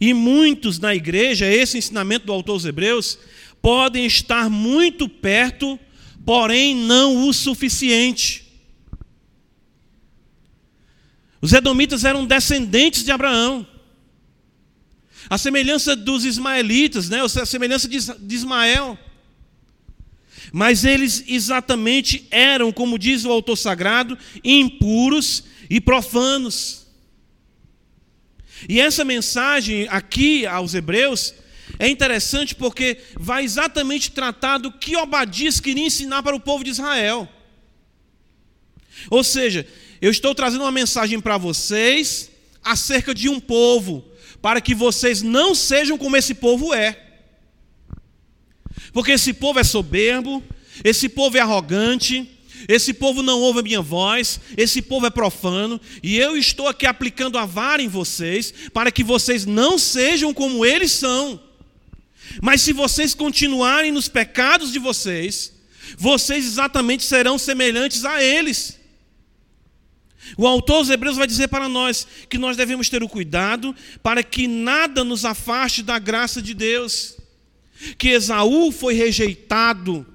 e 0.00 0.14
muitos 0.14 0.78
na 0.78 0.94
igreja, 0.94 1.46
esse 1.46 1.76
ensinamento 1.76 2.26
do 2.26 2.32
autor 2.32 2.52
aos 2.52 2.64
Hebreus, 2.64 3.18
podem 3.60 4.06
estar 4.06 4.48
muito 4.48 5.08
perto, 5.08 5.80
porém 6.24 6.76
não 6.76 7.26
o 7.26 7.32
suficiente. 7.32 8.49
Os 11.40 11.52
edomitas 11.52 12.04
eram 12.04 12.26
descendentes 12.26 13.04
de 13.04 13.10
Abraão. 13.10 13.66
A 15.28 15.38
semelhança 15.38 15.94
dos 15.94 16.24
ismaelitas, 16.24 17.08
né? 17.08 17.20
a 17.22 17.46
semelhança 17.46 17.88
de 17.88 18.34
Ismael. 18.34 18.98
Mas 20.52 20.84
eles 20.84 21.24
exatamente 21.28 22.26
eram, 22.30 22.72
como 22.72 22.98
diz 22.98 23.24
o 23.24 23.30
autor 23.30 23.56
sagrado, 23.56 24.18
impuros 24.42 25.44
e 25.68 25.80
profanos. 25.80 26.86
E 28.68 28.80
essa 28.80 29.04
mensagem 29.04 29.86
aqui 29.88 30.44
aos 30.44 30.74
Hebreus 30.74 31.34
é 31.78 31.88
interessante 31.88 32.54
porque 32.54 32.98
vai 33.18 33.44
exatamente 33.44 34.10
tratar 34.10 34.58
do 34.58 34.72
que 34.72 34.96
Obadias 34.96 35.60
queria 35.60 35.86
ensinar 35.86 36.22
para 36.22 36.36
o 36.36 36.40
povo 36.40 36.64
de 36.64 36.70
Israel. 36.70 37.28
Ou 39.08 39.22
seja, 39.22 39.66
eu 40.00 40.10
estou 40.10 40.34
trazendo 40.34 40.62
uma 40.64 40.72
mensagem 40.72 41.20
para 41.20 41.36
vocês 41.36 42.30
acerca 42.62 43.14
de 43.14 43.28
um 43.28 43.38
povo, 43.38 44.04
para 44.40 44.60
que 44.60 44.74
vocês 44.74 45.22
não 45.22 45.54
sejam 45.54 45.98
como 45.98 46.16
esse 46.16 46.34
povo 46.34 46.72
é. 46.72 46.98
Porque 48.92 49.12
esse 49.12 49.32
povo 49.32 49.58
é 49.58 49.64
soberbo, 49.64 50.42
esse 50.82 51.08
povo 51.08 51.36
é 51.36 51.40
arrogante, 51.40 52.28
esse 52.68 52.92
povo 52.92 53.22
não 53.22 53.40
ouve 53.40 53.60
a 53.60 53.62
minha 53.62 53.80
voz, 53.80 54.40
esse 54.56 54.82
povo 54.82 55.06
é 55.06 55.10
profano, 55.10 55.80
e 56.02 56.16
eu 56.16 56.36
estou 56.36 56.68
aqui 56.68 56.86
aplicando 56.86 57.38
a 57.38 57.44
vara 57.44 57.82
em 57.82 57.88
vocês, 57.88 58.52
para 58.72 58.90
que 58.90 59.04
vocês 59.04 59.44
não 59.46 59.78
sejam 59.78 60.32
como 60.32 60.64
eles 60.64 60.92
são. 60.92 61.40
Mas 62.42 62.62
se 62.62 62.72
vocês 62.72 63.14
continuarem 63.14 63.92
nos 63.92 64.08
pecados 64.08 64.72
de 64.72 64.78
vocês, 64.78 65.52
vocês 65.96 66.46
exatamente 66.46 67.02
serão 67.04 67.38
semelhantes 67.38 68.04
a 68.04 68.22
eles. 68.22 68.79
O 70.36 70.46
autor 70.46 70.80
dos 70.80 70.90
Hebreus 70.90 71.16
vai 71.16 71.26
dizer 71.26 71.48
para 71.48 71.68
nós 71.68 72.06
que 72.28 72.38
nós 72.38 72.56
devemos 72.56 72.88
ter 72.88 73.02
o 73.02 73.08
cuidado 73.08 73.74
para 74.02 74.22
que 74.22 74.46
nada 74.46 75.02
nos 75.02 75.24
afaste 75.24 75.82
da 75.82 75.98
graça 75.98 76.42
de 76.42 76.54
Deus. 76.54 77.16
Que 77.96 78.08
Esaú 78.08 78.70
foi 78.70 78.92
rejeitado, 78.94 80.06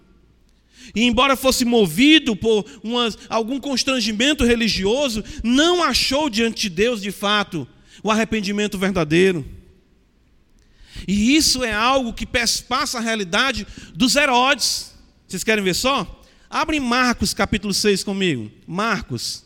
e 0.94 1.04
embora 1.04 1.36
fosse 1.36 1.66
movido 1.66 2.36
por 2.36 2.66
algum 3.30 3.60
constrangimento 3.60 4.44
religioso, 4.44 5.24
não 5.44 5.84
achou 5.84 6.30
diante 6.30 6.64
de 6.64 6.70
Deus 6.70 7.02
de 7.02 7.12
fato 7.12 7.68
o 8.04 8.12
arrependimento 8.12 8.78
verdadeiro. 8.78 9.46
E 11.08 11.36
isso 11.36 11.64
é 11.64 11.74
algo 11.74 12.14
que 12.14 12.26
passa 12.26 12.98
a 12.98 13.02
realidade 13.02 13.66
dos 13.94 14.16
Herodes. 14.16 14.94
Vocês 15.28 15.44
querem 15.44 15.64
ver 15.64 15.74
só? 15.74 16.24
Abre 16.50 16.80
Marcos 16.80 17.34
capítulo 17.34 17.74
6 17.74 18.04
comigo. 18.04 18.52
Marcos. 18.68 19.45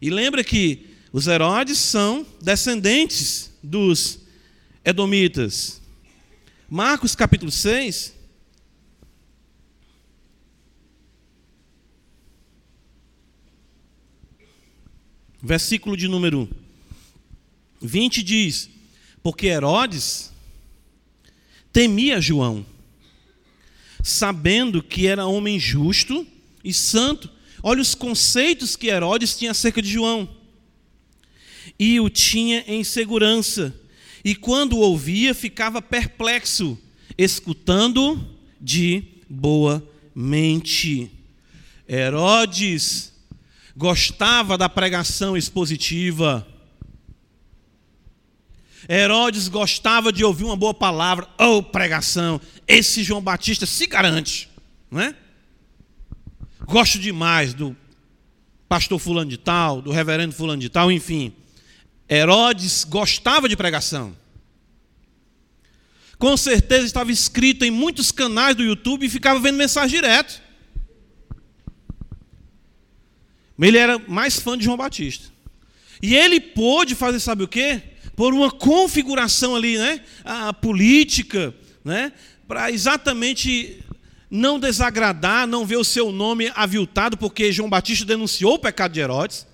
E 0.00 0.08
lembra 0.08 0.42
que 0.42 0.86
os 1.12 1.26
Herodes 1.26 1.78
são 1.78 2.26
descendentes 2.40 3.52
dos 3.62 4.20
Edomitas. 4.82 5.80
Marcos 6.68 7.14
capítulo 7.14 7.50
6. 7.50 8.14
Versículo 15.42 15.96
de 15.96 16.08
número 16.08 16.48
20 17.82 18.22
diz: 18.22 18.70
Porque 19.22 19.48
Herodes 19.48 20.30
temia 21.72 22.20
João, 22.20 22.64
sabendo 24.02 24.82
que 24.82 25.06
era 25.06 25.26
homem 25.26 25.58
justo 25.58 26.26
e 26.64 26.72
santo 26.72 27.30
Olha 27.62 27.82
os 27.82 27.94
conceitos 27.94 28.76
que 28.76 28.88
Herodes 28.88 29.36
tinha 29.36 29.50
acerca 29.50 29.82
de 29.82 29.90
João. 29.90 30.28
E 31.78 32.00
o 32.00 32.08
tinha 32.08 32.64
em 32.66 32.84
segurança, 32.84 33.74
e 34.24 34.34
quando 34.34 34.78
ouvia 34.78 35.34
ficava 35.34 35.80
perplexo, 35.80 36.78
escutando 37.16 38.38
de 38.60 39.02
boa 39.28 39.86
mente. 40.14 41.10
Herodes 41.88 43.12
gostava 43.76 44.58
da 44.58 44.68
pregação 44.68 45.36
expositiva. 45.36 46.46
Herodes 48.88 49.48
gostava 49.48 50.12
de 50.12 50.24
ouvir 50.24 50.44
uma 50.44 50.56
boa 50.56 50.74
palavra 50.74 51.28
ou 51.38 51.58
oh, 51.58 51.62
pregação. 51.62 52.40
Esse 52.66 53.02
João 53.02 53.22
Batista 53.22 53.66
se 53.66 53.86
garante, 53.86 54.48
não 54.90 55.00
é? 55.00 55.14
Gosto 56.70 57.00
demais 57.00 57.52
do 57.52 57.76
pastor 58.68 59.00
fulano 59.00 59.28
de 59.28 59.36
tal, 59.36 59.82
do 59.82 59.90
reverendo 59.90 60.32
fulano 60.32 60.62
de 60.62 60.68
tal, 60.68 60.92
enfim. 60.92 61.32
Herodes 62.08 62.84
gostava 62.84 63.48
de 63.48 63.56
pregação. 63.56 64.16
Com 66.16 66.36
certeza 66.36 66.86
estava 66.86 67.10
inscrito 67.10 67.64
em 67.64 67.72
muitos 67.72 68.12
canais 68.12 68.54
do 68.54 68.62
YouTube 68.62 69.04
e 69.04 69.10
ficava 69.10 69.40
vendo 69.40 69.56
mensagem 69.56 70.00
direto. 70.00 70.40
Mas 73.56 73.68
ele 73.68 73.78
era 73.78 73.98
mais 74.06 74.38
fã 74.38 74.56
de 74.56 74.62
João 74.62 74.76
Batista. 74.76 75.26
E 76.00 76.14
ele 76.14 76.38
pôde 76.38 76.94
fazer, 76.94 77.18
sabe 77.18 77.42
o 77.42 77.48
quê? 77.48 77.82
Por 78.14 78.32
uma 78.32 78.48
configuração 78.48 79.56
ali, 79.56 79.76
né? 79.76 80.04
A 80.24 80.52
política, 80.52 81.52
né? 81.84 82.12
Para 82.46 82.70
exatamente 82.70 83.82
não 84.30 84.60
desagradar, 84.60 85.46
não 85.46 85.66
ver 85.66 85.76
o 85.76 85.84
seu 85.84 86.12
nome 86.12 86.52
aviltado, 86.54 87.16
porque 87.16 87.50
João 87.50 87.68
Batista 87.68 88.04
denunciou 88.04 88.54
o 88.54 88.58
pecado 88.58 88.92
de 88.92 89.00
Herodes. 89.00 89.46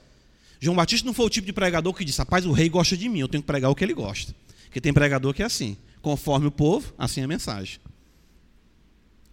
João 0.60 0.76
Batista 0.76 1.06
não 1.06 1.14
foi 1.14 1.26
o 1.26 1.30
tipo 1.30 1.46
de 1.46 1.52
pregador 1.52 1.94
que 1.94 2.04
disse: 2.04 2.18
rapaz, 2.18 2.44
o 2.44 2.52
rei 2.52 2.68
gosta 2.68 2.96
de 2.96 3.08
mim, 3.08 3.20
eu 3.20 3.28
tenho 3.28 3.42
que 3.42 3.46
pregar 3.46 3.70
o 3.70 3.74
que 3.74 3.84
ele 3.84 3.94
gosta. 3.94 4.34
Porque 4.64 4.80
tem 4.80 4.92
pregador 4.92 5.32
que 5.32 5.42
é 5.42 5.46
assim: 5.46 5.76
conforme 6.02 6.46
o 6.46 6.50
povo, 6.50 6.92
assim 6.98 7.20
é 7.20 7.24
a 7.24 7.28
mensagem. 7.28 7.78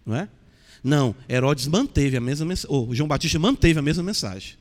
Não 0.06 0.16
é? 0.16 0.28
Não, 0.82 1.14
Herodes 1.28 1.66
manteve 1.66 2.16
a 2.16 2.20
mesma 2.20 2.46
mensagem, 2.46 2.74
ou 2.74 2.94
João 2.94 3.08
Batista 3.08 3.38
manteve 3.38 3.78
a 3.78 3.82
mesma 3.82 4.02
mensagem. 4.02 4.54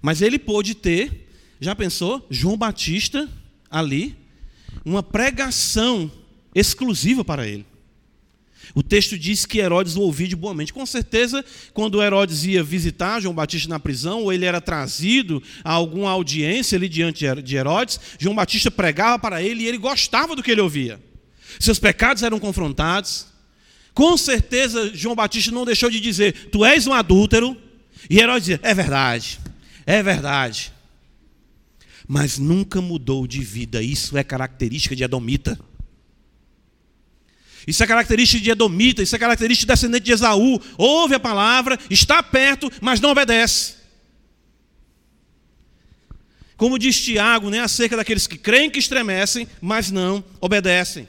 Mas 0.00 0.22
ele 0.22 0.38
pôde 0.38 0.74
ter, 0.74 1.28
já 1.60 1.74
pensou, 1.74 2.26
João 2.30 2.56
Batista 2.56 3.28
ali, 3.70 4.16
uma 4.84 5.02
pregação 5.02 6.10
exclusiva 6.54 7.24
para 7.24 7.46
ele. 7.46 7.66
O 8.74 8.82
texto 8.82 9.16
diz 9.16 9.46
que 9.46 9.60
Herodes 9.60 9.94
o 9.94 10.00
ouvia 10.00 10.26
de 10.26 10.34
boa 10.34 10.52
mente. 10.52 10.72
Com 10.72 10.84
certeza, 10.84 11.44
quando 11.72 12.02
Herodes 12.02 12.44
ia 12.44 12.62
visitar 12.62 13.20
João 13.20 13.34
Batista 13.34 13.68
na 13.68 13.78
prisão, 13.78 14.22
ou 14.22 14.32
ele 14.32 14.44
era 14.44 14.60
trazido 14.60 15.40
a 15.62 15.70
alguma 15.70 16.10
audiência 16.10 16.76
ali 16.76 16.88
diante 16.88 17.24
de 17.42 17.56
Herodes, 17.56 18.00
João 18.18 18.34
Batista 18.34 18.72
pregava 18.72 19.16
para 19.16 19.40
ele 19.40 19.62
e 19.62 19.68
ele 19.68 19.78
gostava 19.78 20.34
do 20.34 20.42
que 20.42 20.50
ele 20.50 20.60
ouvia. 20.60 21.00
Seus 21.60 21.78
pecados 21.78 22.24
eram 22.24 22.40
confrontados. 22.40 23.26
Com 23.94 24.16
certeza, 24.16 24.90
João 24.92 25.14
Batista 25.14 25.52
não 25.52 25.64
deixou 25.64 25.88
de 25.88 26.00
dizer: 26.00 26.48
Tu 26.50 26.64
és 26.64 26.88
um 26.88 26.92
adúltero. 26.92 27.56
E 28.10 28.18
Herodes 28.18 28.42
dizia: 28.42 28.60
É 28.60 28.74
verdade. 28.74 29.38
É 29.86 30.02
verdade. 30.02 30.72
Mas 32.08 32.38
nunca 32.38 32.80
mudou 32.80 33.24
de 33.24 33.40
vida. 33.40 33.80
Isso 33.80 34.16
é 34.16 34.24
característica 34.24 34.96
de 34.96 35.04
Edomita. 35.04 35.56
Isso 37.66 37.82
é 37.82 37.86
característica 37.86 38.42
de 38.42 38.50
Edomita, 38.50 39.02
isso 39.02 39.16
é 39.16 39.18
característica 39.18 39.72
de 39.72 39.74
descendente 39.74 40.04
de 40.04 40.12
Esaú. 40.12 40.60
Ouve 40.76 41.14
a 41.14 41.20
palavra, 41.20 41.78
está 41.88 42.22
perto, 42.22 42.70
mas 42.80 43.00
não 43.00 43.10
obedece. 43.10 43.74
Como 46.56 46.78
diz 46.78 47.02
Tiago, 47.02 47.50
né, 47.50 47.60
acerca 47.60 47.96
daqueles 47.96 48.26
que 48.26 48.38
creem 48.38 48.70
que 48.70 48.78
estremecem, 48.78 49.48
mas 49.60 49.90
não 49.90 50.22
obedecem. 50.40 51.08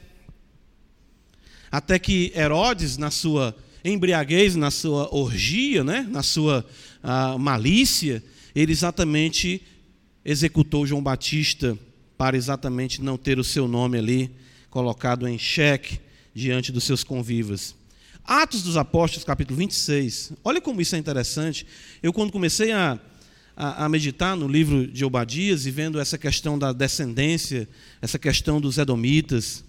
Até 1.71 1.99
que 1.99 2.31
Herodes, 2.35 2.97
na 2.97 3.11
sua 3.11 3.55
embriaguez, 3.83 4.55
na 4.55 4.71
sua 4.71 5.13
orgia, 5.13 5.83
né, 5.83 6.07
na 6.09 6.23
sua 6.23 6.65
uh, 7.03 7.37
malícia, 7.37 8.23
ele 8.55 8.71
exatamente 8.71 9.61
executou 10.23 10.87
João 10.87 11.03
Batista 11.03 11.77
para 12.17 12.37
exatamente 12.37 13.01
não 13.01 13.17
ter 13.17 13.37
o 13.37 13.43
seu 13.43 13.67
nome 13.67 13.97
ali 13.97 14.31
colocado 14.69 15.27
em 15.27 15.37
xeque 15.37 15.99
diante 16.35 16.69
dos 16.73 16.83
seus 16.83 17.01
convivas. 17.01 17.73
Atos 18.25 18.61
dos 18.61 18.75
Apóstolos, 18.75 19.23
capítulo 19.23 19.57
26. 19.57 20.33
Olha 20.43 20.59
como 20.59 20.81
isso 20.81 20.95
é 20.95 20.99
interessante. 20.99 21.65
Eu, 22.03 22.11
quando 22.11 22.31
comecei 22.31 22.73
a, 22.73 22.99
a, 23.55 23.85
a, 23.85 23.89
meditar 23.89 24.35
no 24.35 24.47
livro 24.47 24.85
de 24.85 25.05
Obadias 25.05 25.65
e 25.65 25.71
vendo 25.71 25.97
essa 25.97 26.17
questão 26.17 26.59
da 26.59 26.73
descendência, 26.73 27.69
essa 28.01 28.19
questão 28.19 28.59
dos 28.59 28.77
Edomitas, 28.77 29.63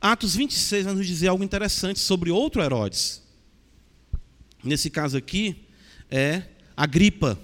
Atos 0.00 0.34
26 0.34 0.86
vai 0.86 0.94
nos 0.94 1.06
dizer 1.06 1.28
algo 1.28 1.44
interessante 1.44 2.00
sobre 2.00 2.30
outro 2.30 2.62
Herodes. 2.62 3.22
Nesse 4.64 4.90
caso 4.90 5.16
aqui, 5.16 5.56
é 6.10 6.42
Agripa. 6.76 7.38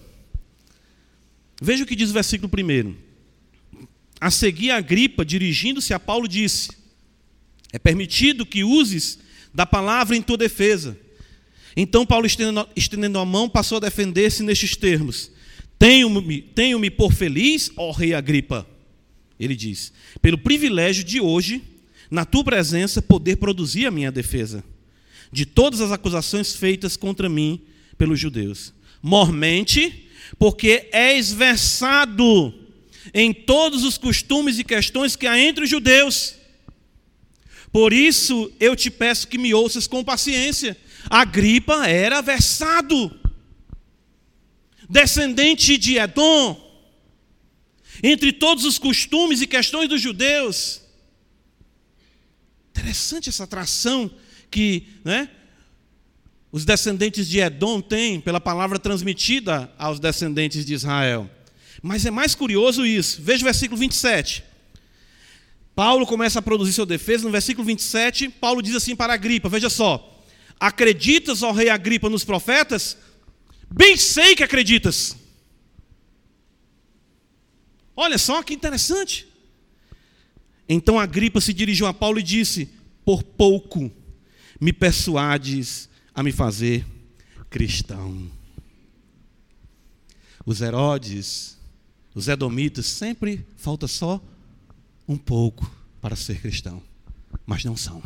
Veja 1.60 1.84
o 1.84 1.86
que 1.86 1.94
diz 1.94 2.10
o 2.10 2.14
versículo 2.14 2.50
1. 2.52 2.94
A 4.20 4.30
seguir, 4.30 4.70
Agripa, 4.70 5.24
dirigindo-se 5.24 5.92
a 5.92 6.00
Paulo, 6.00 6.26
disse: 6.26 6.70
É 7.72 7.78
permitido 7.78 8.46
que 8.46 8.64
uses 8.64 9.18
da 9.52 9.66
palavra 9.66 10.16
em 10.16 10.22
tua 10.22 10.36
defesa. 10.36 10.98
Então, 11.76 12.04
Paulo, 12.04 12.26
estendendo 12.74 13.18
a 13.18 13.24
mão, 13.24 13.48
passou 13.48 13.76
a 13.76 13.80
defender-se 13.82 14.42
nestes 14.42 14.76
termos: 14.76 15.30
Tenho-me 15.78 16.42
tenho 16.42 16.90
por 16.90 17.12
feliz, 17.12 17.70
ó 17.76 17.90
rei 17.92 18.14
Agripa, 18.14 18.66
ele 19.38 19.54
diz, 19.54 19.92
pelo 20.20 20.36
privilégio 20.36 21.04
de 21.04 21.20
hoje, 21.20 21.62
na 22.10 22.24
tua 22.24 22.42
presença, 22.42 23.00
poder 23.00 23.36
produzir 23.36 23.86
a 23.86 23.90
minha 23.90 24.10
defesa 24.10 24.64
de 25.30 25.44
todas 25.44 25.80
as 25.80 25.92
acusações 25.92 26.54
feitas 26.56 26.96
contra 26.96 27.28
mim 27.28 27.60
pelos 27.96 28.18
judeus. 28.18 28.72
Mormente, 29.02 30.08
porque 30.38 30.88
és 30.92 31.32
versado 31.32 32.54
em 33.14 33.32
todos 33.32 33.84
os 33.84 33.96
costumes 33.96 34.58
e 34.58 34.64
questões 34.64 35.16
que 35.16 35.26
há 35.26 35.38
entre 35.38 35.64
os 35.64 35.70
judeus. 35.70 36.34
Por 37.72 37.92
isso 37.92 38.50
eu 38.58 38.74
te 38.74 38.90
peço 38.90 39.28
que 39.28 39.38
me 39.38 39.52
ouças 39.52 39.86
com 39.86 40.02
paciência. 40.02 40.76
Agripa 41.08 41.86
era 41.86 42.20
versado, 42.20 43.18
descendente 44.88 45.76
de 45.76 45.98
Edom, 45.98 46.66
entre 48.02 48.32
todos 48.32 48.64
os 48.64 48.78
costumes 48.78 49.40
e 49.40 49.46
questões 49.46 49.88
dos 49.88 50.00
judeus. 50.00 50.82
Interessante 52.70 53.28
essa 53.28 53.44
atração 53.44 54.10
que 54.50 54.86
né, 55.04 55.28
os 56.50 56.64
descendentes 56.64 57.28
de 57.28 57.40
Edom 57.40 57.80
têm 57.80 58.20
pela 58.20 58.40
palavra 58.40 58.78
transmitida 58.78 59.70
aos 59.76 60.00
descendentes 60.00 60.64
de 60.64 60.74
Israel. 60.74 61.30
Mas 61.82 62.04
é 62.06 62.10
mais 62.10 62.34
curioso 62.34 62.86
isso. 62.86 63.20
Veja 63.22 63.42
o 63.42 63.44
versículo 63.44 63.78
27. 63.78 64.47
Paulo 65.78 66.04
começa 66.08 66.40
a 66.40 66.42
produzir 66.42 66.72
sua 66.72 66.84
defesa. 66.84 67.22
No 67.22 67.30
versículo 67.30 67.64
27, 67.64 68.30
Paulo 68.30 68.60
diz 68.60 68.74
assim 68.74 68.96
para 68.96 69.14
Agripa: 69.14 69.48
Veja 69.48 69.70
só. 69.70 70.24
Acreditas, 70.58 71.40
ó 71.44 71.52
rei 71.52 71.68
Agripa, 71.68 72.10
nos 72.10 72.24
profetas? 72.24 72.98
Bem 73.70 73.96
sei 73.96 74.34
que 74.34 74.42
acreditas. 74.42 75.16
Olha 77.94 78.18
só 78.18 78.42
que 78.42 78.52
interessante. 78.52 79.28
Então 80.68 80.98
Agripa 80.98 81.40
se 81.40 81.52
dirigiu 81.52 81.86
a 81.86 81.94
Paulo 81.94 82.18
e 82.18 82.24
disse: 82.24 82.68
Por 83.04 83.22
pouco 83.22 83.88
me 84.60 84.72
persuades 84.72 85.88
a 86.12 86.24
me 86.24 86.32
fazer 86.32 86.84
cristão. 87.48 88.28
Os 90.44 90.60
Herodes, 90.60 91.56
os 92.16 92.26
Edomitas, 92.26 92.86
sempre 92.86 93.46
falta 93.56 93.86
só 93.86 94.20
um 95.08 95.16
pouco 95.16 95.68
para 96.00 96.14
ser 96.14 96.40
cristão, 96.40 96.82
mas 97.46 97.64
não 97.64 97.76
são. 97.76 98.02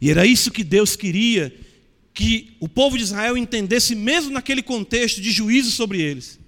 E 0.00 0.10
era 0.10 0.26
isso 0.26 0.50
que 0.50 0.64
Deus 0.64 0.96
queria 0.96 1.54
que 2.12 2.56
o 2.60 2.68
povo 2.68 2.98
de 2.98 3.04
Israel 3.04 3.36
entendesse, 3.36 3.94
mesmo 3.94 4.32
naquele 4.32 4.62
contexto 4.62 5.20
de 5.20 5.30
juízo 5.30 5.70
sobre 5.70 6.00
eles. 6.00 6.40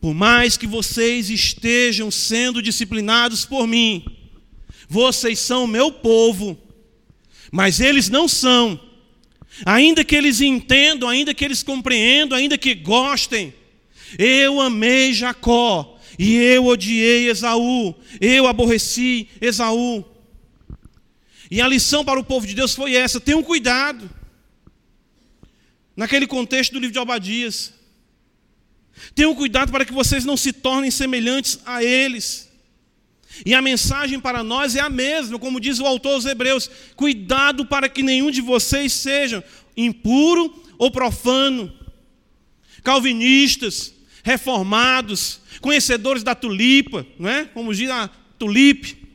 Por 0.00 0.14
mais 0.14 0.56
que 0.56 0.66
vocês 0.66 1.30
estejam 1.30 2.10
sendo 2.10 2.60
disciplinados 2.60 3.46
por 3.46 3.66
mim, 3.66 4.04
vocês 4.88 5.38
são 5.38 5.66
meu 5.66 5.90
povo, 5.90 6.56
mas 7.50 7.80
eles 7.80 8.10
não 8.10 8.28
são. 8.28 8.78
Ainda 9.64 10.04
que 10.04 10.14
eles 10.14 10.42
entendam, 10.42 11.08
ainda 11.08 11.32
que 11.32 11.44
eles 11.44 11.62
compreendam, 11.62 12.36
ainda 12.36 12.58
que 12.58 12.74
gostem. 12.74 13.54
Eu 14.18 14.60
amei 14.60 15.14
Jacó 15.14 15.95
e 16.18 16.36
eu 16.36 16.66
odiei 16.66 17.28
Esaú. 17.28 17.94
Eu 18.20 18.46
aborreci 18.46 19.28
Esaú. 19.40 20.04
E 21.50 21.60
a 21.60 21.68
lição 21.68 22.04
para 22.04 22.18
o 22.18 22.24
povo 22.24 22.46
de 22.46 22.54
Deus 22.54 22.74
foi 22.74 22.94
essa: 22.94 23.20
tenham 23.20 23.42
cuidado. 23.42 24.08
Naquele 25.94 26.26
contexto 26.26 26.72
do 26.72 26.78
livro 26.78 26.92
de 26.92 26.98
Obadias. 26.98 27.72
Tenham 29.14 29.34
cuidado 29.34 29.70
para 29.70 29.84
que 29.84 29.92
vocês 29.92 30.24
não 30.24 30.36
se 30.36 30.52
tornem 30.52 30.90
semelhantes 30.90 31.58
a 31.66 31.82
eles. 31.84 32.50
E 33.44 33.52
a 33.52 33.60
mensagem 33.60 34.18
para 34.18 34.42
nós 34.42 34.76
é 34.76 34.80
a 34.80 34.88
mesma, 34.88 35.38
como 35.38 35.60
diz 35.60 35.78
o 35.78 35.86
autor 35.86 36.14
aos 36.14 36.24
Hebreus: 36.24 36.70
cuidado 36.94 37.66
para 37.66 37.88
que 37.88 38.02
nenhum 38.02 38.30
de 38.30 38.40
vocês 38.40 38.92
seja 38.92 39.44
impuro 39.76 40.64
ou 40.78 40.90
profano, 40.90 41.72
calvinistas, 42.82 43.92
reformados, 44.26 45.40
conhecedores 45.60 46.24
da 46.24 46.34
tulipa, 46.34 47.06
não 47.16 47.30
é? 47.30 47.44
Como 47.44 47.72
diz 47.72 47.88
a 47.88 48.10
tulipe, 48.36 49.06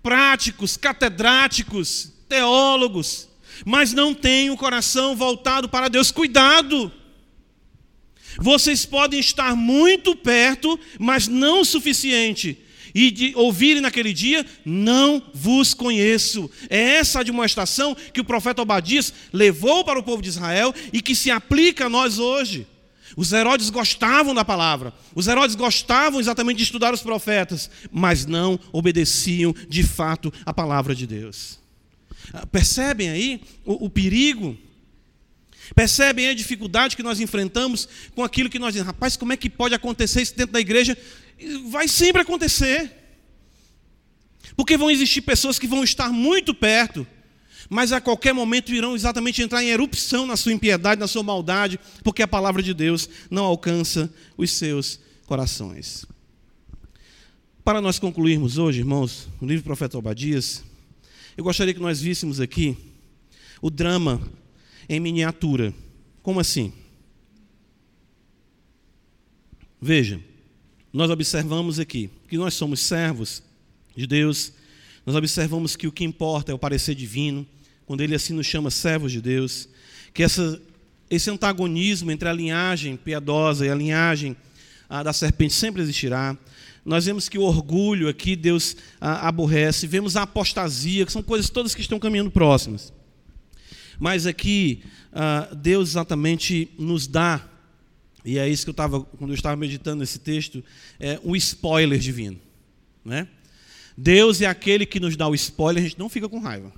práticos, 0.00 0.76
catedráticos, 0.76 2.12
teólogos, 2.28 3.28
mas 3.64 3.92
não 3.92 4.14
têm 4.14 4.50
o 4.50 4.56
coração 4.56 5.16
voltado 5.16 5.68
para 5.68 5.88
Deus. 5.88 6.12
Cuidado! 6.12 6.92
Vocês 8.38 8.86
podem 8.86 9.18
estar 9.18 9.56
muito 9.56 10.14
perto, 10.14 10.78
mas 10.96 11.26
não 11.26 11.62
o 11.62 11.64
suficiente. 11.64 12.56
E 12.94 13.10
de 13.10 13.32
ouvirem 13.34 13.82
naquele 13.82 14.12
dia, 14.12 14.46
não 14.64 15.20
vos 15.34 15.74
conheço. 15.74 16.48
É 16.70 16.98
essa 16.98 17.24
demonstração 17.24 17.96
que 18.14 18.20
o 18.20 18.24
profeta 18.24 18.62
Obadias 18.62 19.12
levou 19.32 19.84
para 19.84 19.98
o 19.98 20.04
povo 20.04 20.22
de 20.22 20.28
Israel 20.28 20.72
e 20.92 21.02
que 21.02 21.16
se 21.16 21.32
aplica 21.32 21.86
a 21.86 21.90
nós 21.90 22.20
hoje. 22.20 22.64
Os 23.16 23.32
Herodes 23.32 23.70
gostavam 23.70 24.34
da 24.34 24.44
palavra, 24.44 24.92
os 25.14 25.26
Herodes 25.26 25.56
gostavam 25.56 26.20
exatamente 26.20 26.58
de 26.58 26.64
estudar 26.64 26.92
os 26.92 27.00
profetas, 27.00 27.70
mas 27.90 28.26
não 28.26 28.60
obedeciam 28.70 29.54
de 29.68 29.82
fato 29.82 30.30
a 30.44 30.52
palavra 30.52 30.94
de 30.94 31.06
Deus. 31.06 31.58
Ah, 32.34 32.46
percebem 32.46 33.08
aí 33.08 33.40
o, 33.64 33.86
o 33.86 33.90
perigo? 33.90 34.56
Percebem 35.74 36.28
a 36.28 36.34
dificuldade 36.34 36.94
que 36.94 37.02
nós 37.02 37.18
enfrentamos 37.18 37.88
com 38.14 38.22
aquilo 38.22 38.50
que 38.50 38.58
nós 38.58 38.74
dizemos, 38.74 38.92
rapaz, 38.92 39.16
como 39.16 39.32
é 39.32 39.36
que 39.36 39.48
pode 39.48 39.74
acontecer 39.74 40.20
isso 40.20 40.36
dentro 40.36 40.52
da 40.52 40.60
igreja? 40.60 40.96
Vai 41.70 41.88
sempre 41.88 42.20
acontecer. 42.20 42.92
Porque 44.54 44.76
vão 44.76 44.90
existir 44.90 45.22
pessoas 45.22 45.58
que 45.58 45.66
vão 45.66 45.82
estar 45.82 46.10
muito 46.10 46.54
perto, 46.54 47.06
mas 47.68 47.92
a 47.92 48.00
qualquer 48.00 48.32
momento 48.32 48.72
irão 48.72 48.94
exatamente 48.94 49.42
entrar 49.42 49.62
em 49.62 49.68
erupção 49.68 50.26
na 50.26 50.36
sua 50.36 50.52
impiedade, 50.52 51.00
na 51.00 51.08
sua 51.08 51.22
maldade, 51.22 51.78
porque 52.02 52.22
a 52.22 52.28
palavra 52.28 52.62
de 52.62 52.72
Deus 52.72 53.08
não 53.30 53.44
alcança 53.44 54.12
os 54.36 54.50
seus 54.50 55.00
corações. 55.26 56.06
Para 57.64 57.80
nós 57.80 57.98
concluirmos 57.98 58.58
hoje, 58.58 58.78
irmãos, 58.78 59.28
no 59.40 59.48
livro 59.48 59.62
do 59.62 59.66
profeta 59.66 59.98
Obadias, 59.98 60.62
eu 61.36 61.42
gostaria 61.42 61.74
que 61.74 61.80
nós 61.80 62.00
víssemos 62.00 62.40
aqui 62.40 62.76
o 63.60 63.70
drama 63.70 64.22
em 64.88 65.00
miniatura. 65.00 65.74
Como 66.22 66.38
assim? 66.38 66.72
Veja, 69.80 70.20
nós 70.92 71.10
observamos 71.10 71.78
aqui 71.78 72.10
que 72.28 72.38
nós 72.38 72.54
somos 72.54 72.80
servos 72.80 73.42
de 73.94 74.06
Deus, 74.06 74.52
nós 75.04 75.14
observamos 75.14 75.76
que 75.76 75.86
o 75.86 75.92
que 75.92 76.04
importa 76.04 76.52
é 76.52 76.54
o 76.54 76.58
parecer 76.58 76.94
divino, 76.94 77.46
quando 77.86 78.00
ele 78.00 78.14
assim 78.14 78.34
nos 78.34 78.46
chama 78.46 78.70
servos 78.70 79.12
de 79.12 79.22
Deus, 79.22 79.68
que 80.12 80.22
essa, 80.22 80.60
esse 81.08 81.30
antagonismo 81.30 82.10
entre 82.10 82.28
a 82.28 82.32
linhagem 82.32 82.96
piedosa 82.96 83.64
e 83.64 83.70
a 83.70 83.74
linhagem 83.74 84.36
ah, 84.88 85.02
da 85.02 85.12
serpente 85.12 85.54
sempre 85.54 85.80
existirá. 85.80 86.36
Nós 86.84 87.06
vemos 87.06 87.28
que 87.28 87.38
o 87.38 87.42
orgulho 87.42 88.08
aqui 88.08 88.36
Deus 88.36 88.76
ah, 89.00 89.28
aborrece, 89.28 89.86
vemos 89.86 90.16
a 90.16 90.22
apostasia, 90.22 91.06
que 91.06 91.12
são 91.12 91.22
coisas 91.22 91.48
todas 91.48 91.74
que 91.74 91.80
estão 91.80 91.98
caminhando 91.98 92.30
próximas. 92.30 92.92
Mas 93.98 94.26
aqui, 94.26 94.82
ah, 95.12 95.48
Deus 95.56 95.90
exatamente 95.90 96.70
nos 96.78 97.06
dá, 97.06 97.48
e 98.24 98.38
é 98.38 98.48
isso 98.48 98.64
que 98.64 98.70
eu 98.70 98.72
estava, 98.72 99.00
quando 99.00 99.30
eu 99.30 99.36
estava 99.36 99.54
meditando 99.54 100.00
nesse 100.00 100.18
texto, 100.18 100.62
é 100.98 101.20
um 101.24 101.36
spoiler 101.36 101.98
divino. 101.98 102.38
Né? 103.04 103.28
Deus 103.96 104.40
é 104.40 104.46
aquele 104.46 104.84
que 104.84 104.98
nos 104.98 105.16
dá 105.16 105.28
o 105.28 105.34
spoiler, 105.34 105.84
a 105.84 105.86
gente 105.86 105.98
não 105.98 106.08
fica 106.08 106.28
com 106.28 106.40
raiva. 106.40 106.72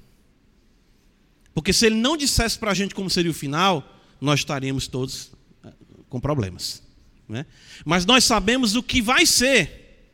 Porque 1.58 1.72
se 1.72 1.86
ele 1.86 1.96
não 1.96 2.16
dissesse 2.16 2.56
para 2.56 2.70
a 2.70 2.74
gente 2.74 2.94
como 2.94 3.10
seria 3.10 3.32
o 3.32 3.34
final, 3.34 3.82
nós 4.20 4.38
estaríamos 4.38 4.86
todos 4.86 5.32
ah, 5.64 5.72
com 6.08 6.20
problemas. 6.20 6.84
Né? 7.28 7.44
Mas 7.84 8.06
nós 8.06 8.22
sabemos 8.22 8.76
o 8.76 8.82
que 8.82 9.02
vai 9.02 9.26
ser, 9.26 10.06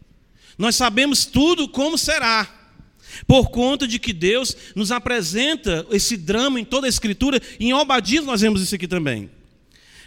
nós 0.57 0.74
sabemos 0.74 1.26
tudo 1.26 1.68
como 1.68 1.99
será. 1.99 2.49
Por 3.26 3.51
conta 3.51 3.86
de 3.86 3.99
que 3.99 4.14
Deus 4.14 4.57
nos 4.74 4.90
apresenta 4.90 5.86
esse 5.90 6.16
drama 6.16 6.59
em 6.59 6.64
toda 6.64 6.86
a 6.86 6.88
Escritura, 6.88 7.38
em 7.61 7.74
Obadias 7.74 8.24
nós 8.24 8.40
vemos 8.40 8.62
isso 8.62 8.74
aqui 8.74 8.88
também. 8.88 9.24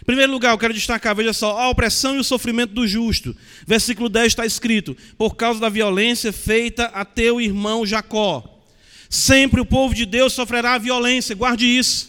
Em 0.02 0.04
primeiro 0.04 0.32
lugar, 0.32 0.50
eu 0.50 0.58
quero 0.58 0.74
destacar, 0.74 1.14
veja 1.14 1.32
só, 1.32 1.56
a 1.56 1.70
opressão 1.70 2.16
e 2.16 2.18
o 2.18 2.24
sofrimento 2.24 2.74
do 2.74 2.84
justo. 2.84 3.36
Versículo 3.64 4.08
10 4.08 4.26
está 4.26 4.44
escrito: 4.44 4.96
Por 5.16 5.36
causa 5.36 5.60
da 5.60 5.68
violência 5.68 6.32
feita 6.32 6.86
a 6.86 7.04
teu 7.04 7.40
irmão 7.40 7.86
Jacó. 7.86 8.57
Sempre 9.08 9.60
o 9.60 9.66
povo 9.66 9.94
de 9.94 10.04
Deus 10.04 10.32
sofrerá 10.32 10.76
violência, 10.78 11.34
guarde 11.34 11.66
isso. 11.66 12.08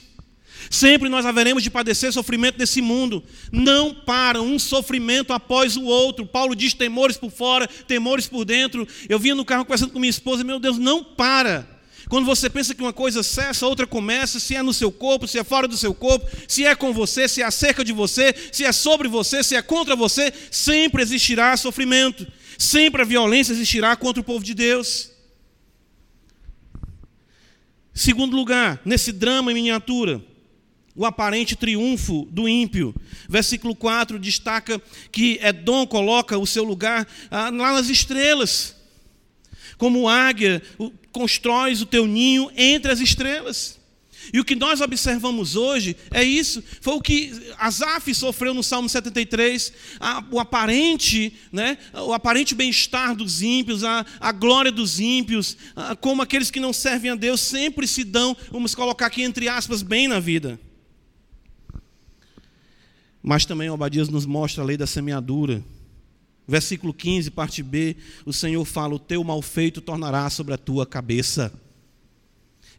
Sempre 0.70 1.10
nós 1.10 1.26
haveremos 1.26 1.64
de 1.64 1.72
padecer 1.72 2.14
sofrimento 2.14 2.60
nesse 2.60 2.82
mundo. 2.82 3.24
Não 3.52 3.94
para 3.94 4.42
um 4.42 4.60
sofrimento 4.60 5.34
após 5.34 5.76
o 5.76 5.84
outro. 5.86 6.26
Paulo 6.26 6.56
diz 6.56 6.74
temores 6.74 7.18
por 7.18 7.32
fora, 7.32 7.68
temores 7.88 8.28
por 8.28 8.46
dentro. 8.46 8.88
Eu 9.08 9.18
vinha 9.18 9.34
no 9.34 9.46
carro 9.46 9.66
conversando 9.66 9.92
com 9.92 10.00
minha 10.00 10.10
esposa, 10.10 10.44
meu 10.44 10.60
Deus, 10.60 10.78
não 10.78 11.04
para. 11.04 11.68
Quando 12.08 12.26
você 12.26 12.50
pensa 12.50 12.74
que 12.74 12.82
uma 12.82 12.94
coisa 12.94 13.24
cessa, 13.24 13.68
outra 13.68 13.86
começa, 13.86 14.40
se 14.40 14.56
é 14.56 14.64
no 14.64 14.74
seu 14.74 14.92
corpo, 14.92 15.28
se 15.28 15.38
é 15.38 15.44
fora 15.44 15.68
do 15.68 15.78
seu 15.78 15.94
corpo, 15.94 16.28
se 16.48 16.66
é 16.66 16.76
com 16.76 16.92
você, 16.92 17.28
se 17.28 17.42
é 17.42 17.46
acerca 17.46 17.84
de 17.84 17.94
você, 17.94 18.34
se 18.52 18.64
é 18.64 18.72
sobre 18.72 19.08
você, 19.08 19.44
se 19.44 19.56
é 19.56 19.62
contra 19.62 19.96
você, 19.96 20.34
sempre 20.50 21.02
existirá 21.02 21.56
sofrimento. 21.56 22.28
Sempre 22.58 23.02
a 23.02 23.06
violência 23.06 23.54
existirá 23.54 23.96
contra 23.96 24.22
o 24.22 24.24
povo 24.24 24.44
de 24.44 24.54
Deus. 24.54 25.12
Segundo 28.00 28.34
lugar, 28.34 28.80
nesse 28.86 29.12
drama 29.12 29.52
em 29.52 29.56
miniatura, 29.56 30.24
o 30.96 31.06
aparente 31.06 31.54
triunfo 31.54 32.26
do 32.32 32.48
ímpio. 32.48 32.96
Versículo 33.28 33.76
4 33.76 34.18
destaca 34.18 34.82
que 35.12 35.38
Edom 35.44 35.86
coloca 35.86 36.38
o 36.38 36.48
seu 36.48 36.64
lugar 36.64 37.06
ah, 37.30 37.50
lá 37.50 37.74
nas 37.74 37.90
estrelas. 37.90 38.74
Como 39.78 40.08
águia, 40.08 40.64
constróis 41.12 41.82
o 41.82 41.86
teu 41.86 42.08
ninho 42.08 42.50
entre 42.56 42.90
as 42.90 43.02
estrelas. 43.02 43.79
E 44.34 44.40
o 44.40 44.46
que 44.46 44.56
nós 44.56 44.82
observamos 44.82 45.56
hoje 45.56 45.96
é 46.12 46.24
isso. 46.24 46.64
Foi 46.82 46.94
o 46.94 47.02
que 47.02 47.32
Asaf 47.58 48.14
sofreu 48.14 48.54
no 48.54 48.64
Salmo 48.64 48.88
73. 48.88 49.74
A, 50.00 50.24
o 50.32 50.40
aparente, 50.40 51.34
né, 51.52 51.78
o 51.94 52.14
aparente 52.14 52.54
bem-estar 52.54 53.16
dos 53.16 53.42
ímpios, 53.42 53.84
a, 53.84 54.06
a 54.20 54.32
glória 54.32 54.72
dos 54.72 55.00
ímpios, 55.00 55.58
a, 55.76 55.96
como 55.96 56.22
aqueles 56.22 56.52
que 56.52 56.60
não 56.60 56.74
servem 56.74 57.12
a 57.12 57.16
Deus 57.16 57.42
sempre 57.42 57.88
se 57.88 58.04
dão, 58.04 58.36
vamos 58.52 58.76
colocar 58.76 59.08
aqui 59.08 59.24
entre 59.24 59.48
aspas, 59.48 59.82
bem 59.82 60.08
na 60.08 60.20
vida. 60.20 60.60
Mas 63.22 63.46
também 63.46 63.70
Obadias 63.70 64.10
nos 64.10 64.26
mostra 64.26 64.64
a 64.64 64.66
lei 64.66 64.78
da 64.78 64.88
semeadura. 64.88 65.64
Versículo 66.48 66.94
15, 66.94 67.30
parte 67.30 67.62
B, 67.62 67.96
o 68.26 68.34
Senhor 68.34 68.66
fala: 68.66 68.96
O 68.96 69.00
teu 69.00 69.24
mal 69.24 69.40
feito 69.42 69.82
tornará 69.82 70.28
sobre 70.30 70.54
a 70.54 70.58
tua 70.58 70.86
cabeça. 70.86 71.54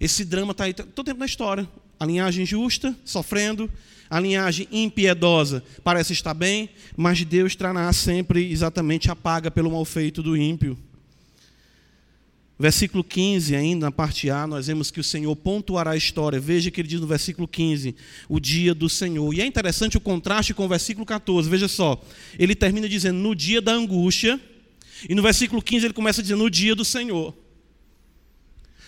Esse 0.01 0.25
drama 0.25 0.53
está 0.53 0.65
aí 0.65 0.73
todo 0.73 1.05
tempo 1.05 1.21
na 1.21 1.27
história. 1.27 1.69
A 1.99 2.07
linhagem 2.07 2.47
justa, 2.47 2.97
sofrendo, 3.05 3.71
a 4.09 4.19
linhagem 4.19 4.67
impiedosa 4.73 5.63
parece 5.85 6.15
estar 6.15 6.35
bem, 6.35 6.71
mas 6.97 7.23
Deus 7.23 7.55
trará 7.55 7.93
sempre 7.93 8.51
exatamente 8.51 9.11
a 9.11 9.15
paga 9.15 9.51
pelo 9.51 9.71
mal 9.71 9.85
feito 9.85 10.23
do 10.23 10.37
ímpio. 10.37 10.79
Versículo 12.59 13.03
15, 13.03 13.57
ainda 13.57 13.87
na 13.87 13.93
parte 13.93 14.29
A, 14.29 14.47
nós 14.47 14.67
vemos 14.67 14.91
que 14.91 15.01
o 15.01 15.05
Senhor 15.05 15.35
pontuará 15.35 15.93
a 15.93 15.97
história. 15.97 16.39
Veja 16.39 16.71
que 16.71 16.81
ele 16.81 16.89
diz 16.89 17.01
no 17.01 17.07
versículo 17.07 17.49
15, 17.49 17.95
o 18.29 18.39
dia 18.39 18.75
do 18.75 18.87
Senhor. 18.87 19.33
E 19.33 19.41
é 19.41 19.47
interessante 19.47 19.97
o 19.97 20.01
contraste 20.01 20.53
com 20.53 20.67
o 20.67 20.69
versículo 20.69 21.07
14. 21.07 21.49
Veja 21.49 21.69
só, 21.69 22.03
ele 22.39 22.55
termina 22.55 22.87
dizendo 22.87 23.19
no 23.19 23.35
dia 23.35 23.63
da 23.63 23.73
angústia, 23.73 24.39
e 25.09 25.15
no 25.15 25.23
versículo 25.23 25.63
15 25.63 25.87
ele 25.87 25.95
começa 25.95 26.21
dizendo 26.21 26.43
no 26.43 26.51
dia 26.51 26.75
do 26.75 26.85
Senhor. 26.85 27.35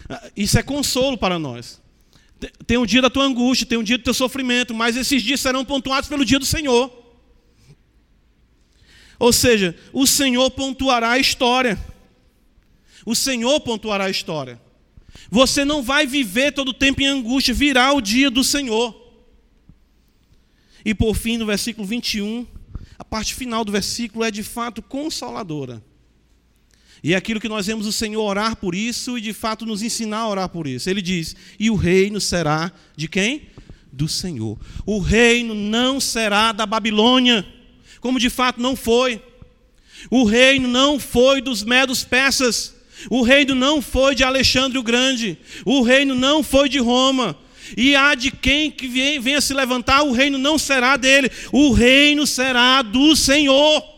Ah, 0.08 0.30
isso 0.36 0.58
é 0.58 0.62
consolo 0.62 1.16
para 1.16 1.38
nós. 1.38 1.80
Tem 2.66 2.76
um 2.76 2.86
dia 2.86 3.00
da 3.00 3.10
tua 3.10 3.24
angústia, 3.24 3.66
tem 3.66 3.78
um 3.78 3.82
dia 3.82 3.98
do 3.98 4.04
teu 4.04 4.14
sofrimento, 4.14 4.74
mas 4.74 4.96
esses 4.96 5.22
dias 5.22 5.40
serão 5.40 5.64
pontuados 5.64 6.08
pelo 6.08 6.24
dia 6.24 6.38
do 6.38 6.46
Senhor. 6.46 6.90
Ou 9.18 9.32
seja, 9.32 9.76
o 9.92 10.06
Senhor 10.06 10.50
pontuará 10.50 11.10
a 11.12 11.18
história. 11.18 11.78
O 13.06 13.14
Senhor 13.14 13.60
pontuará 13.60 14.04
a 14.04 14.10
história. 14.10 14.60
Você 15.30 15.64
não 15.64 15.82
vai 15.82 16.06
viver 16.06 16.52
todo 16.52 16.70
o 16.70 16.74
tempo 16.74 17.00
em 17.00 17.06
angústia, 17.06 17.54
virá 17.54 17.92
o 17.92 18.00
dia 18.00 18.30
do 18.30 18.42
Senhor. 18.42 19.00
E 20.84 20.94
por 20.94 21.14
fim, 21.14 21.36
no 21.36 21.46
versículo 21.46 21.86
21, 21.86 22.46
a 22.98 23.04
parte 23.04 23.34
final 23.34 23.64
do 23.64 23.72
versículo 23.72 24.24
é 24.24 24.30
de 24.30 24.42
fato 24.42 24.82
consoladora. 24.82 25.82
E 27.02 27.14
é 27.14 27.16
aquilo 27.16 27.40
que 27.40 27.48
nós 27.48 27.66
vemos 27.66 27.86
o 27.86 27.92
Senhor 27.92 28.22
orar 28.22 28.54
por 28.54 28.74
isso 28.74 29.18
e 29.18 29.20
de 29.20 29.32
fato 29.32 29.66
nos 29.66 29.82
ensinar 29.82 30.18
a 30.18 30.28
orar 30.28 30.48
por 30.48 30.66
isso. 30.66 30.88
Ele 30.88 31.02
diz: 31.02 31.34
E 31.58 31.68
o 31.68 31.74
reino 31.74 32.20
será 32.20 32.70
de 32.96 33.08
quem? 33.08 33.48
Do 33.92 34.08
Senhor. 34.08 34.56
O 34.86 35.00
reino 35.00 35.54
não 35.54 36.00
será 36.00 36.52
da 36.52 36.64
Babilônia, 36.64 37.44
como 38.00 38.20
de 38.20 38.30
fato 38.30 38.60
não 38.60 38.76
foi. 38.76 39.20
O 40.10 40.24
reino 40.24 40.68
não 40.68 40.98
foi 40.98 41.40
dos 41.40 41.64
medos 41.64 42.04
persas. 42.04 42.74
O 43.10 43.22
reino 43.22 43.54
não 43.54 43.82
foi 43.82 44.14
de 44.14 44.22
Alexandre 44.22 44.78
o 44.78 44.82
Grande. 44.82 45.36
O 45.64 45.82
reino 45.82 46.14
não 46.14 46.42
foi 46.42 46.68
de 46.68 46.78
Roma. 46.78 47.36
E 47.76 47.96
há 47.96 48.14
de 48.14 48.30
quem 48.30 48.70
que 48.70 48.86
venha 49.18 49.40
se 49.40 49.54
levantar, 49.54 50.02
o 50.02 50.12
reino 50.12 50.38
não 50.38 50.58
será 50.58 50.96
dele. 50.96 51.30
O 51.50 51.72
reino 51.72 52.26
será 52.26 52.82
do 52.82 53.16
Senhor. 53.16 53.91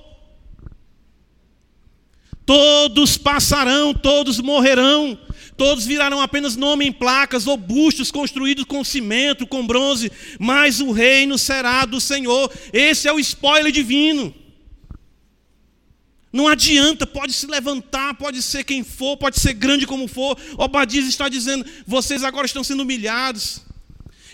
Todos 2.46 3.16
passarão, 3.16 3.94
todos 3.94 4.38
morrerão, 4.38 5.18
todos 5.56 5.86
virarão 5.86 6.20
apenas 6.20 6.56
nome 6.56 6.84
em 6.84 6.92
placas 6.92 7.46
ou 7.46 7.56
bustos 7.56 8.10
construídos 8.10 8.64
com 8.64 8.84
cimento, 8.84 9.46
com 9.46 9.66
bronze, 9.66 10.12
mas 10.38 10.80
o 10.80 10.92
reino 10.92 11.38
será 11.38 11.86
do 11.86 12.00
Senhor. 12.00 12.52
Esse 12.72 13.08
é 13.08 13.12
o 13.12 13.18
spoiler 13.18 13.72
divino. 13.72 14.34
Não 16.30 16.48
adianta, 16.48 17.06
pode 17.06 17.32
se 17.32 17.46
levantar, 17.46 18.14
pode 18.14 18.42
ser 18.42 18.64
quem 18.64 18.82
for, 18.82 19.16
pode 19.16 19.38
ser 19.38 19.52
grande 19.54 19.86
como 19.86 20.08
for. 20.08 20.36
Obadias 20.58 21.06
está 21.06 21.28
dizendo: 21.28 21.64
vocês 21.86 22.24
agora 22.24 22.44
estão 22.44 22.64
sendo 22.64 22.82
humilhados. 22.82 23.62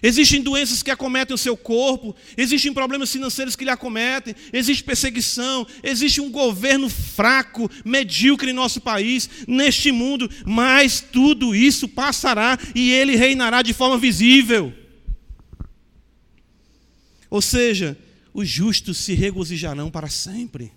Existem 0.03 0.41
doenças 0.41 0.83
que 0.83 0.91
acometem 0.91 1.35
o 1.35 1.39
seu 1.39 1.57
corpo, 1.57 2.17
existem 2.37 2.73
problemas 2.73 3.13
financeiros 3.13 3.55
que 3.55 3.65
lhe 3.65 3.71
acometem, 3.71 4.35
existe 4.53 4.83
perseguição, 4.83 5.67
existe 5.83 6.21
um 6.21 6.31
governo 6.31 6.89
fraco, 6.89 7.71
medíocre 7.85 8.51
em 8.51 8.55
nosso 8.55 8.81
país, 8.81 9.29
neste 9.47 9.93
mundo, 9.93 10.31
mas 10.47 11.01
tudo 11.01 11.55
isso 11.55 11.87
passará 11.87 12.59
e 12.75 12.91
ele 12.91 13.15
reinará 13.15 13.61
de 13.61 13.75
forma 13.75 13.99
visível. 13.99 14.73
Ou 17.29 17.43
seja, 17.43 17.97
os 18.33 18.49
justos 18.49 18.97
se 18.99 19.13
regozijarão 19.13 19.91
para 19.91 20.09
sempre. 20.09 20.73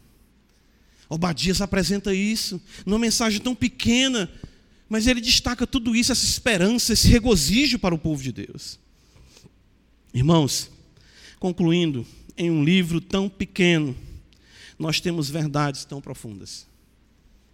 Obadias 1.10 1.62
apresenta 1.62 2.14
isso 2.14 2.62
numa 2.86 3.00
mensagem 3.00 3.40
tão 3.40 3.56
pequena, 3.56 4.30
mas 4.90 5.08
ele 5.08 5.22
destaca 5.22 5.66
tudo 5.66 5.96
isso, 5.96 6.12
essa 6.12 6.26
esperança, 6.26 6.94
esse 6.94 7.08
regozijo 7.08 7.80
para 7.80 7.96
o 7.96 8.00
povo 8.00 8.22
de 8.22 8.32
Deus. 8.32 8.83
Irmãos, 10.14 10.70
concluindo, 11.40 12.06
em 12.38 12.52
um 12.52 12.64
livro 12.64 13.02
tão 13.02 13.28
pequeno, 13.28 13.96
nós 14.78 15.00
temos 15.00 15.30
verdades 15.30 15.86
tão 15.86 16.02
profundas. 16.02 16.68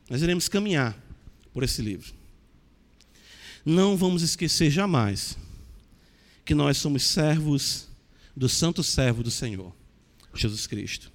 Nós 0.09 0.21
iremos 0.21 0.47
caminhar 0.49 0.97
por 1.53 1.63
esse 1.63 1.81
livro. 1.81 2.13
Não 3.65 3.95
vamos 3.95 4.21
esquecer 4.21 4.71
jamais 4.71 5.37
que 6.43 6.55
nós 6.55 6.77
somos 6.77 7.03
servos 7.03 7.87
do 8.35 8.49
santo 8.49 8.83
servo 8.83 9.21
do 9.21 9.29
Senhor, 9.29 9.73
Jesus 10.33 10.65
Cristo. 10.65 11.11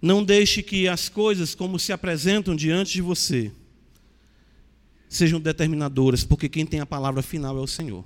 Não 0.00 0.24
deixe 0.24 0.62
que 0.62 0.88
as 0.88 1.08
coisas 1.08 1.54
como 1.54 1.78
se 1.78 1.92
apresentam 1.92 2.54
diante 2.56 2.92
de 2.92 3.02
você 3.02 3.52
sejam 5.08 5.40
determinadoras, 5.40 6.24
porque 6.24 6.48
quem 6.48 6.66
tem 6.66 6.80
a 6.80 6.86
palavra 6.86 7.22
final 7.22 7.56
é 7.56 7.60
o 7.60 7.66
Senhor. 7.66 8.04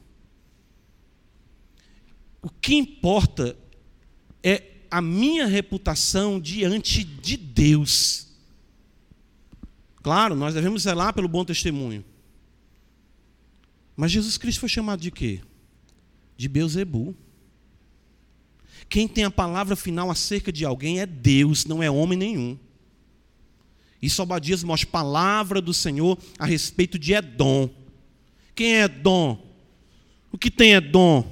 O 2.43 2.51
que 2.51 2.75
importa 2.75 3.57
é 4.43 4.73
a 4.91 5.01
minha 5.01 5.47
reputação 5.47 6.39
diante 6.39 7.03
de 7.03 7.37
Deus. 7.37 8.29
Claro, 10.03 10.35
nós 10.35 10.53
devemos 10.53 10.83
zelar 10.83 11.15
pelo 11.15 11.29
bom 11.29 11.45
testemunho. 11.45 12.05
Mas 13.97 14.11
Jesus 14.11 14.37
Cristo 14.37 14.61
foi 14.61 14.69
chamado 14.69 15.01
de 15.01 15.11
quê? 15.11 15.41
De 16.37 16.49
Beuzebu. 16.49 17.15
Quem 18.89 19.09
tem 19.09 19.25
a 19.25 19.31
palavra 19.31 19.77
final 19.77 20.11
acerca 20.11 20.53
de 20.53 20.65
alguém 20.67 21.01
é 21.01 21.07
Deus, 21.07 21.65
não 21.65 21.83
é 21.83 21.91
homem 21.91 22.19
nenhum. 22.19 22.59
Isso 24.03 24.21
Obadias 24.21 24.65
mostra 24.65 24.91
palavra 24.91 25.63
do 25.63 25.73
Senhor 25.73 26.19
a 26.39 26.45
respeito 26.45 26.99
de 26.99 27.15
Edom. 27.15 27.71
Quem 28.55 28.75
é 28.75 28.85
Edom? 28.85 29.43
O 30.31 30.37
que 30.37 30.51
tem 30.51 30.73
Edom? 30.73 31.32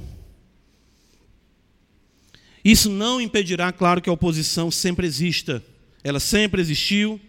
Isso 2.64 2.90
não 2.90 3.20
impedirá, 3.20 3.72
claro, 3.72 4.00
que 4.00 4.10
a 4.10 4.12
oposição 4.12 4.70
sempre 4.70 5.06
exista. 5.06 5.64
Ela 6.04 6.20
sempre 6.20 6.60
existiu 6.60 7.20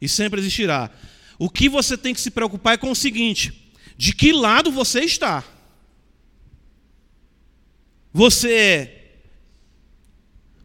e 0.00 0.08
sempre 0.08 0.40
existirá. 0.40 0.90
O 1.38 1.48
que 1.48 1.68
você 1.68 1.96
tem 1.96 2.14
que 2.14 2.20
se 2.20 2.30
preocupar 2.30 2.74
é 2.74 2.78
com 2.78 2.90
o 2.90 2.96
seguinte: 2.96 3.72
de 3.96 4.14
que 4.14 4.32
lado 4.32 4.70
você 4.70 5.00
está? 5.00 5.44
Você 8.12 8.52
é 8.52 9.04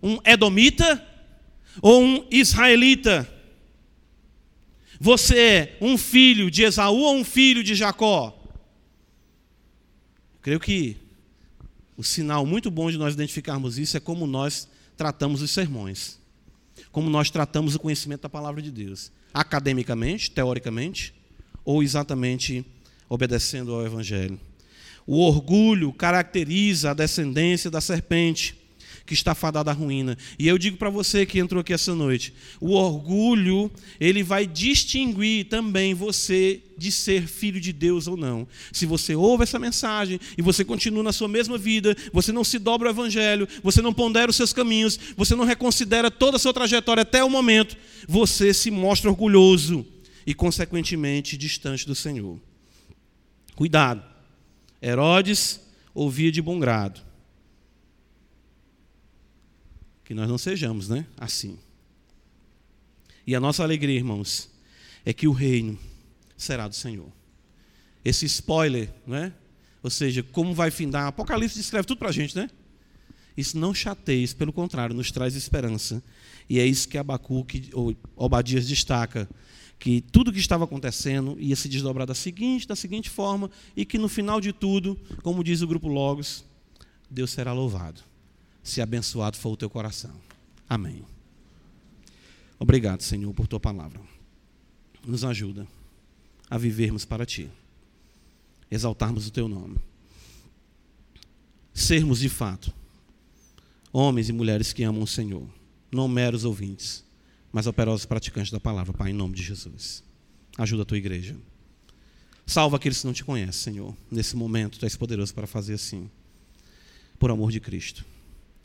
um 0.03 0.19
edomita 0.23 1.05
ou 1.81 2.03
um 2.03 2.27
israelita? 2.29 3.27
Você 4.99 5.39
é 5.39 5.77
um 5.79 5.97
filho 5.97 6.51
de 6.51 6.63
Esaú 6.63 6.99
ou 6.99 7.15
um 7.15 7.23
filho 7.23 7.63
de 7.63 7.73
Jacó? 7.73 8.35
Creio 10.41 10.59
que 10.59 10.97
o 11.99 12.03
sinal 12.03 12.45
muito 12.45 12.71
bom 12.71 12.89
de 12.89 12.97
nós 12.97 13.13
identificarmos 13.13 13.77
isso 13.77 13.97
é 13.97 13.99
como 13.99 14.25
nós 14.25 14.69
tratamos 14.95 15.41
os 15.41 15.51
sermões. 15.51 16.17
Como 16.93 17.09
nós 17.09 17.29
tratamos 17.29 17.75
o 17.75 17.79
conhecimento 17.79 18.21
da 18.21 18.29
palavra 18.29 18.61
de 18.61 18.71
Deus. 18.71 19.11
Academicamente, 19.33 20.31
teoricamente, 20.31 21.13
ou 21.65 21.83
exatamente 21.83 22.65
obedecendo 23.09 23.73
ao 23.75 23.85
Evangelho. 23.85 24.39
O 25.05 25.19
orgulho 25.19 25.91
caracteriza 25.91 26.91
a 26.91 26.93
descendência 26.93 27.69
da 27.69 27.81
serpente 27.81 28.57
que 29.09 29.15
está 29.15 29.33
fadada 29.33 29.71
à 29.71 29.73
ruína. 29.73 30.15
E 30.37 30.47
eu 30.47 30.55
digo 30.55 30.77
para 30.77 30.91
você 30.91 31.25
que 31.25 31.39
entrou 31.39 31.61
aqui 31.61 31.73
essa 31.73 31.95
noite, 31.95 32.31
o 32.61 32.73
orgulho, 32.73 33.71
ele 33.99 34.21
vai 34.21 34.45
distinguir 34.45 35.45
também 35.45 35.95
você 35.95 36.61
de 36.77 36.91
ser 36.91 37.25
filho 37.25 37.59
de 37.59 37.73
Deus 37.73 38.05
ou 38.05 38.15
não. 38.15 38.47
Se 38.71 38.85
você 38.85 39.15
ouve 39.15 39.41
essa 39.41 39.57
mensagem 39.57 40.19
e 40.37 40.43
você 40.43 40.63
continua 40.63 41.01
na 41.01 41.11
sua 41.11 41.27
mesma 41.27 41.57
vida, 41.57 41.97
você 42.13 42.31
não 42.31 42.43
se 42.43 42.59
dobra 42.59 42.87
o 42.87 42.91
evangelho, 42.91 43.47
você 43.63 43.81
não 43.81 43.91
pondera 43.91 44.29
os 44.29 44.35
seus 44.35 44.53
caminhos, 44.53 44.99
você 45.17 45.35
não 45.35 45.43
reconsidera 45.43 46.11
toda 46.11 46.37
a 46.37 46.39
sua 46.39 46.53
trajetória 46.53 47.01
até 47.01 47.23
o 47.23 47.29
momento, 47.31 47.75
você 48.07 48.53
se 48.53 48.69
mostra 48.69 49.09
orgulhoso 49.09 49.83
e 50.23 50.35
consequentemente 50.35 51.35
distante 51.35 51.87
do 51.87 51.95
Senhor. 51.95 52.39
Cuidado. 53.55 54.03
Herodes 54.79 55.61
ouvia 55.95 56.31
de 56.31 56.43
bom 56.43 56.59
grado 56.59 57.08
que 60.09 60.15
nós 60.15 60.27
não 60.27 60.39
sejamos, 60.39 60.89
né? 60.89 61.05
Assim. 61.15 61.59
E 63.27 63.35
a 63.35 63.39
nossa 63.39 63.61
alegria, 63.61 63.95
irmãos, 63.95 64.49
é 65.05 65.13
que 65.13 65.27
o 65.27 65.31
reino 65.31 65.77
será 66.35 66.67
do 66.67 66.73
Senhor. 66.73 67.11
Esse 68.03 68.25
spoiler, 68.25 68.91
né? 69.05 69.31
Ou 69.83 69.89
seja, 69.91 70.23
como 70.23 70.51
vai 70.51 70.71
findar. 70.71 71.05
Apocalipse 71.05 71.59
descreve 71.59 71.85
tudo 71.85 71.99
para 71.99 72.09
a 72.09 72.11
gente, 72.11 72.35
né? 72.35 72.49
Isso 73.37 73.55
não 73.55 73.71
chateia, 73.71 74.23
isso, 74.23 74.35
pelo 74.35 74.51
contrário, 74.51 74.95
nos 74.95 75.11
traz 75.11 75.35
esperança. 75.35 76.01
E 76.49 76.59
é 76.59 76.65
isso 76.65 76.89
que 76.89 76.97
Abacuque, 76.97 77.69
ou 77.71 77.95
Obadias 78.15 78.67
destaca, 78.67 79.29
que 79.77 80.01
tudo 80.01 80.33
que 80.33 80.39
estava 80.39 80.63
acontecendo 80.63 81.37
ia 81.39 81.55
se 81.55 81.69
desdobrar 81.69 82.07
da 82.07 82.15
seguinte, 82.15 82.67
da 82.67 82.75
seguinte 82.75 83.11
forma, 83.11 83.51
e 83.77 83.85
que 83.85 83.99
no 83.99 84.09
final 84.09 84.41
de 84.41 84.53
tudo, 84.53 84.99
como 85.21 85.43
diz 85.43 85.61
o 85.61 85.67
grupo 85.67 85.87
Logos, 85.87 86.43
Deus 87.11 87.29
será 87.29 87.53
louvado 87.53 88.08
se 88.69 88.81
abençoado 88.81 89.37
for 89.37 89.51
o 89.51 89.57
teu 89.57 89.69
coração. 89.69 90.13
Amém. 90.69 91.03
Obrigado, 92.57 93.01
Senhor, 93.01 93.33
por 93.33 93.47
tua 93.47 93.59
palavra. 93.59 94.01
Nos 95.05 95.23
ajuda 95.23 95.67
a 96.49 96.57
vivermos 96.57 97.05
para 97.05 97.25
ti, 97.25 97.49
exaltarmos 98.69 99.27
o 99.27 99.31
teu 99.31 99.47
nome, 99.47 99.77
sermos 101.73 102.19
de 102.19 102.29
fato 102.29 102.73
homens 103.91 104.29
e 104.29 104.33
mulheres 104.33 104.73
que 104.73 104.83
amam 104.83 105.01
o 105.01 105.07
Senhor, 105.07 105.47
não 105.91 106.07
meros 106.07 106.43
ouvintes, 106.43 107.03
mas 107.51 107.65
operosos 107.65 108.05
praticantes 108.05 108.51
da 108.51 108.59
palavra, 108.59 108.93
Pai, 108.93 109.09
em 109.11 109.13
nome 109.13 109.35
de 109.35 109.43
Jesus. 109.43 110.03
Ajuda 110.57 110.83
a 110.83 110.85
tua 110.85 110.97
igreja. 110.97 111.35
Salva 112.45 112.77
aqueles 112.77 112.99
que 112.99 113.07
não 113.07 113.13
te 113.13 113.23
conhecem, 113.23 113.73
Senhor. 113.73 113.95
Nesse 114.11 114.35
momento, 114.35 114.77
tu 114.77 114.85
és 114.85 114.95
poderoso 114.95 115.33
para 115.33 115.47
fazer 115.47 115.75
assim. 115.75 116.09
Por 117.17 117.31
amor 117.31 117.51
de 117.51 117.59
Cristo. 117.59 118.05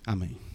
Amém. 0.06 0.53